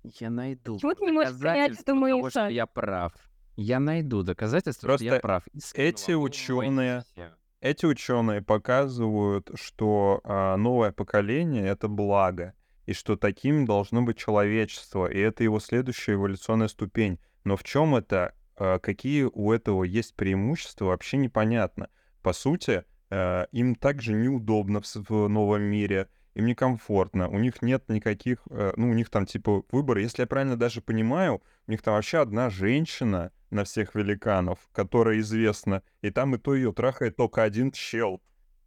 Я 0.03 0.29
найду 0.29 0.79
Чего 0.79 0.93
ты 0.93 1.05
не 1.05 1.11
можешь 1.11 1.39
понять, 1.39 1.79
что 1.79 1.93
мы 1.95 2.09
того, 2.09 2.29
что 2.29 2.47
я 2.49 2.65
прав. 2.65 3.13
Я 3.55 3.79
найду 3.79 4.23
доказательства, 4.23 4.95
что 4.97 5.03
я 5.03 5.11
Просто 5.11 5.21
прав. 5.21 5.43
эти 5.75 5.95
Искренне, 5.99 6.17
ученые, 6.17 6.95
не 7.15 7.19
бойся. 7.21 7.35
эти 7.61 7.85
ученые 7.85 8.41
показывают, 8.41 9.51
что 9.55 10.19
а, 10.23 10.57
новое 10.57 10.91
поколение 10.91 11.67
это 11.67 11.87
благо, 11.87 12.53
и 12.85 12.93
что 12.93 13.15
таким 13.15 13.65
должно 13.65 14.01
быть 14.01 14.17
человечество, 14.17 15.07
и 15.07 15.19
это 15.19 15.43
его 15.43 15.59
следующая 15.59 16.13
эволюционная 16.13 16.67
ступень. 16.67 17.19
Но 17.43 17.55
в 17.57 17.63
чем 17.63 17.95
это, 17.95 18.33
а, 18.55 18.79
какие 18.79 19.23
у 19.23 19.51
этого 19.51 19.83
есть 19.83 20.15
преимущества, 20.15 20.85
вообще 20.85 21.17
непонятно. 21.17 21.89
По 22.21 22.33
сути, 22.33 22.83
а, 23.09 23.47
им 23.51 23.75
также 23.75 24.13
неудобно 24.13 24.81
в 24.81 25.27
новом 25.27 25.63
мире, 25.63 26.09
им 26.35 26.45
некомфортно, 26.47 27.29
у 27.29 27.37
них 27.37 27.61
нет 27.61 27.87
никаких, 27.89 28.39
э, 28.49 28.73
ну, 28.75 28.89
у 28.89 28.93
них 28.93 29.09
там 29.09 29.25
типа 29.27 29.63
выбора. 29.71 30.01
Если 30.01 30.23
я 30.23 30.27
правильно 30.27 30.57
даже 30.57 30.81
понимаю, 30.81 31.43
у 31.67 31.71
них 31.71 31.81
там 31.83 31.93
вообще 31.93 32.19
одна 32.19 32.49
женщина 32.49 33.31
на 33.51 33.63
всех 33.63 33.93
великанов, 33.93 34.57
которая 34.71 35.19
известна, 35.19 35.83
и 36.01 36.09
там 36.09 36.33
и 36.33 36.39
то 36.39 36.55
ее 36.55 36.73
трахает 36.73 37.15
только 37.15 37.43
один 37.43 37.71
чел. 37.71 38.19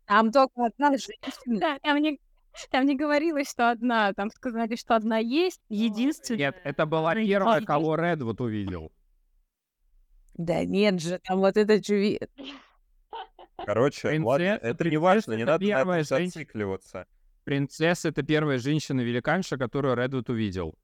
Там 0.06 0.30
только 0.30 0.66
одна 0.66 0.90
женщина. 0.90 1.60
Да, 1.60 1.78
там 1.82 2.00
не, 2.00 2.20
там 2.70 2.86
не 2.86 2.96
говорилось, 2.96 3.50
что 3.50 3.70
одна, 3.70 4.12
там 4.12 4.30
сказали, 4.30 4.76
что 4.76 4.96
одна 4.96 5.18
есть. 5.18 5.60
Единственное. 5.68 6.38
Нет, 6.38 6.56
это 6.64 6.86
была 6.86 7.14
первая, 7.14 7.60
кого 7.62 7.96
Редвуд 7.96 8.40
увидел. 8.40 8.92
Да 10.34 10.64
нет 10.64 11.00
же, 11.00 11.18
там 11.24 11.38
вот 11.38 11.56
это 11.56 11.82
чуви... 11.82 12.20
Короче, 13.64 14.08
ладно, 14.20 14.44
Принцесса- 14.44 14.58
это 14.62 14.90
не 14.90 14.96
важно, 14.98 15.32
не 15.32 15.44
надо 15.44 15.64
на 15.64 15.68
первая 15.70 16.00
этом 16.02 16.18
женщина. 16.18 16.42
зацикливаться. 16.44 17.06
Принцесса— 17.44 18.08
это 18.10 18.22
первая 18.22 18.58
женщина-великанша, 18.58 19.56
которую 19.56 19.96
Редвуд 19.96 20.28
увидел. 20.28 20.74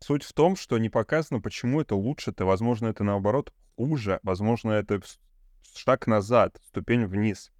Суть 0.00 0.24
в 0.24 0.32
том, 0.32 0.56
что 0.56 0.78
не 0.78 0.88
показано, 0.88 1.40
почему 1.40 1.80
это 1.80 1.94
лучше-то. 1.94 2.44
Возможно, 2.44 2.88
это 2.88 3.04
наоборот 3.04 3.52
хуже. 3.76 4.18
Возможно, 4.22 4.72
это 4.72 5.00
шаг 5.76 6.06
назад, 6.06 6.60
ступень 6.66 7.06
вниз. 7.06 7.52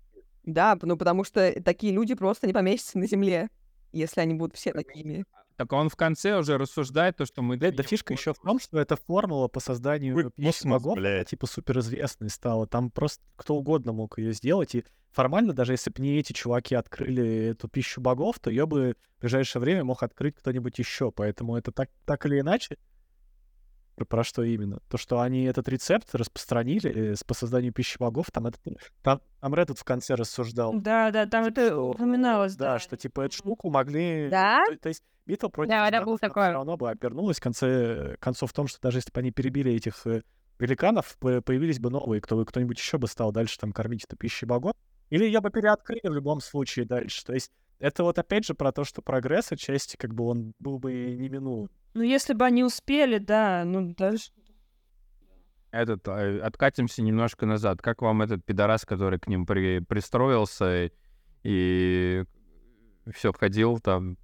Да, 0.44 0.78
ну 0.82 0.96
потому 0.96 1.24
что 1.24 1.60
такие 1.62 1.92
люди 1.92 2.14
просто 2.14 2.46
не 2.46 2.52
поместятся 2.52 2.98
на 2.98 3.06
земле, 3.06 3.48
если 3.92 4.20
они 4.20 4.34
будут 4.34 4.56
все 4.56 4.72
такими. 4.72 5.24
Так 5.58 5.72
он 5.72 5.88
в 5.88 5.96
конце 5.96 6.38
уже 6.38 6.56
рассуждает 6.56 7.16
то, 7.16 7.26
что 7.26 7.42
мы... 7.42 7.56
Блядь, 7.56 7.74
да 7.74 7.82
фишка 7.82 8.12
еще 8.14 8.32
в 8.32 8.38
том, 8.38 8.60
что 8.60 8.78
эта 8.78 8.94
формула 8.94 9.48
по 9.48 9.58
созданию 9.58 10.30
космос, 10.36 10.80
богов, 10.80 10.96
блядь? 10.96 11.30
типа 11.30 11.48
суперизвестной 11.48 12.30
стала. 12.30 12.68
Там 12.68 12.92
просто 12.92 13.24
кто 13.34 13.56
угодно 13.56 13.92
мог 13.92 14.18
ее 14.18 14.32
сделать. 14.32 14.76
И 14.76 14.84
формально, 15.10 15.52
даже 15.52 15.72
если 15.72 15.90
бы 15.90 16.00
не 16.00 16.16
эти 16.16 16.32
чуваки 16.32 16.76
открыли 16.76 17.46
эту 17.50 17.66
пищу 17.66 18.00
богов, 18.00 18.38
то 18.38 18.50
ее 18.50 18.66
бы 18.66 18.94
в 19.16 19.20
ближайшее 19.22 19.60
время 19.60 19.82
мог 19.82 20.00
открыть 20.04 20.36
кто-нибудь 20.36 20.78
еще. 20.78 21.10
Поэтому 21.10 21.56
это 21.56 21.72
так, 21.72 21.90
так 22.04 22.24
или 22.26 22.38
иначе. 22.38 22.78
Про, 23.98 24.04
про 24.06 24.24
что 24.24 24.42
именно? 24.42 24.80
То, 24.88 24.96
что 24.96 25.20
они 25.20 25.44
этот 25.44 25.68
рецепт 25.68 26.14
распространили 26.14 27.12
э, 27.12 27.16
с 27.16 27.24
по 27.24 27.34
созданию 27.34 27.72
пищи 27.72 27.98
богов, 27.98 28.30
там, 28.32 28.46
это, 28.46 28.58
там, 29.02 29.20
там 29.40 29.54
Reddit 29.54 29.78
в 29.78 29.84
конце 29.84 30.14
рассуждал. 30.14 30.72
Да, 30.80 31.10
да, 31.10 31.26
там 31.26 31.44
это 31.46 31.66
что, 31.66 31.82
упоминалось, 31.90 32.56
Да, 32.56 32.72
да. 32.74 32.78
что 32.78 32.96
типа 32.96 33.22
эту 33.22 33.36
штуку 33.36 33.70
могли... 33.70 34.28
Да? 34.30 34.64
То, 34.68 34.76
то 34.78 34.88
есть 34.88 35.02
битва 35.26 35.48
против 35.48 35.70
Да, 35.70 35.90
да, 35.90 35.98
она 35.98 36.16
такое. 36.18 36.44
все 36.46 36.52
равно 36.54 36.76
бы 36.76 36.88
обернулась 36.90 37.38
в 37.38 37.42
конце 37.42 38.16
концов 38.20 38.50
в 38.50 38.54
том, 38.54 38.66
что 38.68 38.80
даже 38.80 38.98
если 38.98 39.10
бы 39.12 39.20
они 39.20 39.30
перебили 39.30 39.72
этих 39.72 40.06
э, 40.06 40.22
великанов, 40.58 41.16
по- 41.18 41.40
появились 41.42 41.78
бы 41.80 41.90
новые, 41.90 42.20
кто, 42.20 42.44
кто-нибудь 42.44 42.78
еще 42.78 42.98
бы 42.98 43.06
стал 43.08 43.32
дальше 43.32 43.58
там 43.58 43.72
кормить 43.72 44.04
эту 44.04 44.16
пищей 44.16 44.46
богов. 44.46 44.74
Или 45.10 45.24
ее 45.24 45.40
бы 45.40 45.50
переоткрыли 45.50 46.06
в 46.08 46.12
любом 46.14 46.40
случае 46.40 46.84
дальше. 46.84 47.24
То 47.24 47.32
есть 47.32 47.50
это 47.78 48.02
вот 48.02 48.18
опять 48.18 48.44
же 48.44 48.54
про 48.54 48.72
то, 48.72 48.84
что 48.84 49.02
прогресс 49.02 49.52
отчасти 49.52 49.96
как 49.96 50.14
бы 50.14 50.24
он 50.24 50.54
был 50.58 50.78
бы 50.78 50.92
и 50.92 51.16
неминуем. 51.16 51.70
Ну, 51.94 52.02
если 52.02 52.34
бы 52.34 52.44
они 52.44 52.64
успели, 52.64 53.18
да, 53.18 53.64
ну, 53.64 53.94
дальше... 53.94 54.30
Этот, 55.70 56.06
э, 56.08 56.40
откатимся 56.40 57.02
немножко 57.02 57.44
назад. 57.44 57.82
Как 57.82 58.00
вам 58.00 58.22
этот 58.22 58.44
пидорас, 58.44 58.84
который 58.84 59.18
к 59.18 59.26
ним 59.26 59.46
при- 59.46 59.80
пристроился 59.80 60.90
и 61.42 62.24
все 63.12 63.32
входил 63.32 63.78
там? 63.78 64.16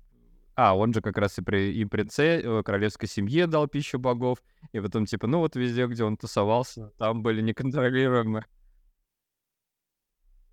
А, 0.57 0.77
он 0.77 0.95
же 0.95 1.01
как 1.01 1.19
раз 1.19 1.37
и, 1.39 1.43
при, 1.43 1.75
и 1.75 1.85
принце, 1.85 2.41
э, 2.41 2.63
королевской 2.63 3.09
семье 3.09 3.47
дал 3.47 3.67
пищу 3.67 3.99
богов. 3.99 4.39
И 4.73 4.81
потом, 4.81 5.05
типа, 5.05 5.27
ну 5.27 5.41
вот 5.41 5.57
везде, 5.57 5.87
где 5.87 6.05
он 6.05 6.17
тусовался, 6.17 6.91
там 6.97 7.23
были 7.23 7.43
неконтролируемые. 7.43 8.45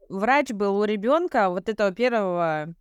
Врач 0.10 0.52
был 0.52 0.78
у 0.78 0.84
ребенка 0.84 1.50
вот 1.50 1.70
этого 1.70 1.92
первого. 1.94 2.74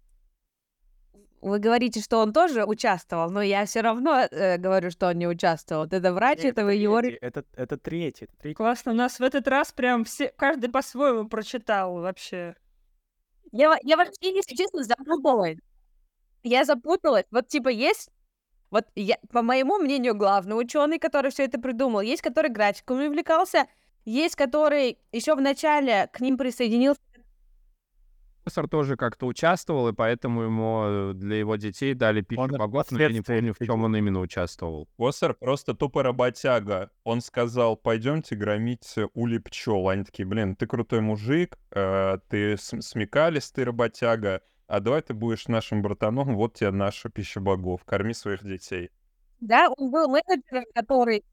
Вы 1.40 1.58
говорите, 1.58 2.02
что 2.02 2.18
он 2.18 2.34
тоже 2.34 2.64
участвовал, 2.64 3.30
но 3.30 3.40
я 3.40 3.64
все 3.64 3.80
равно 3.80 4.26
э, 4.30 4.58
говорю, 4.58 4.90
что 4.90 5.08
он 5.08 5.18
не 5.18 5.26
участвовал. 5.26 5.84
Вот 5.84 5.92
это 5.94 6.12
врач 6.12 6.38
Нет, 6.42 6.52
этого 6.52 6.68
его... 6.68 6.98
это, 6.98 7.44
это 7.54 7.78
третий. 7.78 8.24
это 8.26 8.32
третий. 8.38 8.54
Классно, 8.54 8.92
у 8.92 8.94
нас 8.94 9.18
в 9.18 9.22
этот 9.22 9.48
раз 9.48 9.72
прям 9.72 10.04
все, 10.04 10.32
каждый 10.36 10.70
по-своему 10.70 11.28
прочитал 11.28 11.94
вообще. 11.94 12.56
Я, 13.52 13.78
я 13.82 13.96
вообще, 13.96 14.34
если 14.34 14.54
честно, 14.54 14.84
запуталась. 14.84 15.56
Я 16.42 16.64
запуталась. 16.64 17.24
Вот 17.30 17.48
типа 17.48 17.68
есть... 17.68 18.10
Вот 18.70 18.84
я, 18.94 19.18
по 19.32 19.42
моему 19.42 19.78
мнению, 19.78 20.14
главный 20.14 20.54
ученый, 20.54 21.00
который 21.00 21.32
все 21.32 21.44
это 21.44 21.58
придумал. 21.58 22.02
Есть, 22.02 22.22
который 22.22 22.50
графиками 22.50 23.08
увлекался. 23.08 23.66
Есть, 24.04 24.36
который 24.36 24.98
еще 25.10 25.34
в 25.34 25.40
начале 25.40 26.08
к 26.12 26.20
ним 26.20 26.38
присоединился. 26.38 27.00
Профессор 28.44 28.68
тоже 28.68 28.96
как-то 28.96 29.26
участвовал, 29.26 29.88
и 29.88 29.92
поэтому 29.92 30.42
ему 30.42 30.82
э, 30.84 31.12
для 31.14 31.36
его 31.36 31.56
детей 31.56 31.92
дали 31.94 32.22
пищу 32.22 32.40
Он 32.40 32.50
богов, 32.50 32.90
но 32.90 32.98
я 32.98 33.10
не 33.10 33.20
помню, 33.20 33.54
в 33.54 33.64
чем 33.64 33.84
он 33.84 33.94
именно 33.94 34.20
участвовал. 34.20 34.88
Коссер 34.98 35.34
просто 35.34 35.74
тупо 35.74 36.02
работяга. 36.02 36.90
Он 37.04 37.20
сказал, 37.20 37.76
пойдемте 37.76 38.36
громить 38.36 38.94
ули 39.12 39.38
пчел. 39.38 39.88
Они 39.88 40.04
такие, 40.04 40.26
блин, 40.26 40.56
ты 40.56 40.66
крутой 40.66 41.00
мужик, 41.02 41.58
э, 41.72 42.18
ты 42.28 42.56
см- 42.56 42.82
смекалис, 42.82 43.52
ты 43.52 43.64
работяга, 43.64 44.40
а 44.66 44.80
давай 44.80 45.02
ты 45.02 45.12
будешь 45.12 45.46
нашим 45.48 45.82
братаном, 45.82 46.34
вот 46.36 46.54
тебе 46.54 46.70
наша 46.70 47.10
пища 47.10 47.40
богов, 47.40 47.84
корми 47.84 48.14
своих 48.14 48.42
детей. 48.42 48.90
Да, 49.40 49.68
он 49.76 49.90
был 49.90 50.08
менеджером, 50.08 50.64
который. 50.74 51.24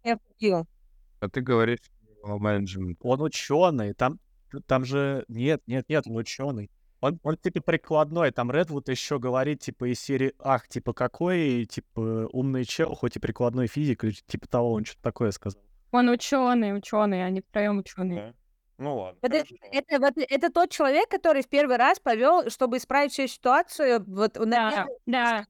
А 1.20 1.30
ты 1.30 1.42
говоришь 1.42 1.80
о 2.24 2.38
менеджменте. 2.38 3.00
Он 3.02 3.22
ученый, 3.22 3.94
там, 3.94 4.20
там 4.66 4.86
же 4.86 5.24
нет, 5.28 5.62
нет, 5.68 5.86
нет, 5.88 6.06
он 6.08 6.18
ученый. 6.18 6.70
Он, 7.02 7.20
он 7.24 7.38
типа 7.38 7.62
прикладной, 7.62 8.32
там 8.32 8.52
Редвуд 8.52 8.90
еще 8.90 9.20
говорит, 9.20 9.62
типа, 9.62 9.92
из 9.92 10.00
серии, 10.00 10.34
ах, 10.40 10.68
типа, 10.68 10.94
какой, 10.94 11.66
типа, 11.66 12.28
умный 12.32 12.66
чел, 12.66 12.96
хоть 12.96 13.16
и 13.16 13.20
прикладной 13.20 13.68
физик, 13.68 14.04
или 14.04 14.14
типа 14.26 14.48
того, 14.48 14.74
он 14.74 14.86
что-то 14.86 15.04
такое 15.04 15.32
сказал. 15.32 15.62
Он 15.92 16.10
ученый, 16.10 16.76
ученый, 16.76 17.26
они 17.26 17.42
втроем 17.42 17.80
ученые. 17.80 18.16
Да? 18.18 18.34
Ну 18.80 18.98
ладно. 18.98 19.20
Это, 19.22 19.38
хорошо. 19.38 19.56
это, 19.72 20.00
вот, 20.00 20.14
это 20.18 20.52
тот 20.52 20.70
человек, 20.70 21.10
который 21.10 21.42
в 21.42 21.48
первый 21.48 21.78
раз 21.78 22.00
повел, 22.00 22.50
чтобы 22.50 22.78
исправить 22.78 23.12
всю 23.12 23.28
ситуацию. 23.28 24.04
Вот, 24.08 24.36
на 24.38 24.46
Да, 24.46 24.72
первый- 24.72 24.98
да, 25.06 25.46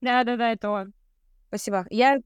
да, 0.00 0.24
да, 0.24 0.36
да, 0.36 0.52
это 0.52 0.70
он. 0.70 0.92
Спасибо. 1.48 1.86
Я 1.90 2.18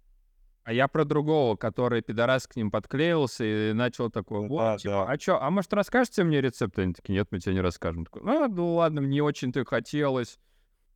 А 0.65 0.73
я 0.73 0.89
про 0.89 1.05
другого, 1.05 1.57
который 1.57 2.03
пидорас 2.03 2.47
к 2.47 2.55
ним 2.57 2.71
подклеился 2.71 3.45
и 3.45 3.73
начал 3.73 4.11
такой, 4.11 4.47
вот, 4.47 4.59
Да, 4.59 4.77
типа, 4.79 5.07
да. 5.07 5.13
а 5.13 5.19
чё, 5.19 5.39
а 5.41 5.51
может 5.51 5.73
расскажете 5.73 6.23
мне 6.23 6.41
рецепт? 6.41 6.79
Они 6.79 6.93
такие, 6.93 7.15
нет, 7.15 7.29
мы 7.31 7.41
тебе 7.41 7.55
не 7.55 7.61
расскажем. 7.61 8.05
Такой, 8.05 8.23
ну, 8.23 8.47
ну 8.49 8.75
ладно, 8.75 9.01
мне 9.01 9.23
очень-то 9.23 9.65
хотелось. 9.65 10.39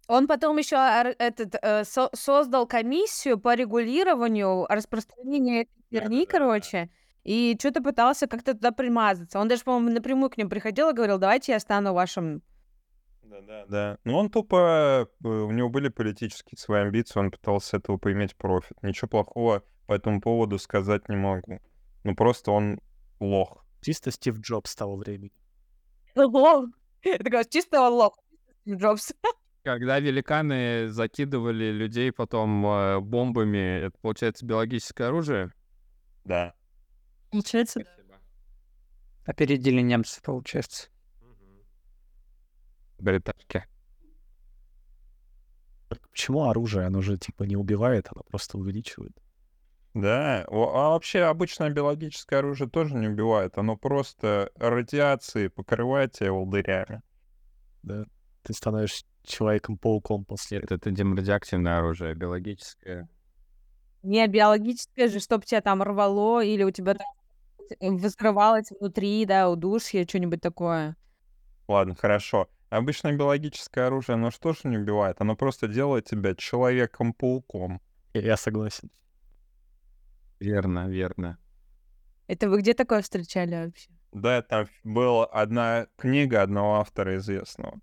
Он 0.07 0.27
потом 0.27 0.59
еще 0.59 0.77
этот, 1.19 1.55
э, 1.63 1.85
со- 1.85 2.11
создал 2.15 2.67
комиссию 2.67 3.39
по 3.39 3.55
регулированию 3.55 4.67
распространения 4.69 5.63
этой 5.63 5.83
херни, 5.91 6.27
короче, 6.27 6.91
и 7.25 7.57
что-то 7.59 7.83
пытался 7.83 8.27
как-то 8.27 8.53
туда 8.53 8.71
примазаться. 8.71 9.39
Он 9.41 9.49
даже, 9.49 9.65
по-моему, 9.65 9.91
напрямую 9.95 10.29
к 10.31 10.37
ним 10.37 10.51
приходил 10.51 10.91
и 10.91 10.93
говорил, 10.93 11.19
давайте 11.19 11.53
я 11.53 11.61
стану 11.61 11.95
вашим... 11.95 12.43
Да, 13.25 13.41
да, 13.41 13.65
да. 13.67 13.99
Ну, 14.05 14.17
он 14.17 14.31
тупо, 14.31 15.09
э, 15.25 15.27
у 15.27 15.51
него 15.51 15.69
были 15.69 15.89
политические 15.89 16.59
свои 16.59 16.83
амбиции, 16.83 17.19
он 17.19 17.31
пытался 17.31 17.69
с 17.69 17.75
этого 17.75 17.97
поиметь 17.97 18.37
профит. 18.37 18.77
Ничего 18.83 19.09
плохого 19.09 19.63
по 19.87 19.95
этому 19.95 20.21
поводу 20.21 20.59
сказать 20.59 21.09
не 21.09 21.17
могу. 21.17 21.61
Ну, 22.05 22.15
просто 22.15 22.51
он 22.51 22.81
лох. 23.21 23.65
Чисто 23.81 24.11
Стив 24.11 24.39
Джобс 24.39 24.75
того 24.75 24.97
времени. 24.97 25.33
Лох. 26.15 26.67
Это 27.03 27.31
как 27.31 27.49
чисто 27.49 27.81
он 27.81 27.95
лох. 27.95 28.19
Стив 28.63 28.79
Джобс. 28.79 29.13
Когда 29.63 29.99
великаны 29.99 30.89
закидывали 30.89 31.71
людей 31.71 32.13
потом 32.13 32.67
э, 32.67 33.01
бомбами, 33.01 33.87
это 33.87 33.99
получается 34.01 34.45
биологическое 34.45 35.09
оружие? 35.09 35.53
Да. 36.25 36.55
Получается, 37.31 37.81
Опередили 39.27 39.81
немцев, 39.81 40.23
получается. 40.23 40.89
Только 45.89 46.09
Почему 46.11 46.45
оружие? 46.45 46.87
Оно 46.87 47.01
же 47.01 47.19
типа 47.19 47.45
не 47.45 47.57
убивает, 47.57 48.09
оно 48.11 48.23
просто 48.23 48.59
увеличивает. 48.59 49.13
Да, 49.95 50.45
а 50.49 50.91
вообще 50.91 51.21
обычное 51.21 51.71
биологическое 51.71 52.41
оружие 52.41 52.69
тоже 52.69 52.95
не 52.97 53.07
убивает, 53.07 53.59
оно 53.59 53.77
просто 53.77 54.51
радиацией 54.57 55.51
покрывает 55.51 56.13
тебя 56.13 56.33
волдырями. 56.33 57.01
Да. 57.85 58.05
Ты 58.43 58.53
становишься 58.55 59.05
человеком-пауком 59.23 60.25
после 60.25 60.59
этого. 60.59 60.79
Это 60.79 60.91
демрадиоактивное 60.91 61.79
оружие, 61.79 62.15
биологическое. 62.15 63.09
Не 64.03 64.27
биологическое 64.27 65.09
же, 65.09 65.21
чтобы 65.21 65.45
тебя 65.45 65.61
там 65.61 65.83
рвало, 65.83 66.45
или 66.45 66.65
у 66.65 66.71
тебя 66.71 66.95
там 66.95 67.97
взрывалось 67.97 68.71
внутри, 68.71 69.25
да, 69.25 69.49
удушье, 69.49 70.05
что-нибудь 70.07 70.41
такое. 70.41 70.97
Ладно, 71.69 71.95
хорошо. 71.95 72.49
Обычное 72.75 73.13
биологическое 73.13 73.87
оружие, 73.87 74.15
оно 74.15 74.33
что 74.33 74.53
же 74.53 74.63
не 74.65 74.79
убивает? 74.79 75.21
Оно 75.21 75.37
просто 75.37 75.69
делает 75.69 76.07
тебя 76.07 76.35
человеком-пауком. 76.35 77.81
Я- 78.15 78.37
согласен. 78.37 78.91
Верно, 80.41 80.89
верно. 80.89 81.39
Это 82.27 82.51
вы 82.51 82.59
где 82.59 82.75
такое 82.75 83.03
встречали 83.03 83.55
вообще? 83.67 83.91
Да, 84.11 84.43
там 84.43 84.67
была 84.83 85.25
одна 85.27 85.87
книга 85.97 86.43
одного 86.43 86.81
автора 86.81 87.17
известного. 87.19 87.81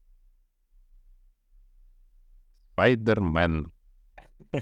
Спайдермен. 2.74 3.72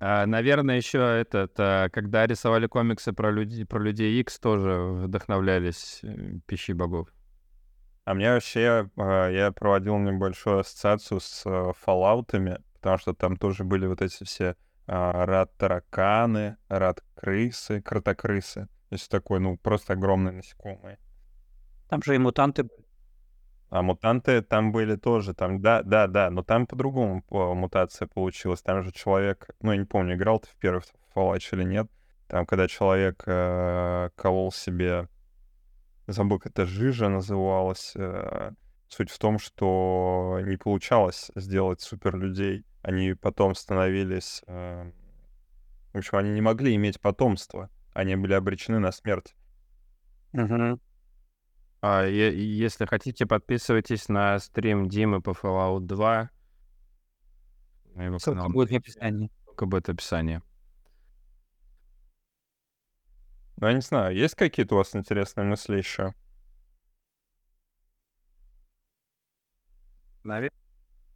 А, 0.00 0.26
наверное, 0.26 0.76
еще 0.76 0.98
этот, 0.98 1.58
а, 1.58 1.88
когда 1.88 2.24
рисовали 2.24 2.68
комиксы 2.68 3.12
про 3.12 3.32
людей, 3.32 3.64
про 3.66 3.80
людей 3.80 4.20
X, 4.20 4.38
тоже 4.38 4.70
вдохновлялись 4.92 5.98
э, 6.04 6.38
пищей 6.46 6.72
богов. 6.74 7.08
А 8.08 8.14
мне 8.14 8.32
вообще, 8.32 8.88
э, 8.96 9.30
я 9.34 9.52
проводил 9.52 9.98
небольшую 9.98 10.60
ассоциацию 10.60 11.20
с 11.20 11.42
э, 11.44 11.72
фоллаутами, 11.78 12.58
потому 12.72 12.96
что 12.96 13.12
там 13.12 13.36
тоже 13.36 13.64
были 13.64 13.86
вот 13.86 14.00
эти 14.00 14.24
все 14.24 14.56
а, 14.86 15.26
рад-тараканы, 15.26 16.56
рад-крысы, 16.68 17.82
кротокрысы. 17.82 18.62
То 18.88 18.94
есть 18.94 19.10
такой, 19.10 19.40
ну, 19.40 19.58
просто 19.58 19.92
огромные 19.92 20.32
насекомые. 20.32 20.98
Там 21.90 22.02
же 22.02 22.14
и 22.14 22.18
мутанты 22.18 22.62
были. 22.62 22.86
А 23.68 23.82
мутанты 23.82 24.40
там 24.40 24.72
были 24.72 24.96
тоже, 24.96 25.34
там, 25.34 25.60
да, 25.60 25.82
да, 25.82 26.06
да, 26.06 26.30
но 26.30 26.42
там 26.42 26.66
по-другому 26.66 27.22
по- 27.24 27.52
мутация 27.52 28.08
получилась. 28.08 28.62
Там 28.62 28.84
же 28.84 28.90
человек, 28.90 29.50
ну, 29.60 29.72
я 29.72 29.76
не 29.76 29.84
помню, 29.84 30.14
играл 30.14 30.40
ты 30.40 30.48
в 30.48 30.56
первый 30.56 30.80
Fallout 31.14 31.42
или 31.52 31.62
нет. 31.62 31.90
Там, 32.26 32.46
когда 32.46 32.68
человек 32.68 33.22
э, 33.26 34.08
колол 34.16 34.50
себе, 34.50 35.08
забыл, 36.12 36.38
как 36.38 36.52
это 36.52 36.66
жижа 36.66 37.08
называлась. 37.08 37.92
э, 37.96 38.52
суть 38.88 39.10
в 39.10 39.18
том, 39.18 39.38
что 39.38 40.38
не 40.44 40.56
получалось 40.56 41.30
сделать 41.34 41.80
суперлюдей. 41.80 42.64
Они 42.82 43.14
потом 43.14 43.54
становились... 43.54 44.42
э, 44.46 44.90
в 45.92 45.98
общем, 45.98 46.18
они 46.18 46.30
не 46.30 46.40
могли 46.40 46.74
иметь 46.76 47.00
потомство. 47.00 47.70
Они 47.92 48.14
были 48.16 48.32
обречены 48.34 48.78
на 48.78 48.92
смерть. 48.92 49.34
А 51.80 52.04
е- 52.04 52.58
если 52.58 52.86
хотите, 52.86 53.26
подписывайтесь 53.26 54.08
на 54.08 54.38
стрим 54.38 54.88
Димы 54.88 55.20
по 55.22 55.30
Fallout 55.30 55.80
2. 55.80 56.30
На 57.94 58.04
его 58.04 58.18
Ссылка 58.18 58.38
канал. 58.40 58.52
будет 58.52 58.70
в 58.70 58.74
описании. 58.76 59.30
Ссылка 59.44 59.66
будет 59.66 59.86
в 59.86 59.90
описании. 59.90 60.42
Ну, 63.60 63.66
я 63.66 63.72
не 63.74 63.80
знаю, 63.80 64.14
есть 64.16 64.34
какие-то 64.36 64.74
у 64.74 64.78
вас 64.78 64.94
интересные 64.94 65.44
мысли 65.44 65.76
еще? 65.76 66.14
Наве- 70.24 70.50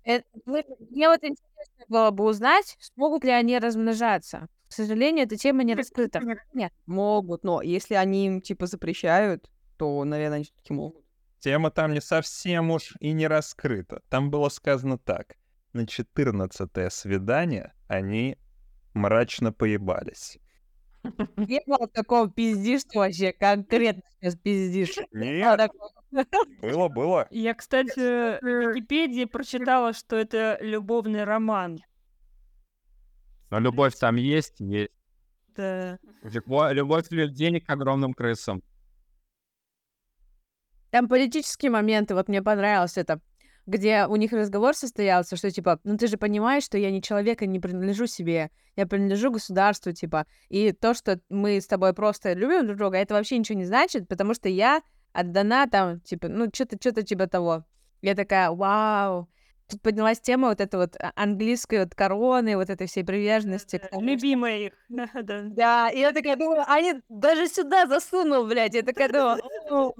Э, 0.04 0.22
Мне 0.46 1.08
вот 1.08 1.22
интересно 1.22 1.84
было 1.88 2.10
бы 2.10 2.24
узнать, 2.24 2.76
смогут 2.80 3.24
ли 3.24 3.30
они 3.30 3.58
размножаться. 3.58 4.48
К 4.68 4.72
сожалению, 4.72 5.26
эта 5.26 5.36
тема 5.36 5.62
не 5.62 5.74
раскрыта. 5.74 6.20
Нет. 6.54 6.72
Могут, 6.86 7.44
но 7.44 7.62
если 7.62 7.94
они 7.94 8.26
им, 8.26 8.40
типа, 8.40 8.66
запрещают, 8.66 9.48
то, 9.76 10.02
наверное, 10.04 10.36
они 10.36 10.44
все-таки 10.44 10.72
могут. 10.72 11.04
Тема 11.38 11.70
там 11.70 11.92
не 11.92 12.00
совсем 12.00 12.70
уж 12.70 12.94
и 13.00 13.12
не 13.12 13.28
раскрыта. 13.28 14.02
Там 14.08 14.30
было 14.30 14.48
сказано 14.48 14.98
так. 14.98 15.36
На 15.72 15.86
14 15.86 16.90
свидание 16.90 17.72
они 17.86 18.38
мрачно 18.94 19.52
поебались. 19.52 20.38
Не 21.36 21.60
было 21.66 21.88
такого 21.88 22.30
пиздишь, 22.30 22.82
вообще 22.94 23.32
конкретно 23.32 24.02
сейчас 24.20 24.36
пиздишь. 24.36 24.96
Нет, 25.12 25.70
было, 26.60 26.88
было. 26.88 27.26
Я, 27.30 27.54
кстати, 27.54 28.40
в 28.40 28.44
Википедии 28.44 29.24
прочитала, 29.24 29.92
что 29.92 30.16
это 30.16 30.58
любовный 30.60 31.24
роман. 31.24 31.80
Но 33.50 33.58
любовь 33.58 33.94
там 33.96 34.16
есть, 34.16 34.60
есть. 34.60 34.92
Да. 35.56 35.98
Любовь, 36.22 36.72
любовь 36.72 37.10
людей 37.10 37.60
к 37.60 37.68
огромным 37.68 38.14
крысам. 38.14 38.62
Там 40.90 41.08
политические 41.08 41.70
моменты, 41.70 42.14
вот 42.14 42.28
мне 42.28 42.42
понравилось 42.42 42.96
это, 42.96 43.20
где 43.66 44.06
у 44.06 44.16
них 44.16 44.32
разговор 44.32 44.74
состоялся, 44.74 45.36
что 45.36 45.50
типа, 45.50 45.80
ну 45.84 45.96
ты 45.96 46.06
же 46.06 46.16
понимаешь, 46.16 46.64
что 46.64 46.78
я 46.78 46.90
не 46.90 47.02
человек 47.02 47.42
и 47.42 47.46
не 47.46 47.60
принадлежу 47.60 48.06
себе, 48.06 48.50
я 48.76 48.86
принадлежу 48.86 49.30
государству, 49.30 49.92
типа, 49.92 50.26
и 50.48 50.72
то, 50.72 50.94
что 50.94 51.20
мы 51.28 51.60
с 51.60 51.66
тобой 51.66 51.92
просто 51.94 52.32
любим 52.32 52.66
друг 52.66 52.78
друга, 52.78 52.98
это 52.98 53.14
вообще 53.14 53.38
ничего 53.38 53.58
не 53.58 53.64
значит, 53.64 54.08
потому 54.08 54.34
что 54.34 54.48
я 54.48 54.82
отдана 55.12 55.66
там, 55.68 56.00
типа, 56.00 56.28
ну 56.28 56.48
что-то, 56.52 56.76
что-то 56.80 57.02
типа 57.02 57.26
того. 57.26 57.64
Я 58.00 58.14
такая, 58.14 58.50
вау. 58.50 59.28
Тут 59.68 59.80
поднялась 59.80 60.20
тема 60.20 60.48
вот 60.48 60.60
этой 60.60 60.76
вот 60.80 60.96
а- 60.96 61.12
английской 61.14 61.80
вот 61.84 61.94
короны, 61.94 62.56
вот 62.56 62.68
этой 62.68 62.86
всей 62.86 63.04
приверженности 63.04 63.78
тому, 63.78 64.02
что- 64.02 64.10
Любимая 64.10 64.58
их. 64.58 64.72
Да. 65.22 65.42
Да, 65.44 65.90
и 65.90 66.00
я 66.00 66.12
такая 66.12 66.36
думаю, 66.36 66.64
они 66.66 66.94
даже 67.08 67.46
сюда 67.46 67.86
засунул, 67.86 68.44
блядь. 68.46 68.74
Я 68.74 68.82
такая 68.82 69.08
думаю, 69.08 69.40
«О, 69.70 69.92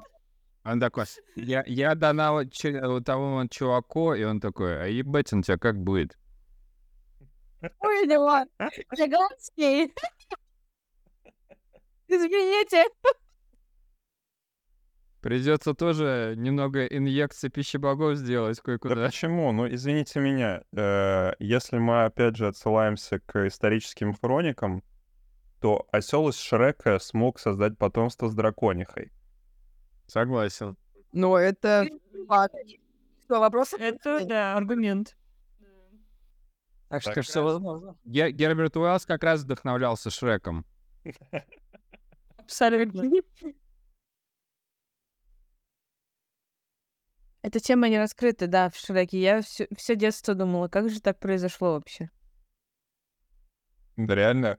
Он 0.64 0.78
такой, 0.78 1.04
я, 1.34 1.64
я 1.66 1.94
дана 1.94 2.32
вот 2.32 2.48
вот 2.82 3.04
тому 3.04 3.34
вот 3.34 3.50
чуваку, 3.50 4.14
и 4.14 4.22
он 4.22 4.40
такой, 4.40 4.80
а 4.82 4.86
ебать 4.86 5.32
он 5.32 5.40
у 5.40 5.42
тебя 5.42 5.58
как 5.58 5.76
будет? 5.76 6.16
поняла. 7.78 8.46
Согласен. 8.94 9.90
Извините. 12.08 12.84
Придется 15.20 15.72
тоже 15.72 16.34
немного 16.36 16.84
инъекций 16.84 17.48
пищи 17.48 17.76
богов 17.76 18.16
сделать 18.16 18.56
Да 18.56 18.62
кое-куда. 18.64 19.06
почему? 19.06 19.52
Ну, 19.52 19.72
извините 19.72 20.18
меня. 20.18 20.62
э, 20.76 21.32
если 21.38 21.78
мы, 21.78 22.04
опять 22.04 22.36
же, 22.36 22.48
отсылаемся 22.48 23.20
к 23.20 23.46
историческим 23.46 24.14
хроникам, 24.14 24.82
то 25.60 25.86
осел 25.92 26.28
из 26.28 26.36
Шрека 26.38 26.98
смог 26.98 27.38
создать 27.38 27.78
потомство 27.78 28.28
с 28.28 28.34
драконихой. 28.34 29.12
Согласен. 30.12 30.76
Но 31.12 31.38
это. 31.38 31.88
Что, 33.24 33.40
вопросы? 33.40 33.78
Это, 33.78 34.22
да, 34.26 34.54
аргумент. 34.58 35.16
Так 36.90 37.00
что 37.00 37.22
все 37.22 37.42
возможно. 37.42 37.96
Ге- 38.04 38.30
Герберт 38.30 38.76
Уэллс 38.76 39.06
как 39.06 39.24
раз 39.24 39.40
вдохновлялся 39.40 40.10
Шреком. 40.10 40.66
Абсолютно. 42.36 43.04
Эта 47.40 47.58
тема 47.58 47.88
не 47.88 47.98
раскрыта, 47.98 48.46
да, 48.46 48.68
в 48.68 48.76
Шреке. 48.76 49.18
Я 49.18 49.40
все, 49.40 49.66
все 49.74 49.96
детство 49.96 50.34
думала, 50.34 50.68
как 50.68 50.90
же 50.90 51.00
так 51.00 51.18
произошло 51.18 51.72
вообще? 51.72 52.10
Да 53.96 54.14
реально, 54.14 54.58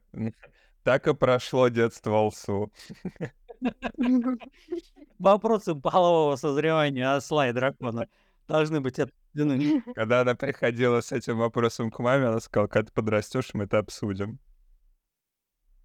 так 0.81 1.07
и 1.07 1.13
прошло 1.13 1.67
детство 1.67 2.17
Алсу. 2.17 2.73
Вопросы 5.19 5.75
полового 5.75 6.35
созревания 6.35 7.15
осла 7.15 7.49
и 7.49 7.53
дракона 7.53 8.07
должны 8.47 8.81
быть 8.81 8.99
обсуждены. 8.99 9.81
Когда 9.95 10.21
она 10.21 10.35
приходила 10.35 11.01
с 11.01 11.11
этим 11.11 11.37
вопросом 11.37 11.91
к 11.91 11.99
маме, 11.99 12.27
она 12.27 12.39
сказала, 12.39 12.67
когда 12.67 12.87
ты 12.87 12.93
подрастешь, 12.93 13.53
мы 13.53 13.65
это 13.65 13.79
обсудим. 13.79 14.39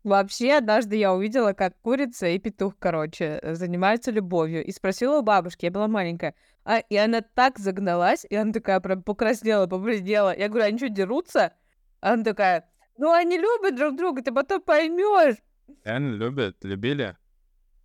Вообще, 0.04 0.54
однажды 0.54 0.96
я 0.96 1.12
увидела, 1.12 1.52
как 1.52 1.78
курица 1.80 2.28
и 2.28 2.38
петух, 2.38 2.74
короче, 2.78 3.40
э, 3.42 3.54
занимаются 3.54 4.10
любовью. 4.10 4.64
И 4.64 4.70
спросила 4.70 5.18
у 5.18 5.22
бабушки, 5.22 5.66
я 5.66 5.70
была 5.70 5.88
маленькая. 5.88 6.34
А, 6.64 6.78
и 6.78 6.96
она 6.96 7.20
так 7.20 7.58
загналась, 7.58 8.24
и 8.28 8.34
она 8.34 8.52
такая 8.52 8.80
прям 8.80 9.02
покраснела, 9.02 9.66
побледнела. 9.66 10.34
Я 10.36 10.48
говорю, 10.48 10.66
они 10.66 10.78
что, 10.78 10.88
дерутся? 10.88 11.52
А 12.00 12.12
Она 12.12 12.24
такая, 12.24 12.68
Ну, 12.96 13.12
они 13.12 13.36
любят 13.38 13.76
друг 13.76 13.96
друга, 13.96 14.22
ты 14.22 14.32
потом 14.32 14.62
поймешь. 14.62 15.36
Реально 15.84 16.14
любят, 16.14 16.56
любили? 16.62 17.16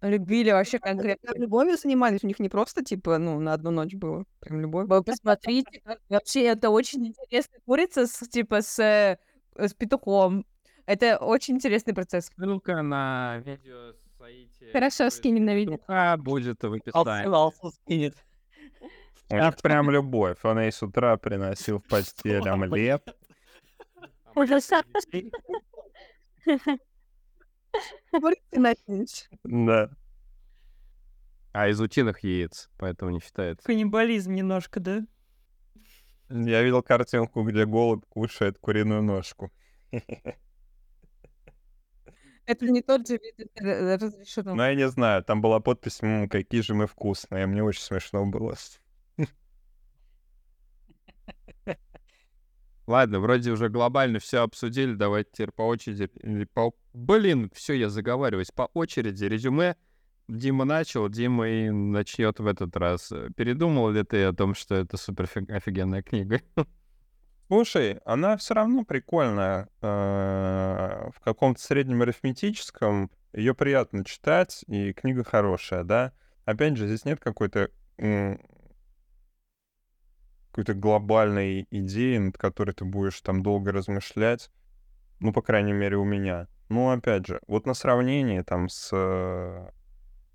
Любили 0.03 0.51
вообще 0.51 0.79
конкретно. 0.79 1.31
Прям 1.31 1.41
любовью 1.41 1.77
занимались, 1.77 2.23
у 2.23 2.27
них 2.27 2.39
не 2.39 2.49
просто, 2.49 2.83
типа, 2.83 3.17
ну, 3.19 3.39
на 3.39 3.53
одну 3.53 3.71
ночь 3.71 3.93
было. 3.95 4.25
Прям 4.41 4.59
любовь. 4.59 4.85
Вы 4.89 5.01
посмотрите, 5.01 5.81
как- 5.83 5.99
вообще 6.09 6.43
это 6.43 6.69
очень 6.69 7.07
интересная 7.07 7.61
курица, 7.65 8.05
с, 8.05 8.27
типа, 8.27 8.61
с, 8.61 8.79
э, 8.79 9.17
с 9.55 9.73
петухом. 9.73 10.45
Это 10.85 11.17
очень 11.17 11.55
интересный 11.55 11.93
процесс. 11.93 12.29
Ссылка 12.37 12.81
на 12.81 13.37
видео 13.45 13.93
с 13.93 14.17
Саити. 14.17 14.71
Хорошо, 14.73 15.09
скинем 15.09 15.45
на 15.45 15.55
видео. 15.55 15.79
А, 15.87 16.17
будет 16.17 16.61
в 16.61 16.73
описании. 16.73 17.33
Алсу 17.33 17.71
скинет. 17.71 18.15
Них 19.29 19.55
прям 19.61 19.89
любовь. 19.89 20.37
Он 20.43 20.59
ей 20.59 20.71
с 20.73 20.83
утра 20.83 21.15
приносил 21.15 21.79
в 21.79 21.83
постель 21.87 22.49
омлет. 22.49 23.15
Надеюсь. 24.35 24.69
Да. 29.43 29.89
А 31.53 31.67
из 31.69 31.79
утиных 31.79 32.23
яиц, 32.23 32.69
поэтому 32.77 33.11
не 33.11 33.19
считается. 33.19 33.65
Каннибализм 33.65 34.33
немножко, 34.33 34.79
да? 34.79 35.05
Я 36.29 36.63
видел 36.63 36.81
картинку, 36.81 37.43
где 37.43 37.65
голубь 37.65 38.05
кушает 38.09 38.57
куриную 38.57 39.03
ножку. 39.03 39.51
Это 42.45 42.65
не 42.65 42.81
тот 42.81 43.07
же 43.07 43.13
вид, 43.17 43.35
это 43.39 43.65
э, 43.65 43.95
разрешено. 43.95 44.53
Ну, 44.55 44.63
я 44.63 44.75
не 44.75 44.89
знаю, 44.89 45.23
там 45.23 45.41
была 45.41 45.59
подпись, 45.59 45.99
«М, 46.01 46.27
какие 46.27 46.61
же 46.61 46.73
мы 46.73 46.87
вкусные. 46.87 47.45
Мне 47.47 47.63
очень 47.63 47.81
смешно 47.81 48.25
было. 48.25 48.55
Ладно, 52.85 53.19
вроде 53.19 53.51
уже 53.51 53.69
глобально 53.69 54.19
все 54.19 54.39
обсудили, 54.41 54.93
давайте 54.93 55.29
теперь 55.31 55.51
по 55.51 55.61
очереди. 55.63 56.09
или 56.21 56.43
по- 56.45 56.73
Блин, 56.93 57.49
все, 57.53 57.73
я 57.73 57.89
заговариваюсь. 57.89 58.51
По 58.51 58.69
очереди 58.73 59.25
резюме. 59.25 59.75
Дима 60.29 60.63
начал, 60.65 61.09
Дима 61.09 61.47
и 61.49 61.69
начнет 61.69 62.39
в 62.39 62.47
этот 62.47 62.75
раз. 62.77 63.11
Э, 63.11 63.29
Передумал 63.35 63.89
ли 63.89 64.03
ты 64.03 64.23
о 64.23 64.33
том, 64.33 64.55
что 64.55 64.75
это 64.75 64.95
супер 64.97 65.27
фи- 65.27 65.51
офигенная 65.51 66.01
книга? 66.01 66.39
Слушай, 67.47 67.99
она 68.05 68.37
все 68.37 68.53
равно 68.53 68.83
прикольная. 68.85 69.69
э, 69.81 71.09
В 71.13 71.19
каком-то 71.21 71.61
среднем 71.61 72.01
арифметическом 72.01 73.11
ее 73.33 73.53
приятно 73.53 74.05
читать, 74.05 74.63
и 74.67 74.93
книга 74.93 75.23
хорошая, 75.23 75.83
да. 75.83 76.13
Опять 76.45 76.77
же, 76.77 76.87
здесь 76.87 77.05
нет 77.05 77.19
какой-то 77.19 77.69
какой-то 80.53 80.75
глобальной 80.75 81.65
идеи, 81.71 82.17
над 82.17 82.37
которой 82.37 82.73
ты 82.73 82.85
будешь 82.85 83.19
там 83.21 83.41
долго 83.41 83.71
размышлять. 83.71 84.51
Ну, 85.19 85.33
по 85.33 85.41
крайней 85.41 85.73
мере, 85.73 85.97
у 85.97 86.03
меня. 86.03 86.47
Ну, 86.69 86.91
опять 86.91 87.25
же, 87.25 87.41
вот 87.47 87.65
на 87.65 87.73
сравнении 87.73 88.39
там 88.41 88.69
с 88.69 88.89
э, 88.93 89.69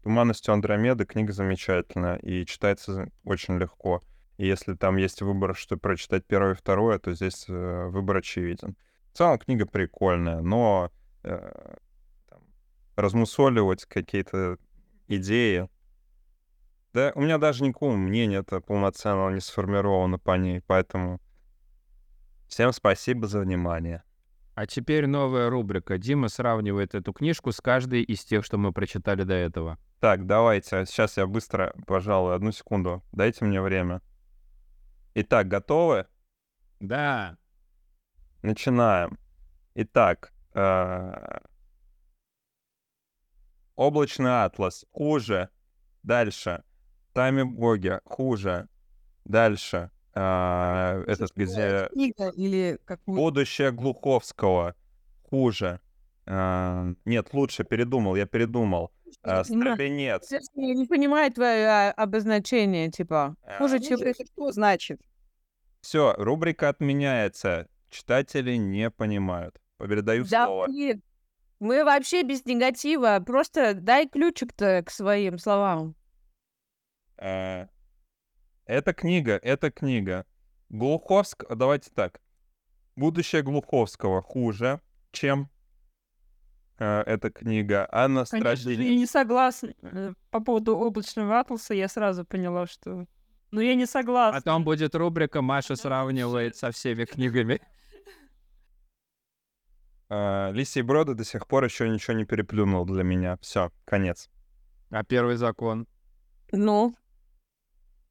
«Туманностью 0.03 0.53
Андромеды» 0.55 1.05
книга 1.05 1.33
замечательная 1.33 2.17
и 2.17 2.45
читается 2.47 3.09
очень 3.23 3.59
легко. 3.59 4.03
И 4.39 4.47
если 4.47 4.75
там 4.75 4.97
есть 4.97 5.23
выбор, 5.23 5.55
что 5.55 5.77
прочитать 5.77 6.27
первое 6.27 6.55
и 6.55 6.57
второе, 6.57 6.99
то 6.99 7.15
здесь 7.15 7.45
э, 7.49 7.87
выбор 7.87 8.17
очевиден. 8.17 8.77
В 9.13 9.19
целом 9.19 9.39
книга 9.39 9.67
прикольная, 9.67 10.41
но 10.41 10.91
э, 11.23 11.77
там, 12.29 12.41
размусоливать 12.97 13.85
какие-то 13.85 14.59
идеи. 15.07 15.69
Да, 16.99 17.13
у 17.15 17.21
меня 17.21 17.39
даже 17.39 17.63
никакого 17.63 17.95
мнения-то 17.95 18.61
полноценного 18.61 19.31
не 19.31 19.39
сформировано 19.39 20.19
по 20.19 20.37
ней, 20.37 20.61
поэтому 20.67 21.21
всем 22.49 22.73
спасибо 22.73 23.29
за 23.29 23.39
внимание. 23.39 24.03
А 24.57 24.67
теперь 24.67 25.07
новая 25.07 25.49
рубрика. 25.49 25.97
Дима 25.97 26.29
сравнивает 26.29 26.97
эту 26.97 27.13
книжку 27.13 27.53
с 27.53 27.61
каждой 27.61 28.03
из 28.03 28.25
тех, 28.25 28.45
что 28.45 28.59
мы 28.59 28.73
прочитали 28.73 29.23
до 29.23 29.35
этого. 29.35 29.79
Так, 30.01 30.27
давайте, 30.27 30.87
сейчас 30.87 31.17
я 31.17 31.29
быстро, 31.29 31.73
пожалуй, 31.87 32.35
одну 32.35 32.51
секунду, 32.51 33.05
дайте 33.13 33.45
мне 33.45 33.63
время. 33.63 34.03
Итак, 35.15 35.47
готовы? 35.47 36.09
Да. 36.81 37.39
Начинаем. 38.43 39.21
Итак, 39.77 40.33
э, 40.53 41.39
облачный 43.77 44.43
атлас 44.43 44.85
хуже. 44.91 45.49
Дальше. 46.03 46.65
Тайми 47.19 47.43
боги 47.43 47.99
хуже. 48.05 48.69
Дальше. 49.25 49.91
э, 50.15 51.05
этот 51.09 51.33
где 51.35 51.89
Книга 51.93 52.29
или 52.29 52.79
какую 52.85 53.17
будущее 53.17 53.73
Глуховского 53.73 54.77
хуже. 55.29 55.81
Э, 56.27 56.95
нет, 57.05 57.35
лучше 57.35 57.65
передумал, 57.65 58.15
я 58.15 58.25
передумал. 58.27 58.93
Э, 59.25 59.43
понимаю. 59.43 59.75
Стрелянец. 59.75 60.31
Я 60.31 60.75
не 60.75 60.87
понимаю 60.87 61.33
твое 61.33 61.67
а, 61.67 61.91
обозначение, 61.91 62.89
типа. 62.89 63.35
Э, 63.43 63.59
Хуже, 63.59 63.79
Ну, 63.81 63.85
чем... 63.85 64.01
это 64.01 64.25
что 64.25 64.53
значит? 64.53 65.01
Все, 65.81 66.15
рубрика 66.19 66.69
отменяется. 66.69 67.67
Читатели 67.91 68.55
не 68.55 68.91
понимают. 68.93 69.61
Передаю 69.79 70.23
Да, 70.23 70.47
слово. 70.47 70.67
блин. 70.69 71.03
Мы 71.59 71.85
вообще 71.85 72.23
без 72.23 72.45
негатива. 72.45 73.21
Просто 73.27 73.75
дай 73.75 74.07
ключик-то 74.07 74.85
к 74.87 74.91
своим 74.93 75.39
словам. 75.39 75.97
Э, 77.19 77.67
Это 78.67 78.93
книга, 78.93 79.39
это 79.43 79.71
книга. 79.71 80.25
Глуховск... 80.69 81.45
Давайте 81.55 81.91
так. 81.95 82.21
Будущее 82.97 83.43
Глуховского 83.43 84.23
хуже, 84.23 84.81
чем 85.13 85.49
э, 86.79 87.03
эта 87.07 87.31
книга. 87.31 87.89
Анна 87.91 88.25
Конечно, 88.27 88.71
я 88.71 88.95
не 88.95 89.07
согласна. 89.07 89.75
э, 89.83 90.13
По 90.31 90.41
поводу 90.41 90.77
облачного 90.77 91.41
атласа 91.41 91.75
я 91.75 91.89
сразу 91.89 92.25
поняла, 92.25 92.67
что... 92.67 93.07
Ну, 93.51 93.61
я 93.61 93.75
не 93.75 93.87
согласна. 93.87 94.41
Потом 94.41 94.65
будет 94.65 94.95
рубрика 94.95 95.41
«Маша 95.41 95.75
сравнивает 95.77 96.57
со 96.57 96.71
всеми 96.71 97.05
книгами». 97.07 97.61
э, 100.11 100.53
Лисий 100.53 100.83
Брода 100.83 101.15
до 101.15 101.25
сих 101.25 101.47
пор 101.47 101.65
еще 101.65 101.89
ничего 101.89 102.17
не 102.17 102.25
переплюнул 102.25 102.85
для 102.85 103.03
меня. 103.03 103.39
Все, 103.41 103.71
конец. 103.87 104.29
А 104.91 105.03
первый 105.05 105.37
закон? 105.37 105.87
Ну, 106.53 106.95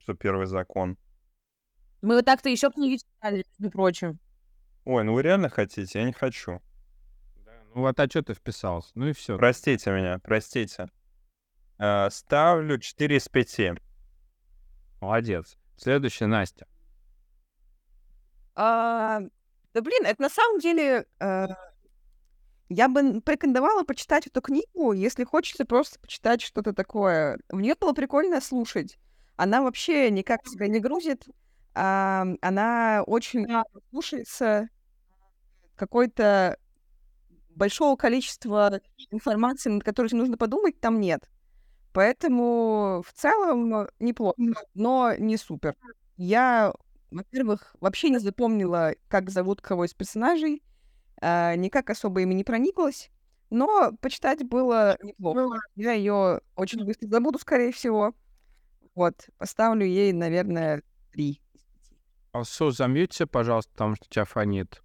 Что 0.08 0.14
первый 0.14 0.46
закон. 0.46 0.98
мы 2.02 2.16
вот 2.16 2.24
так-то 2.24 2.48
еще 2.48 2.72
книги 2.72 2.96
читали, 2.96 3.44
между 3.60 3.70
прочим. 3.70 4.20
Ой, 4.86 5.04
ну 5.04 5.14
вы 5.14 5.22
реально 5.22 5.50
хотите? 5.50 6.00
Я 6.00 6.06
не 6.06 6.14
хочу. 6.14 6.62
Ну 7.76 7.82
вот, 7.82 8.00
а 8.00 8.08
что 8.08 8.22
ты 8.24 8.34
вписался? 8.34 8.90
Ну 8.96 9.10
и 9.10 9.12
все. 9.12 9.38
Простите 9.38 9.92
меня, 9.92 10.18
простите. 10.24 10.88
Э, 11.78 12.10
Ставлю 12.10 12.80
4 12.80 13.18
из 13.18 13.28
5. 13.28 13.82
Молодец. 15.02 15.58
Следующая 15.76 16.28
Настя. 16.28 16.68
А, 18.56 19.20
да 19.74 19.82
блин, 19.82 20.06
это 20.06 20.22
на 20.22 20.30
самом 20.30 20.60
деле... 20.60 21.06
э, 21.20 21.48
я 22.70 22.88
бы 22.88 23.20
порекомендовала 23.20 23.84
почитать 23.84 24.26
эту 24.28 24.40
книгу, 24.40 24.94
если 24.94 25.26
хочется 25.26 25.66
просто 25.66 26.00
почитать 26.00 26.42
что-то 26.42 26.72
такое. 26.72 27.40
В 27.50 27.60
нее 27.60 27.76
было 27.78 27.92
прикольно 27.92 28.40
слушать. 28.40 28.98
Она 29.38 29.62
вообще 29.64 30.12
никак 30.12 30.44
тебя 30.44 30.68
не 30.68 30.80
грузит. 30.80 31.26
а, 31.76 32.26
она 32.42 33.04
очень 33.08 33.48
слушается. 33.92 34.70
Какой-то 35.76 36.58
большого 37.50 37.96
количества 37.98 38.82
информации, 39.12 39.70
над 39.70 39.84
которой 39.84 40.14
нужно 40.14 40.38
подумать, 40.38 40.80
там 40.80 41.00
нет. 41.02 41.30
Поэтому 41.94 43.04
в 43.08 43.14
целом 43.14 43.88
неплохо, 44.00 44.36
но 44.76 45.14
не 45.18 45.38
супер. 45.38 45.76
Я, 46.18 46.74
во-первых, 47.12 47.76
вообще 47.82 48.10
не 48.10 48.20
запомнила, 48.20 48.96
как 49.10 49.30
зовут 49.32 49.62
кого 49.62 49.86
из 49.86 49.94
персонажей, 49.94 50.64
а, 51.22 51.56
никак 51.56 51.90
особо 51.92 52.22
ими 52.22 52.34
не 52.36 52.44
прониклась, 52.46 53.12
но 53.52 53.92
почитать 54.02 54.44
было 54.48 54.98
неплохо. 55.04 55.40
Я 55.76 55.94
ее 55.94 56.42
очень 56.56 56.86
быстро 56.86 57.08
забуду, 57.10 57.40
скорее 57.40 57.72
всего. 57.74 58.14
Вот, 58.98 59.30
поставлю 59.38 59.86
ей, 59.86 60.12
наверное, 60.12 60.82
три. 61.12 61.40
Алсу, 62.32 62.72
замьються, 62.72 63.28
пожалуйста, 63.28 63.72
потому 63.74 63.96
что 63.96 64.10
тебя 64.10 64.26
фонит. 64.26 64.82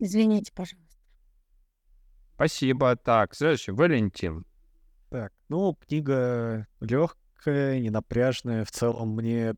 Извините, 0.00 0.50
пожалуйста. 0.52 0.98
Спасибо. 2.34 2.96
Так, 2.96 3.36
следующий. 3.36 3.70
Валентин. 3.70 4.44
Так, 5.08 5.32
ну, 5.48 5.76
книга 5.86 6.66
легкая, 6.80 7.78
ненапряжная. 7.78 8.64
В 8.64 8.72
целом 8.72 9.10
мне 9.10 9.54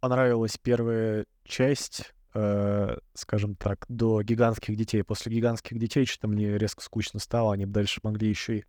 понравилась 0.00 0.56
первая 0.56 1.26
часть, 1.44 2.14
э, 2.32 2.96
скажем 3.12 3.56
так, 3.56 3.84
до 3.90 4.22
гигантских 4.22 4.74
детей. 4.74 5.02
После 5.02 5.30
гигантских 5.32 5.78
детей 5.78 6.06
что-то 6.06 6.28
мне 6.28 6.56
резко 6.56 6.82
скучно 6.82 7.20
стало. 7.20 7.52
Они 7.52 7.66
бы 7.66 7.72
дальше 7.72 8.00
могли 8.02 8.26
еще 8.26 8.60
и 8.60 8.64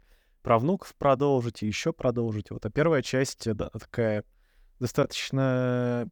про 0.48 0.60
внуков 0.60 0.96
продолжить, 0.96 1.62
и 1.62 1.68
еще 1.68 1.92
продолжить. 1.92 2.52
Вот, 2.52 2.66
а 2.66 2.70
первая 2.70 3.02
часть, 3.02 3.54
да, 3.54 3.70
такая 3.70 4.24
достаточно 4.80 6.10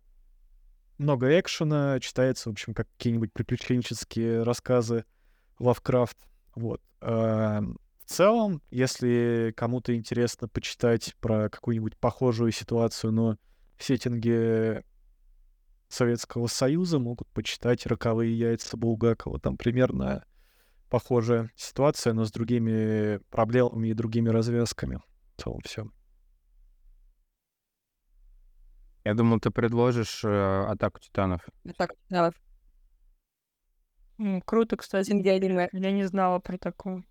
много 0.97 1.39
экшена, 1.39 2.01
читается, 2.01 2.49
в 2.49 2.51
общем, 2.51 2.73
как 2.73 2.89
какие-нибудь 2.97 3.31
приключенческие 3.31 4.43
рассказы 4.43 5.05
Лавкрафт. 5.57 6.17
Вот. 6.53 6.81
А, 6.99 7.61
В 7.61 8.09
целом, 8.09 8.61
если 8.71 9.53
кому-то 9.55 9.95
интересно 9.95 10.49
почитать 10.49 11.15
про 11.21 11.47
какую-нибудь 11.49 11.95
похожую 11.97 12.51
ситуацию, 12.51 13.13
но 13.13 13.37
в 13.77 13.83
сеттинге 13.85 14.83
Советского 15.87 16.47
Союза, 16.47 16.99
могут 16.99 17.29
почитать 17.29 17.85
«Роковые 17.85 18.37
яйца» 18.37 18.75
Булгакова. 18.75 19.39
Там 19.39 19.55
примерно 19.55 20.25
похожая 20.89 21.51
ситуация, 21.55 22.13
но 22.13 22.25
с 22.25 22.31
другими 22.31 23.19
проблемами 23.29 23.89
и 23.89 23.93
другими 23.93 24.29
развязками. 24.29 24.99
В 25.35 25.41
целом 25.43 25.59
все. 25.65 25.87
Я 29.03 29.13
думал, 29.13 29.39
ты 29.39 29.51
предложишь 29.51 30.23
э, 30.23 30.65
«Атаку 30.67 30.99
титанов». 30.99 31.41
Так, 31.77 31.91
да, 32.09 32.31
М, 34.17 34.41
Круто, 34.41 34.77
кстати. 34.77 35.11
Аниме. 35.11 35.69
Я 35.73 35.91
не 35.91 36.05
знала 36.05 36.39
про 36.39 36.57
такое. 36.57 37.03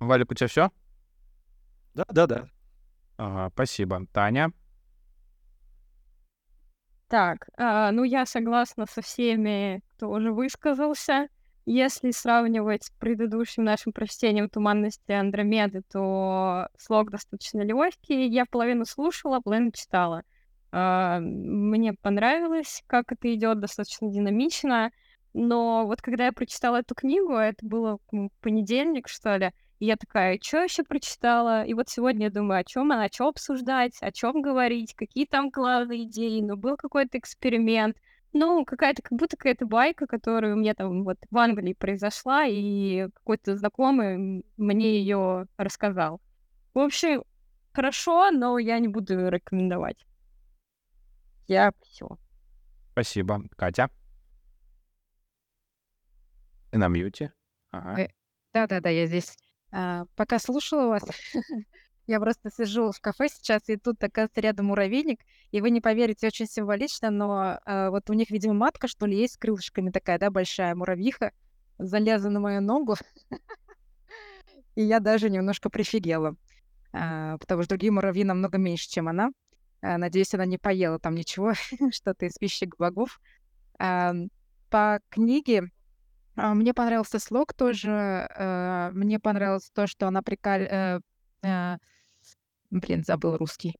Валик, 0.00 0.30
у 0.30 0.34
тебя 0.34 0.48
все? 0.48 0.70
Да, 1.94 2.04
да, 2.10 2.26
да. 2.26 2.48
Ага, 3.16 3.50
спасибо. 3.54 4.06
Таня? 4.12 4.52
Так, 7.14 7.46
а, 7.56 7.92
ну 7.92 8.02
я 8.02 8.26
согласна 8.26 8.86
со 8.86 9.00
всеми, 9.00 9.82
кто 9.92 10.10
уже 10.10 10.32
высказался. 10.32 11.28
Если 11.64 12.10
сравнивать 12.10 12.82
с 12.86 12.90
предыдущим 12.90 13.62
нашим 13.62 13.92
прочтением 13.92 14.48
«Туманности 14.50 15.12
Андромеды», 15.12 15.82
то 15.92 16.66
слог 16.76 17.12
достаточно 17.12 17.60
легкий. 17.60 18.26
Я 18.26 18.46
половину 18.46 18.84
слушала, 18.84 19.38
половину 19.38 19.70
читала. 19.70 20.24
А, 20.72 21.20
Мне 21.20 21.92
понравилось, 21.94 22.82
как 22.88 23.12
это 23.12 23.32
идет, 23.32 23.60
достаточно 23.60 24.10
динамично. 24.10 24.90
Но 25.34 25.86
вот 25.86 26.02
когда 26.02 26.26
я 26.26 26.32
прочитала 26.32 26.78
эту 26.78 26.96
книгу, 26.96 27.34
это 27.34 27.64
было 27.64 27.98
м, 28.12 28.30
понедельник, 28.40 29.06
что 29.06 29.36
ли, 29.36 29.52
и 29.78 29.86
я 29.86 29.96
такая, 29.96 30.38
что 30.42 30.62
еще 30.62 30.84
прочитала? 30.84 31.64
И 31.64 31.74
вот 31.74 31.88
сегодня 31.88 32.26
я 32.26 32.30
думаю, 32.30 32.60
о 32.60 32.64
чем 32.64 32.92
она, 32.92 33.04
о 33.04 33.08
чем 33.08 33.28
обсуждать, 33.28 33.96
о 34.00 34.12
чем 34.12 34.42
говорить, 34.42 34.94
какие 34.94 35.26
там 35.26 35.50
главные 35.50 36.04
идеи, 36.04 36.40
ну, 36.40 36.56
был 36.56 36.76
какой-то 36.76 37.18
эксперимент, 37.18 37.96
ну, 38.32 38.64
какая-то, 38.64 39.02
как 39.02 39.12
будто 39.12 39.36
какая-то 39.36 39.66
байка, 39.66 40.06
которая 40.06 40.54
у 40.54 40.56
меня 40.56 40.74
там 40.74 41.04
вот 41.04 41.18
в 41.30 41.38
Англии 41.38 41.72
произошла, 41.72 42.44
и 42.46 43.08
какой-то 43.14 43.56
знакомый 43.56 44.44
мне 44.56 44.98
ее 44.98 45.46
рассказал. 45.56 46.20
В 46.72 46.80
общем, 46.80 47.22
хорошо, 47.72 48.30
но 48.32 48.58
я 48.58 48.78
не 48.80 48.88
буду 48.88 49.28
рекомендовать. 49.28 50.04
Я 51.46 51.72
все. 51.82 52.08
Спасибо. 52.92 53.42
Катя? 53.56 53.90
Ты 56.70 56.78
на 56.78 56.88
мьюте? 56.88 57.32
Ага. 57.70 58.02
Э, 58.02 58.08
Да-да-да, 58.52 58.88
я 58.88 59.06
здесь. 59.06 59.36
А, 59.74 60.04
Пока 60.14 60.38
слушала 60.38 60.86
вас, 60.86 61.02
я 62.06 62.20
просто 62.20 62.48
сижу 62.50 62.92
в 62.92 63.00
кафе 63.00 63.28
сейчас, 63.28 63.68
и 63.68 63.76
тут, 63.76 64.02
оказывается, 64.04 64.40
рядом 64.40 64.66
муравейник, 64.66 65.20
и 65.50 65.60
вы 65.60 65.70
не 65.70 65.80
поверите, 65.80 66.28
очень 66.28 66.46
символично, 66.46 67.10
но 67.10 67.58
а, 67.64 67.90
вот 67.90 68.08
у 68.08 68.12
них, 68.12 68.30
видимо, 68.30 68.54
матка, 68.54 68.86
что 68.86 69.06
ли, 69.06 69.18
есть 69.18 69.34
с 69.34 69.36
крылышками 69.36 69.90
такая, 69.90 70.20
да, 70.20 70.30
большая 70.30 70.76
муравьиха, 70.76 71.32
залезла 71.78 72.28
на 72.28 72.38
мою 72.38 72.60
ногу, 72.60 72.94
и 74.76 74.82
я 74.84 75.00
даже 75.00 75.28
немножко 75.28 75.70
прифигела, 75.70 76.36
а, 76.92 77.36
потому 77.38 77.62
что 77.62 77.70
другие 77.70 77.90
муравьи 77.90 78.22
намного 78.22 78.58
меньше, 78.58 78.88
чем 78.88 79.08
она. 79.08 79.30
А, 79.82 79.98
Надеюсь, 79.98 80.32
она 80.34 80.46
не 80.46 80.56
поела 80.56 81.00
там 81.00 81.16
ничего, 81.16 81.52
что-то 81.90 82.26
из 82.26 82.38
пищи 82.38 82.70
богов. 82.78 83.20
А, 83.80 84.14
По 84.70 85.00
книге 85.10 85.72
а, 86.36 86.54
Мне 86.54 86.74
понравился 86.74 87.18
слог 87.18 87.54
тоже. 87.54 87.90
э, 87.90 88.90
Мне 88.92 89.20
понравилось 89.20 89.70
то, 89.72 89.86
что 89.86 90.06
она 90.08 90.22
прикаль... 90.22 90.62
э, 90.70 91.00
э, 91.42 91.76
Блин, 92.70 93.04
забыл 93.04 93.36
русский. 93.36 93.76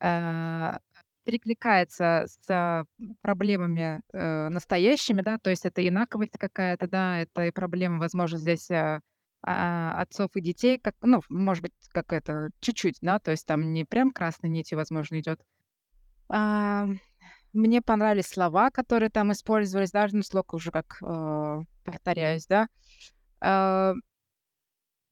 Э, 0.00 0.78
Перекликается 1.24 2.26
с 2.28 2.84
проблемами 3.20 4.00
э, 4.12 4.48
настоящими, 4.48 5.22
да, 5.22 5.38
то 5.38 5.50
есть 5.50 5.66
это 5.66 5.86
инаковость 5.86 6.38
какая-то, 6.38 6.86
да, 6.86 7.18
это 7.18 7.46
и 7.46 7.50
проблема, 7.50 7.98
возможно, 7.98 8.38
здесь 8.38 8.70
а, 8.70 9.00
а, 9.42 10.00
отцов 10.00 10.30
и 10.36 10.40
детей, 10.40 10.78
как, 10.78 10.94
ну, 11.02 11.22
может 11.28 11.62
быть, 11.62 11.72
как 11.88 12.12
это, 12.12 12.50
чуть-чуть, 12.60 12.98
да, 13.00 13.18
то 13.18 13.32
есть 13.32 13.44
там 13.44 13.72
не 13.72 13.84
прям 13.84 14.12
красной 14.12 14.50
нитью, 14.50 14.78
возможно, 14.78 15.18
идет. 15.18 15.40
Мне 17.52 17.80
понравились 17.82 18.26
слова, 18.26 18.70
которые 18.70 19.10
там 19.10 19.32
использовались, 19.32 19.90
даже 19.90 20.16
ну, 20.16 20.22
слог 20.22 20.52
уже 20.54 20.70
как 20.70 20.98
э, 21.02 21.60
повторяюсь, 21.84 22.46
да. 22.46 22.68
А, 23.40 23.94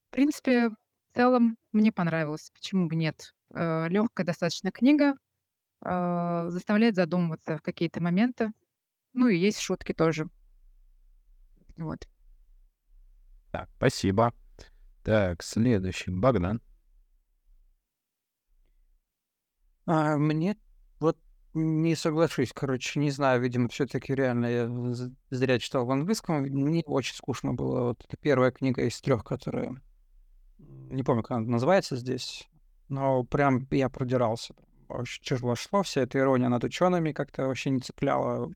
В 0.07 0.11
принципе, 0.15 0.69
в 0.69 0.75
целом 1.15 1.57
мне 1.73 1.91
понравилось. 1.91 2.49
Почему 2.53 2.87
бы 2.87 2.95
нет? 2.95 3.33
Легкая 3.53 4.25
достаточно 4.25 4.71
книга, 4.71 5.15
а, 5.81 6.49
заставляет 6.49 6.95
задумываться 6.95 7.57
в 7.57 7.61
какие-то 7.61 8.01
моменты. 8.01 8.51
Ну 9.13 9.27
и 9.27 9.37
есть 9.37 9.59
шутки 9.59 9.93
тоже. 9.93 10.27
Вот. 11.77 12.07
Так, 13.51 13.69
спасибо. 13.77 14.33
Так, 15.03 15.43
следующий. 15.43 16.11
Богдан. 16.11 16.61
А, 19.85 20.17
мне 20.17 20.57
не 21.55 21.95
соглашусь, 21.95 22.51
короче, 22.53 22.99
не 22.99 23.11
знаю, 23.11 23.41
видимо, 23.41 23.69
все-таки 23.69 24.13
реально 24.13 24.45
я 24.45 24.69
зря 25.29 25.57
читал 25.57 25.85
в 25.85 25.91
английском. 25.91 26.41
Мне 26.41 26.83
очень 26.85 27.15
скучно 27.15 27.53
было. 27.53 27.89
Вот 27.89 28.03
это 28.05 28.17
первая 28.17 28.51
книга 28.51 28.83
из 28.83 28.99
трех, 29.01 29.23
которая 29.23 29.75
не 30.57 31.03
помню, 31.03 31.23
как 31.23 31.37
она 31.37 31.47
называется 31.47 31.95
здесь, 31.95 32.47
но 32.89 33.23
прям 33.23 33.67
я 33.71 33.89
продирался. 33.89 34.53
Очень 34.87 35.23
тяжело 35.23 35.55
шло, 35.55 35.83
вся 35.83 36.01
эта 36.01 36.19
ирония 36.19 36.49
над 36.49 36.63
учеными 36.63 37.11
как-то 37.11 37.47
вообще 37.47 37.71
не 37.71 37.79
цепляла. 37.79 38.47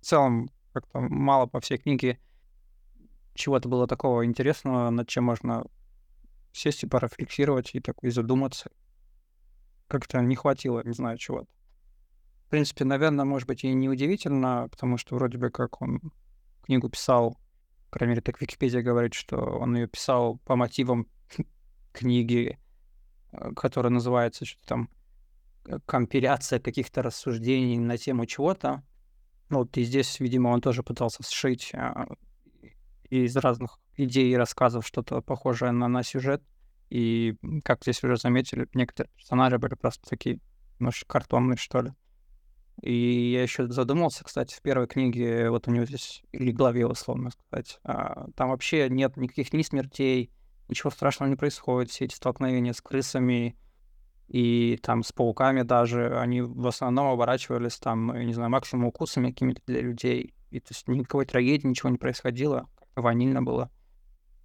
В 0.00 0.04
целом, 0.04 0.50
как-то 0.72 1.00
мало 1.00 1.46
по 1.46 1.60
всей 1.60 1.78
книге 1.78 2.18
чего-то 3.34 3.68
было 3.68 3.86
такого 3.86 4.24
интересного, 4.24 4.90
над 4.90 5.08
чем 5.08 5.24
можно 5.24 5.64
сесть 6.52 6.84
и 6.84 6.86
порефлексировать 6.86 7.74
и 7.74 7.80
так 7.80 7.96
и 8.02 8.10
задуматься. 8.10 8.70
Как-то 9.88 10.20
не 10.20 10.36
хватило, 10.36 10.82
не 10.84 10.92
знаю, 10.92 11.18
чего-то. 11.18 11.48
В 12.46 12.50
принципе, 12.50 12.84
наверное, 12.84 13.24
может 13.24 13.48
быть, 13.48 13.64
и 13.64 13.72
не 13.72 13.88
удивительно, 13.88 14.68
потому 14.70 14.96
что 14.98 15.14
вроде 15.16 15.38
бы 15.38 15.50
как 15.50 15.80
он 15.82 16.12
книгу 16.62 16.88
писал, 16.88 17.38
по 17.90 17.98
крайней 17.98 18.12
мере, 18.12 18.22
так 18.22 18.40
Википедия 18.40 18.82
говорит, 18.82 19.14
что 19.14 19.36
он 19.36 19.76
ее 19.76 19.86
писал 19.86 20.38
по 20.38 20.56
мотивам 20.56 21.06
книги, 21.92 22.58
э, 23.32 23.52
которая 23.54 23.92
называется 23.92 24.44
что-то 24.44 24.66
там 24.66 24.90
э, 25.66 25.78
компиляция 25.86 26.60
каких-то 26.60 27.02
рассуждений 27.02 27.78
на 27.78 27.96
тему 27.96 28.26
чего-то. 28.26 28.82
Ну, 29.48 29.58
вот 29.58 29.76
и 29.76 29.84
здесь, 29.84 30.20
видимо, 30.20 30.48
он 30.48 30.60
тоже 30.60 30.82
пытался 30.82 31.22
сшить 31.22 31.72
а, 31.74 32.06
из 33.10 33.36
разных 33.36 33.78
идей 33.96 34.32
и 34.32 34.36
рассказов 34.36 34.86
что-то 34.86 35.20
похожее 35.20 35.72
на, 35.72 35.88
на 35.88 36.02
сюжет. 36.02 36.42
И, 36.90 37.36
как 37.64 37.82
здесь 37.82 38.02
уже 38.02 38.16
заметили, 38.16 38.68
некоторые 38.74 39.10
персонажи 39.16 39.58
были 39.58 39.74
просто 39.74 40.08
такие, 40.08 40.40
немножко 40.78 41.06
картонные, 41.06 41.56
что 41.56 41.82
ли. 41.82 41.92
И 42.82 43.32
я 43.32 43.42
еще 43.42 43.68
задумался, 43.68 44.24
кстати, 44.24 44.54
в 44.54 44.62
первой 44.62 44.86
книге, 44.86 45.50
вот 45.50 45.68
у 45.68 45.70
него 45.70 45.84
здесь, 45.84 46.22
или 46.32 46.50
главе, 46.50 46.86
условно 46.86 47.30
сказать, 47.30 47.78
а, 47.84 48.26
там 48.36 48.50
вообще 48.50 48.88
нет 48.90 49.16
никаких 49.16 49.52
ни 49.52 49.62
смертей, 49.62 50.30
ничего 50.68 50.90
страшного 50.90 51.30
не 51.30 51.36
происходит, 51.36 51.90
все 51.90 52.06
эти 52.06 52.14
столкновения 52.14 52.72
с 52.72 52.80
крысами 52.80 53.56
и 54.28 54.78
там 54.82 55.02
с 55.02 55.12
пауками 55.12 55.62
даже, 55.62 56.18
они 56.18 56.42
в 56.42 56.66
основном 56.66 57.08
оборачивались 57.08 57.78
там, 57.78 58.14
я 58.14 58.24
не 58.24 58.34
знаю, 58.34 58.50
максимум 58.50 58.86
укусами 58.86 59.30
какими-то 59.30 59.62
для 59.66 59.80
людей. 59.80 60.34
И 60.50 60.60
то 60.60 60.68
есть 60.70 60.88
никакой 60.88 61.26
трагедии, 61.26 61.66
ничего 61.66 61.90
не 61.90 61.98
происходило, 61.98 62.68
ванильно 62.96 63.42
было. 63.42 63.70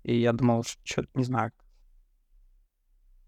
И 0.04 0.20
я 0.20 0.34
думал, 0.34 0.64
что, 0.84 1.06
не 1.14 1.24
знаю, 1.24 1.52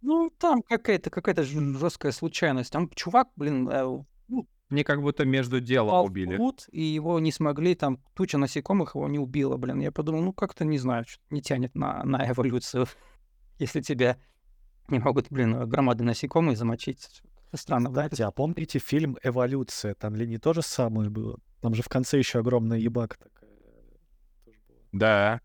ну, 0.02 0.32
там 0.38 0.64
какая-то 0.64 1.10
какая-то 1.12 1.44
жесткая 1.44 2.12
случайность. 2.12 2.72
Там 2.72 2.90
чувак, 2.90 3.30
блин, 3.36 3.70
э, 3.70 3.84
ну, 4.28 4.48
Мне 4.72 4.84
как 4.86 5.02
будто 5.02 5.26
между 5.26 5.60
делом 5.60 5.90
попал 5.90 6.04
в 6.06 6.10
убили. 6.12 6.36
пруд, 6.38 6.66
и 6.72 6.82
его 6.82 7.20
не 7.20 7.32
смогли, 7.32 7.76
там 7.76 8.00
туча 8.16 8.38
насекомых 8.38 8.96
его 8.96 9.08
не 9.10 9.20
убила, 9.20 9.58
блин. 9.58 9.80
Я 9.82 9.92
подумал, 9.92 10.22
ну 10.22 10.34
как-то, 10.34 10.64
не 10.64 10.78
знаю, 10.78 11.04
что 11.08 11.22
не 11.30 11.42
тянет 11.42 11.76
на, 11.76 12.04
на 12.06 12.30
эволюцию, 12.32 12.88
если 13.60 13.82
тебя 13.82 14.18
не 14.88 15.00
могут, 15.00 15.28
блин, 15.30 15.68
громады 15.70 16.04
насекомые 16.06 16.56
замочить. 16.56 17.22
Странно, 17.54 17.92
да? 17.92 18.04
Кстати, 18.06 18.22
а 18.22 18.32
помните 18.32 18.80
фильм 18.80 19.18
«Эволюция»? 19.24 19.94
Там 19.94 20.16
ли 20.16 20.26
не 20.26 20.38
то 20.38 20.54
же 20.54 20.62
самое 20.62 21.10
было? 21.10 21.38
Там 21.60 21.74
же 21.76 21.84
в 21.84 21.90
конце 21.90 22.18
еще 22.18 22.40
огромная 22.40 22.78
ебака 22.78 23.18
такая. 23.20 23.50
тоже 23.50 23.78
была. 23.90 24.00
Да. 24.94 25.42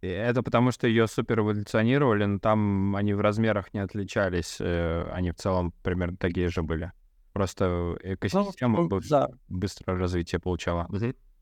И 0.00 0.08
Это 0.08 0.42
потому, 0.42 0.72
что 0.72 0.88
ее 0.88 1.06
супер 1.06 1.40
эволюционировали, 1.40 2.24
но 2.24 2.38
там 2.40 2.96
они 2.96 3.14
в 3.14 3.20
размерах 3.20 3.72
не 3.72 3.78
отличались. 3.80 4.56
э, 4.60 5.08
Они 5.12 5.30
в 5.30 5.36
целом 5.36 5.72
примерно 5.84 6.16
такие 6.16 6.48
же 6.48 6.62
были. 6.64 6.90
Просто 7.38 7.96
экосистема 8.02 8.80
ну, 8.80 8.88
бы- 8.88 9.00
да. 9.08 9.28
быстро 9.46 9.96
развитие 9.96 10.40
получала. 10.40 10.88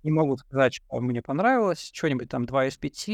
не 0.03 0.11
могу 0.11 0.37
сказать, 0.37 0.75
что 0.75 1.01
мне 1.01 1.23
понравилось. 1.23 1.91
Что-нибудь 1.91 2.29
там 2.29 2.45
2 2.45 2.67
из 2.67 2.77
5. 2.77 3.09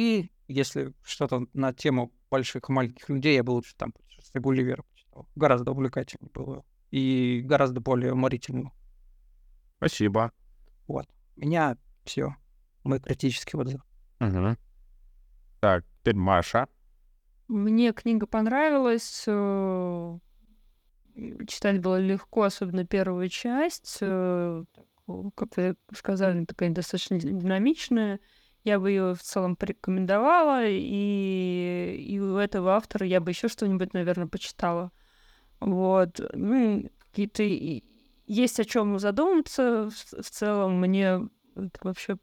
Если 0.49 0.93
что-то 1.05 1.47
на 1.53 1.73
тему 1.73 2.13
больших 2.29 2.69
и 2.69 2.73
маленьких 2.73 3.09
людей, 3.09 3.37
я 3.37 3.45
бы 3.45 3.53
лучше 3.53 3.77
там 3.77 3.93
«Путешествие 3.93 4.43
Гулливера» 4.43 4.83
почитал. 4.83 5.29
Гораздо 5.37 5.71
увлекательнее 5.71 6.29
было. 6.35 6.65
И 6.91 7.43
гораздо 7.45 7.81
более 7.81 8.15
уморительно. 8.15 8.73
Спасибо. 9.77 10.33
Вот. 10.89 11.07
У 11.37 11.41
меня 11.43 11.77
все. 12.03 12.35
Мой 12.83 12.99
критический 12.99 13.57
отзыв. 13.57 13.81
Мгм. 14.19 14.59
Так, 15.61 15.85
теперь 16.01 16.17
Маша. 16.17 16.67
Мне 17.47 17.93
книга 17.93 18.27
понравилась. 18.27 19.25
Читать 21.47 21.81
было 21.81 22.01
легко, 22.01 22.43
особенно 22.43 22.87
первую 22.87 23.29
часть. 23.29 23.99
э, 24.01 24.65
Как 25.35 25.57
вы 25.57 25.77
сказали, 25.95 26.45
такая 26.45 26.71
достаточно 26.71 27.19
динамичная. 27.19 28.21
Я 28.65 28.79
бы 28.79 28.91
ее 28.91 29.15
в 29.15 29.23
целом 29.23 29.57
порекомендовала, 29.57 30.65
и, 30.65 32.07
и 32.09 32.21
у 32.21 32.37
этого 32.37 32.77
автора 32.77 33.07
я 33.07 33.21
бы 33.21 33.31
еще 33.31 33.49
что-нибудь, 33.49 33.93
наверное, 33.93 34.29
почитала. 34.29 34.93
Вот. 35.61 36.21
Ну, 36.33 36.89
какие-то 36.99 37.43
есть 38.27 38.61
о 38.61 38.65
чем 38.65 38.99
задуматься. 38.99 39.91
В, 39.91 40.23
в 40.23 40.31
целом 40.31 40.81
мне 40.81 41.29
вообще 41.83 42.19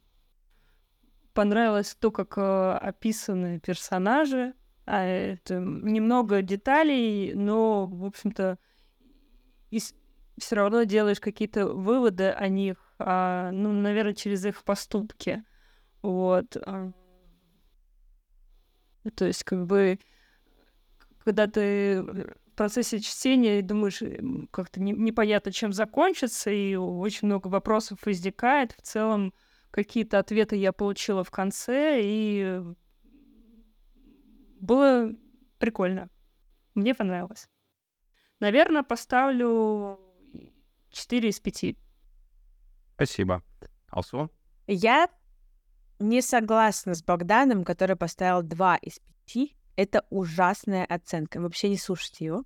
понравилось 1.34 1.96
то, 2.00 2.12
как 2.12 2.38
э, 2.38 2.72
описаны 2.82 3.60
персонажи. 3.60 4.54
А 4.86 5.04
это 5.04 5.60
немного 5.60 6.42
деталей, 6.42 7.34
но, 7.36 7.86
в 7.86 8.06
общем-то, 8.06 8.58
все 10.40 10.56
равно 10.56 10.84
делаешь 10.84 11.20
какие-то 11.20 11.68
выводы 11.68 12.30
о 12.30 12.48
них, 12.48 12.78
а, 12.98 13.52
ну, 13.52 13.72
наверное, 13.72 14.14
через 14.14 14.46
их 14.46 14.64
поступки. 14.64 15.44
Вот. 16.02 16.58
а. 16.66 16.92
То 19.16 19.26
есть, 19.26 19.44
как 19.44 19.66
бы, 19.66 20.00
когда 21.24 21.48
ты 21.48 22.02
в 22.02 22.36
процессе 22.56 23.00
чтения 23.00 23.62
думаешь, 23.62 24.02
как-то 24.52 24.82
не- 24.82 24.92
непонятно, 24.92 25.52
чем 25.52 25.72
закончится, 25.72 26.52
и 26.52 26.76
очень 26.76 27.28
много 27.28 27.48
вопросов 27.48 28.00
возникает. 28.06 28.74
В 28.74 28.82
целом, 28.82 29.34
какие-то 29.72 30.20
ответы 30.20 30.56
я 30.56 30.74
получила 30.74 31.24
в 31.24 31.32
конце, 31.32 32.00
и 32.02 32.62
было 34.60 35.14
прикольно. 35.58 36.10
Мне 36.76 36.94
понравилось. 36.94 37.48
Наверное, 38.40 38.84
поставлю 38.84 40.00
4 40.92 41.30
из 41.30 41.40
5. 41.40 41.76
Спасибо. 42.96 43.44
Алсу? 43.90 44.32
Я 44.68 45.10
не 46.00 46.22
согласна 46.22 46.94
с 46.94 47.04
Богданом, 47.04 47.64
который 47.64 47.96
поставил 47.96 48.42
2 48.42 48.78
из 48.78 49.00
5. 49.34 49.56
Это 49.76 50.06
ужасная 50.10 50.86
оценка. 50.86 51.40
Вообще 51.40 51.70
не 51.70 51.78
слушайте 51.78 52.26
его. 52.26 52.44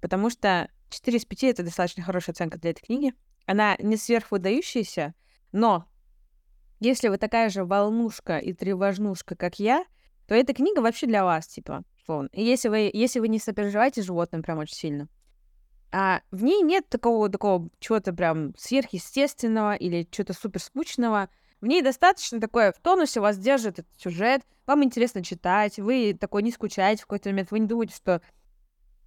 Потому 0.00 0.30
что 0.30 0.70
4 0.90 1.18
из 1.18 1.24
5— 1.24 1.44
это 1.44 1.62
достаточно 1.62 2.02
хорошая 2.02 2.32
оценка 2.34 2.58
для 2.58 2.70
этой 2.70 2.84
книги. 2.84 3.14
Она 3.46 3.76
не 3.78 3.96
сверхвыдающаяся, 3.96 5.14
но 5.50 5.86
если 6.80 7.08
вы 7.08 7.18
такая 7.18 7.48
же 7.50 7.64
волнушка 7.64 8.38
и 8.38 8.52
тревожнушка, 8.52 9.36
как 9.36 9.58
я, 9.58 9.84
то 10.26 10.34
эта 10.34 10.54
книга 10.54 10.80
вообще 10.80 11.06
для 11.06 11.24
вас, 11.24 11.46
типа, 11.46 11.84
условно. 12.02 12.28
И 12.32 12.42
если 12.42 12.68
вы, 12.68 12.90
если 12.92 13.20
вы 13.20 13.28
не 13.28 13.38
сопереживаете 13.38 14.02
животным 14.02 14.42
прям 14.42 14.58
очень 14.58 14.76
сильно, 14.76 15.08
а 15.92 16.22
в 16.30 16.42
ней 16.42 16.62
нет 16.62 16.88
такого, 16.88 17.28
такого 17.28 17.68
чего-то 17.78 18.12
прям 18.12 18.54
сверхъестественного 18.56 19.74
или 19.74 20.08
чего-то 20.10 20.32
супер 20.32 20.60
скучного. 20.60 21.28
В 21.60 21.66
ней 21.66 21.82
достаточно 21.82 22.40
такое 22.40 22.72
в 22.72 22.80
тонусе 22.80 23.20
вас 23.20 23.38
держит 23.38 23.78
этот 23.78 24.00
сюжет, 24.00 24.42
вам 24.66 24.82
интересно 24.82 25.22
читать, 25.22 25.78
вы 25.78 26.16
такой 26.18 26.42
не 26.42 26.50
скучаете 26.50 27.02
в 27.02 27.06
какой-то 27.06 27.28
момент, 27.28 27.50
вы 27.50 27.60
не 27.60 27.66
думаете, 27.66 27.94
что 27.94 28.22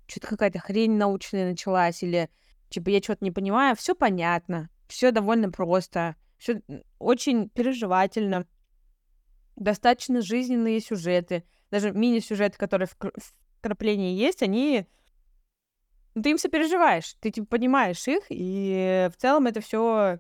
что-то 0.08 0.28
какая-то 0.28 0.60
хрень 0.60 0.94
научная 0.94 1.50
началась, 1.50 2.04
или 2.04 2.30
типа 2.70 2.90
я 2.90 3.02
что-то 3.02 3.26
не 3.26 3.32
понимаю, 3.32 3.76
все 3.76 3.96
понятно, 3.96 4.70
все 4.88 5.12
довольно 5.12 5.52
просто, 5.52 6.16
все 6.38 6.62
очень 7.00 7.50
переживательно, 7.50 8.46
достаточно 9.56 10.22
жизненные 10.22 10.80
сюжеты, 10.80 11.44
даже 11.72 11.92
мини-сюжеты, 11.92 12.58
которые 12.58 12.88
в 12.88 12.96
кр- 12.96 13.14
вкраплении 13.60 14.16
есть, 14.16 14.42
они 14.44 14.88
ну, 16.14 16.22
ты 16.22 16.32
им 16.32 16.38
сопереживаешь, 16.38 17.16
ты 17.20 17.30
типа 17.32 17.48
понимаешь 17.48 18.08
их, 18.08 18.24
и 18.30 19.10
в 19.14 19.20
целом 19.20 19.48
это 19.48 19.60
все 19.60 20.20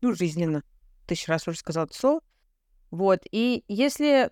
ну, 0.00 0.14
жизненно. 0.14 0.62
Тысячу 1.06 1.30
раз 1.30 1.48
уже 1.48 1.58
сказал 1.58 1.86
это 1.86 1.94
слово. 1.94 2.20
Вот. 2.90 3.20
И 3.30 3.64
если 3.68 4.30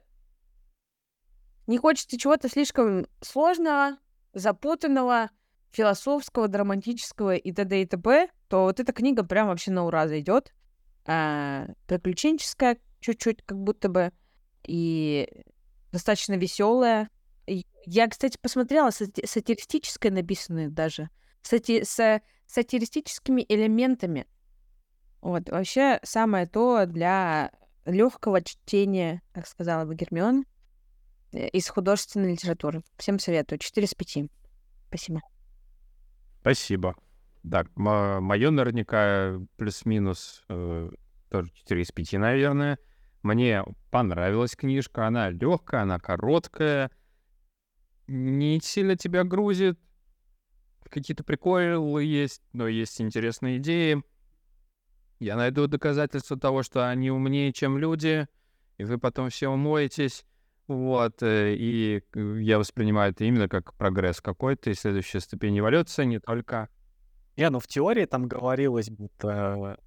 не 1.67 1.79
хочется 1.79 2.19
чего-то 2.19 2.49
слишком 2.49 3.07
сложного, 3.21 3.99
запутанного, 4.33 5.31
философского, 5.71 6.49
драматического 6.49 7.35
и 7.37 7.53
т.д. 7.53 7.83
и 7.83 7.87
т.п., 7.87 8.29
то 8.49 8.63
вот 8.63 8.81
эта 8.81 8.93
книга 8.93 9.23
прям 9.23 9.49
вообще 9.49 9.71
на 9.71 9.85
ура 9.85 10.09
зайдет. 10.09 10.53
А, 11.07 11.67
приключенческая 11.87 12.79
чуть-чуть, 13.01 13.43
как 13.45 13.59
будто 13.59 13.89
бы, 13.89 14.13
и 14.67 15.45
достаточно 15.93 16.35
веселая. 16.35 17.09
Я, 17.87 18.09
кстати, 18.09 18.37
посмотрела 18.41 18.91
сати- 18.91 19.27
сатиристическое 19.27 20.13
написанное 20.13 20.69
даже. 20.69 21.09
Сати- 21.43 21.85
с 21.85 22.21
сатиристическими 22.47 23.45
элементами. 23.49 24.27
Вот, 25.21 25.49
вообще 25.51 25.99
самое 26.03 26.47
то 26.47 26.87
для 26.87 27.51
легкого 27.85 28.43
чтения, 28.43 29.23
как 29.33 29.47
сказала 29.47 29.85
бы 29.85 29.95
Гермион, 29.95 30.45
э, 31.33 31.49
из 31.49 31.69
художественной 31.69 32.33
литературы. 32.33 32.83
Всем 32.97 33.19
советую. 33.19 33.59
4 33.59 33.87
из 33.87 33.95
5. 33.95 34.31
Спасибо. 34.89 35.21
Спасибо. 36.41 36.95
Так, 37.51 37.69
мое 37.77 38.51
наверняка 38.51 39.39
плюс-минус 39.57 40.45
э, 40.49 40.91
тоже 41.31 41.51
4 41.55 41.83
из 41.83 41.93
5, 41.93 42.19
наверное. 42.19 42.79
Мне 43.23 43.65
понравилась 43.91 44.55
книжка, 44.55 45.07
она 45.07 45.31
легкая, 45.31 45.83
она 45.83 45.99
короткая, 45.99 46.91
не 48.07 48.61
сильно 48.63 48.97
тебя 48.97 49.25
грузит. 49.25 49.79
Какие-то 50.89 51.25
приколы 51.25 52.03
есть, 52.05 52.43
но 52.53 52.67
есть 52.67 53.01
интересные 53.01 53.59
идеи. 53.59 54.03
Я 55.21 55.37
найду 55.37 55.67
доказательства 55.67 56.39
того, 56.39 56.63
что 56.63 56.89
они 56.89 57.11
умнее, 57.11 57.53
чем 57.53 57.77
люди, 57.77 58.27
и 58.79 58.85
вы 58.85 58.99
потом 58.99 59.31
все 59.31 59.49
умоетесь. 59.49 60.25
Вот, 60.69 61.23
э, 61.23 61.55
и 61.55 62.03
э, 62.15 62.39
я 62.41 62.59
воспринимаю 62.59 63.13
это 63.13 63.25
именно 63.25 63.49
как 63.49 63.75
прогресс 63.75 64.21
какой-то, 64.21 64.71
и 64.71 64.75
следующая 64.75 65.21
ступень 65.21 65.59
эволюции, 65.59 66.05
не 66.05 66.21
только... 66.21 66.69
Не, 67.39 67.49
ну 67.49 67.59
в 67.59 67.67
теории 67.67 68.05
там 68.05 68.29
говорилось, 68.29 68.91
будто, 68.91 69.79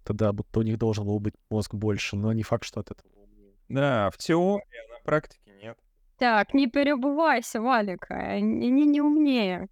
будто 0.00 0.14
да, 0.14 0.32
будто 0.32 0.60
у 0.60 0.62
них 0.62 0.78
должен 0.78 1.04
был 1.04 1.18
быть 1.20 1.34
мозг 1.50 1.74
больше, 1.74 2.16
но 2.16 2.32
не 2.32 2.42
факт, 2.42 2.64
что 2.64 2.80
от 2.80 2.90
этого 2.90 3.08
умнее. 3.22 3.54
Да, 3.68 4.10
в 4.10 4.18
теории, 4.18 4.64
а 4.88 4.94
на 4.94 5.04
практике 5.04 5.52
нет. 5.62 5.78
Так, 6.18 6.54
не 6.54 6.66
перебывайся, 6.66 7.60
Валик. 7.60 8.06
Они 8.10 8.70
не, 8.70 8.86
не 8.86 9.00
умнее. 9.00 9.68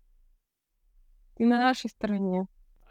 И 1.36 1.44
на 1.44 1.58
нашей 1.58 1.90
стороне. 1.90 2.46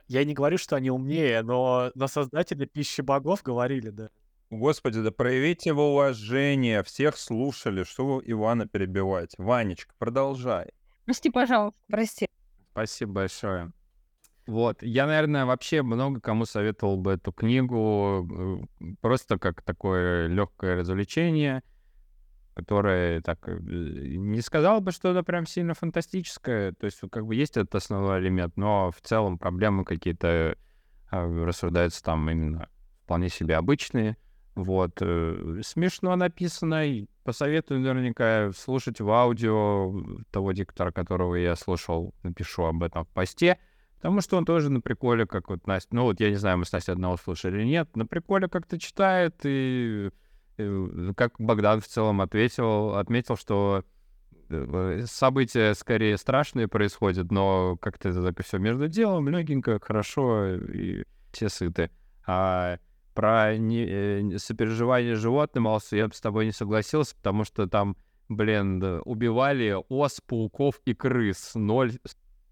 Я 0.07 0.23
не 0.23 0.33
говорю, 0.33 0.57
что 0.57 0.75
они 0.75 0.89
умнее, 0.89 1.41
но, 1.41 1.91
но 1.95 2.07
создатели 2.07 2.65
пищи 2.65 3.01
богов 3.01 3.43
говорили, 3.43 3.89
да. 3.89 4.09
Господи, 4.49 5.01
да 5.01 5.11
проявите 5.11 5.71
его 5.71 5.91
уважение. 5.91 6.81
Всех 6.83 7.17
слушали. 7.17 7.83
Что 7.83 8.05
вы 8.05 8.23
Ивана 8.25 8.65
перебиваете? 8.65 9.35
Ванечка, 9.37 9.93
продолжай. 9.97 10.71
Прости, 11.03 11.29
пожалуйста. 11.29 11.77
Прости. 11.87 12.27
Спасибо 12.71 13.11
большое. 13.13 13.73
Вот, 14.47 14.81
я, 14.81 15.05
наверное, 15.07 15.45
вообще 15.45 15.81
много 15.81 16.21
кому 16.21 16.45
советовал 16.45 16.95
бы 16.95 17.11
эту 17.13 17.33
книгу 17.33 18.25
э, 18.79 18.93
просто 19.01 19.37
как 19.37 19.61
такое 19.61 20.27
легкое 20.27 20.77
развлечение, 20.77 21.63
которое 22.53 23.21
так 23.21 23.39
э, 23.49 23.57
не 23.59 24.39
сказал 24.39 24.79
бы, 24.79 24.93
что 24.93 25.11
это 25.11 25.21
прям 25.23 25.45
сильно 25.45 25.73
фантастическое. 25.73 26.71
То 26.71 26.85
есть, 26.85 27.01
как 27.11 27.25
бы 27.25 27.35
есть 27.35 27.57
этот 27.57 27.75
основной 27.75 28.21
элемент, 28.21 28.55
но 28.55 28.89
в 28.91 29.01
целом 29.01 29.37
проблемы 29.37 29.83
какие-то 29.83 30.55
э, 31.11 31.43
рассуждаются 31.43 32.01
там 32.01 32.29
именно 32.29 32.69
вполне 33.03 33.27
себе 33.27 33.57
обычные. 33.57 34.15
Вот. 34.55 34.97
Смешно 34.97 36.15
написано. 36.15 37.05
Посоветую 37.25 37.81
наверняка 37.81 38.51
слушать 38.53 39.01
в 39.01 39.11
аудио 39.11 39.93
того 40.31 40.53
диктора, 40.53 40.91
которого 40.91 41.35
я 41.35 41.55
слушал. 41.57 42.15
Напишу 42.23 42.63
об 42.63 42.81
этом 42.81 43.03
в 43.03 43.09
посте. 43.09 43.59
Потому 43.97 44.21
что 44.21 44.37
он 44.37 44.45
тоже 44.45 44.69
на 44.69 44.79
приколе, 44.79 45.25
как 45.25 45.49
вот 45.49 45.65
Настя... 45.65 45.95
Ну 45.95 46.03
вот 46.03 46.19
я 46.19 46.29
не 46.29 46.35
знаю, 46.35 46.59
мы 46.59 46.65
с 46.65 46.71
Настей 46.71 46.93
одного 46.93 47.17
слушали 47.17 47.57
или 47.57 47.65
нет. 47.65 47.95
На 47.95 48.05
приколе 48.05 48.47
как-то 48.47 48.79
читает 48.79 49.35
и... 49.43 50.11
и 50.57 51.13
как 51.15 51.33
Богдан 51.39 51.81
в 51.81 51.87
целом 51.87 52.21
ответил, 52.21 52.95
отметил, 52.95 53.37
что 53.37 53.83
э, 54.49 55.03
события 55.07 55.73
скорее 55.73 56.17
страшные 56.17 56.67
происходят, 56.67 57.31
но 57.31 57.75
как-то 57.77 58.09
это 58.09 58.43
все 58.43 58.59
между 58.59 58.87
делом, 58.87 59.29
легенько, 59.29 59.79
хорошо, 59.79 60.55
и 60.55 61.03
все 61.31 61.49
сыты. 61.49 61.89
А 62.27 62.77
про 63.15 63.57
не, 63.57 63.83
э, 63.83 64.37
сопереживание 64.37 65.15
животным, 65.15 65.67
Алсу, 65.67 65.95
я 65.95 66.07
бы 66.07 66.13
с 66.13 66.21
тобой 66.21 66.45
не 66.45 66.51
согласился, 66.51 67.15
потому 67.15 67.45
что 67.45 67.65
там, 67.65 67.97
блин, 68.29 69.01
убивали 69.05 69.75
ос, 69.89 70.21
пауков 70.21 70.79
и 70.85 70.93
крыс. 70.93 71.53
Ноль 71.55 71.93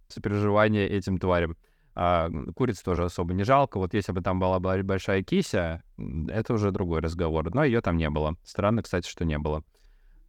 с- 0.08 0.14
сопереживания 0.14 0.88
этим 0.88 1.18
тварям. 1.18 1.56
А 1.98 2.30
куриц 2.56 2.82
тоже 2.82 3.06
особо 3.06 3.34
не 3.34 3.44
жалко. 3.44 3.78
Вот 3.78 3.94
если 3.94 4.12
бы 4.12 4.22
там 4.22 4.40
была 4.40 4.60
бо- 4.60 4.84
большая 4.84 5.24
кися, 5.24 5.82
это 6.28 6.54
уже 6.54 6.72
другой 6.72 7.00
разговор. 7.00 7.54
Но 7.54 7.64
ее 7.64 7.82
там 7.82 7.96
не 7.98 8.10
было. 8.10 8.36
Странно, 8.44 8.84
кстати, 8.84 9.08
что 9.08 9.24
не 9.24 9.38
было. 9.38 9.64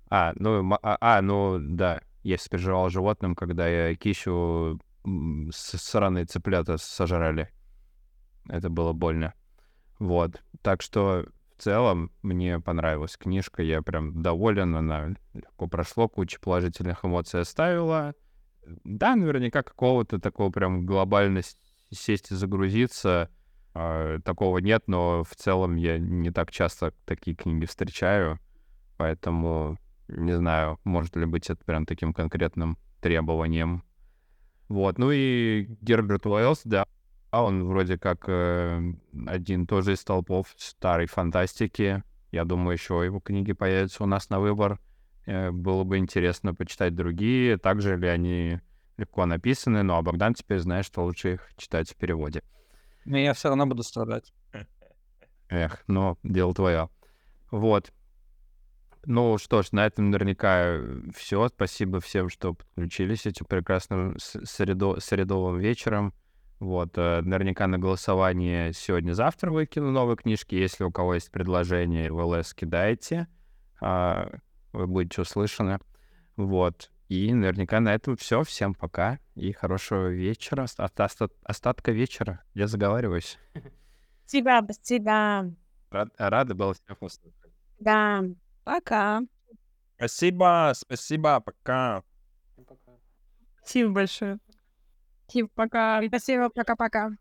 А, 0.09 0.33
ну, 0.37 0.73
а, 0.83 0.97
а, 1.01 1.21
ну, 1.23 1.59
да, 1.59 2.01
я 2.23 2.39
сопереживал 2.39 2.89
животным, 2.91 3.35
когда 3.35 3.67
я 3.67 3.97
кисю 3.97 4.81
с- 5.51 5.79
сраные 5.79 6.25
цыплята 6.27 6.77
сожрали. 6.79 7.51
Это 8.49 8.71
было 8.71 8.93
больно. 8.93 9.35
Вот. 9.99 10.43
Так 10.63 10.83
что 10.83 11.27
в 11.57 11.63
целом 11.63 12.13
мне 12.23 12.61
понравилась 12.61 13.17
книжка, 13.17 13.63
я 13.63 13.83
прям 13.83 14.23
доволен, 14.23 14.77
она 14.77 15.15
легко 15.35 15.67
прошло, 15.67 16.09
куча 16.09 16.39
положительных 16.41 17.05
эмоций 17.05 17.41
оставила. 17.41 18.15
Да, 18.85 19.17
наверняка 19.17 19.63
какого-то 19.63 20.19
такого 20.19 20.51
прям 20.51 20.87
глобально 20.87 21.43
с- 21.43 21.57
сесть 21.91 22.31
и 22.31 22.35
загрузиться, 22.35 23.31
а, 23.75 24.21
такого 24.21 24.59
нет, 24.59 24.85
но 24.87 25.23
в 25.25 25.35
целом 25.37 25.77
я 25.77 25.99
не 25.99 26.31
так 26.31 26.51
часто 26.51 26.93
такие 27.05 27.37
книги 27.37 27.67
встречаю, 27.67 28.39
поэтому 28.97 29.79
не 30.09 30.37
знаю, 30.37 30.79
может 30.85 31.17
ли 31.17 31.27
быть 31.27 31.51
это 31.51 31.65
прям 31.65 31.87
таким 31.87 32.13
конкретным 32.13 32.79
требованием. 33.01 33.85
Вот, 34.69 34.99
ну 34.99 35.11
и 35.13 35.67
Герберт 35.81 36.27
Уэллс, 36.27 36.63
да, 36.65 36.87
а 37.31 37.45
он 37.45 37.65
вроде 37.65 37.99
как 37.99 38.25
э, 38.29 38.95
один 39.27 39.67
тоже 39.67 39.93
из 39.93 40.03
толпов 40.05 40.49
старой 40.57 41.07
фантастики. 41.07 42.03
Я 42.33 42.45
думаю, 42.45 42.73
еще 42.73 43.03
его 43.05 43.21
книги 43.21 43.53
появятся 43.53 44.05
у 44.05 44.07
нас 44.07 44.31
на 44.31 44.41
выбор. 44.41 44.81
Э, 45.27 45.51
было 45.51 45.85
бы 45.85 45.99
интересно 45.99 46.55
почитать 46.55 46.95
другие, 46.95 47.59
также 47.59 47.97
ли 47.97 48.09
они 48.09 48.61
легко 48.97 49.27
написаны. 49.27 49.83
Ну, 49.83 49.95
а 49.95 50.03
Богдан 50.03 50.35
теперь 50.35 50.59
знает, 50.61 50.87
что 50.87 51.05
лучше 51.05 51.35
их 51.35 51.51
читать 51.57 51.91
в 51.91 51.97
переводе. 51.97 52.43
Но 53.05 53.19
я 53.19 53.35
все 53.35 53.49
равно 53.49 53.67
буду 53.67 53.83
страдать. 53.83 54.33
Эх, 55.49 55.85
но 55.87 56.19
дело 56.23 56.55
твое. 56.55 56.89
Вот. 57.51 57.93
Ну 59.05 59.39
что 59.39 59.63
ж, 59.63 59.71
на 59.71 59.87
этом 59.87 60.11
наверняка 60.11 60.81
все. 61.15 61.49
Спасибо 61.49 62.01
всем, 62.01 62.29
что 62.29 62.55
подключились 62.55 63.27
этим 63.27 63.47
прекрасным 63.47 64.17
средо- 64.17 65.01
средовым 65.01 65.59
вечером. 65.59 66.13
Вот, 66.59 66.97
э, 66.97 67.21
наверняка 67.21 67.67
на 67.67 67.79
голосование 67.79 68.73
сегодня-завтра 68.73 69.51
выкину 69.51 69.91
новые 69.91 70.17
книжки. 70.17 70.55
Если 70.55 70.85
у 70.85 70.91
кого 70.91 71.15
есть 71.15 71.31
предложение 71.31 72.11
в 72.11 72.19
ЛС, 72.19 72.55
кидайте. 72.55 73.29
А, 73.81 74.39
Вы 74.77 74.87
будете 74.87 75.23
услышаны. 75.23 75.79
Вот. 76.37 76.91
И 77.09 77.33
наверняка 77.33 77.81
на 77.81 77.95
этом 77.95 78.19
все. 78.19 78.43
Всем 78.43 78.75
пока 78.75 79.19
и 79.35 79.51
хорошего 79.53 80.09
вечера. 80.09 80.65
Оста- 80.65 80.91
оста- 80.99 81.31
Остатка 81.45 81.93
вечера. 81.93 82.45
Я 82.53 82.67
заговариваюсь. 82.67 83.39
Спасибо, 84.27 84.61
спасибо. 84.71 85.55
Рад, 85.89 86.09
рада 86.19 86.55
была 86.55 86.75
всех 86.75 87.01
услышать. 87.01 87.33
Да. 87.79 88.23
Пока. 88.65 89.23
Спасибо, 89.97 90.73
спасибо, 90.75 91.41
пока. 91.41 92.03
Спасибо 93.61 93.93
большое. 93.93 94.39
Типа, 95.27 95.49
пока. 95.55 96.03
Спасибо, 96.07 96.51
пока-пока. 96.51 97.13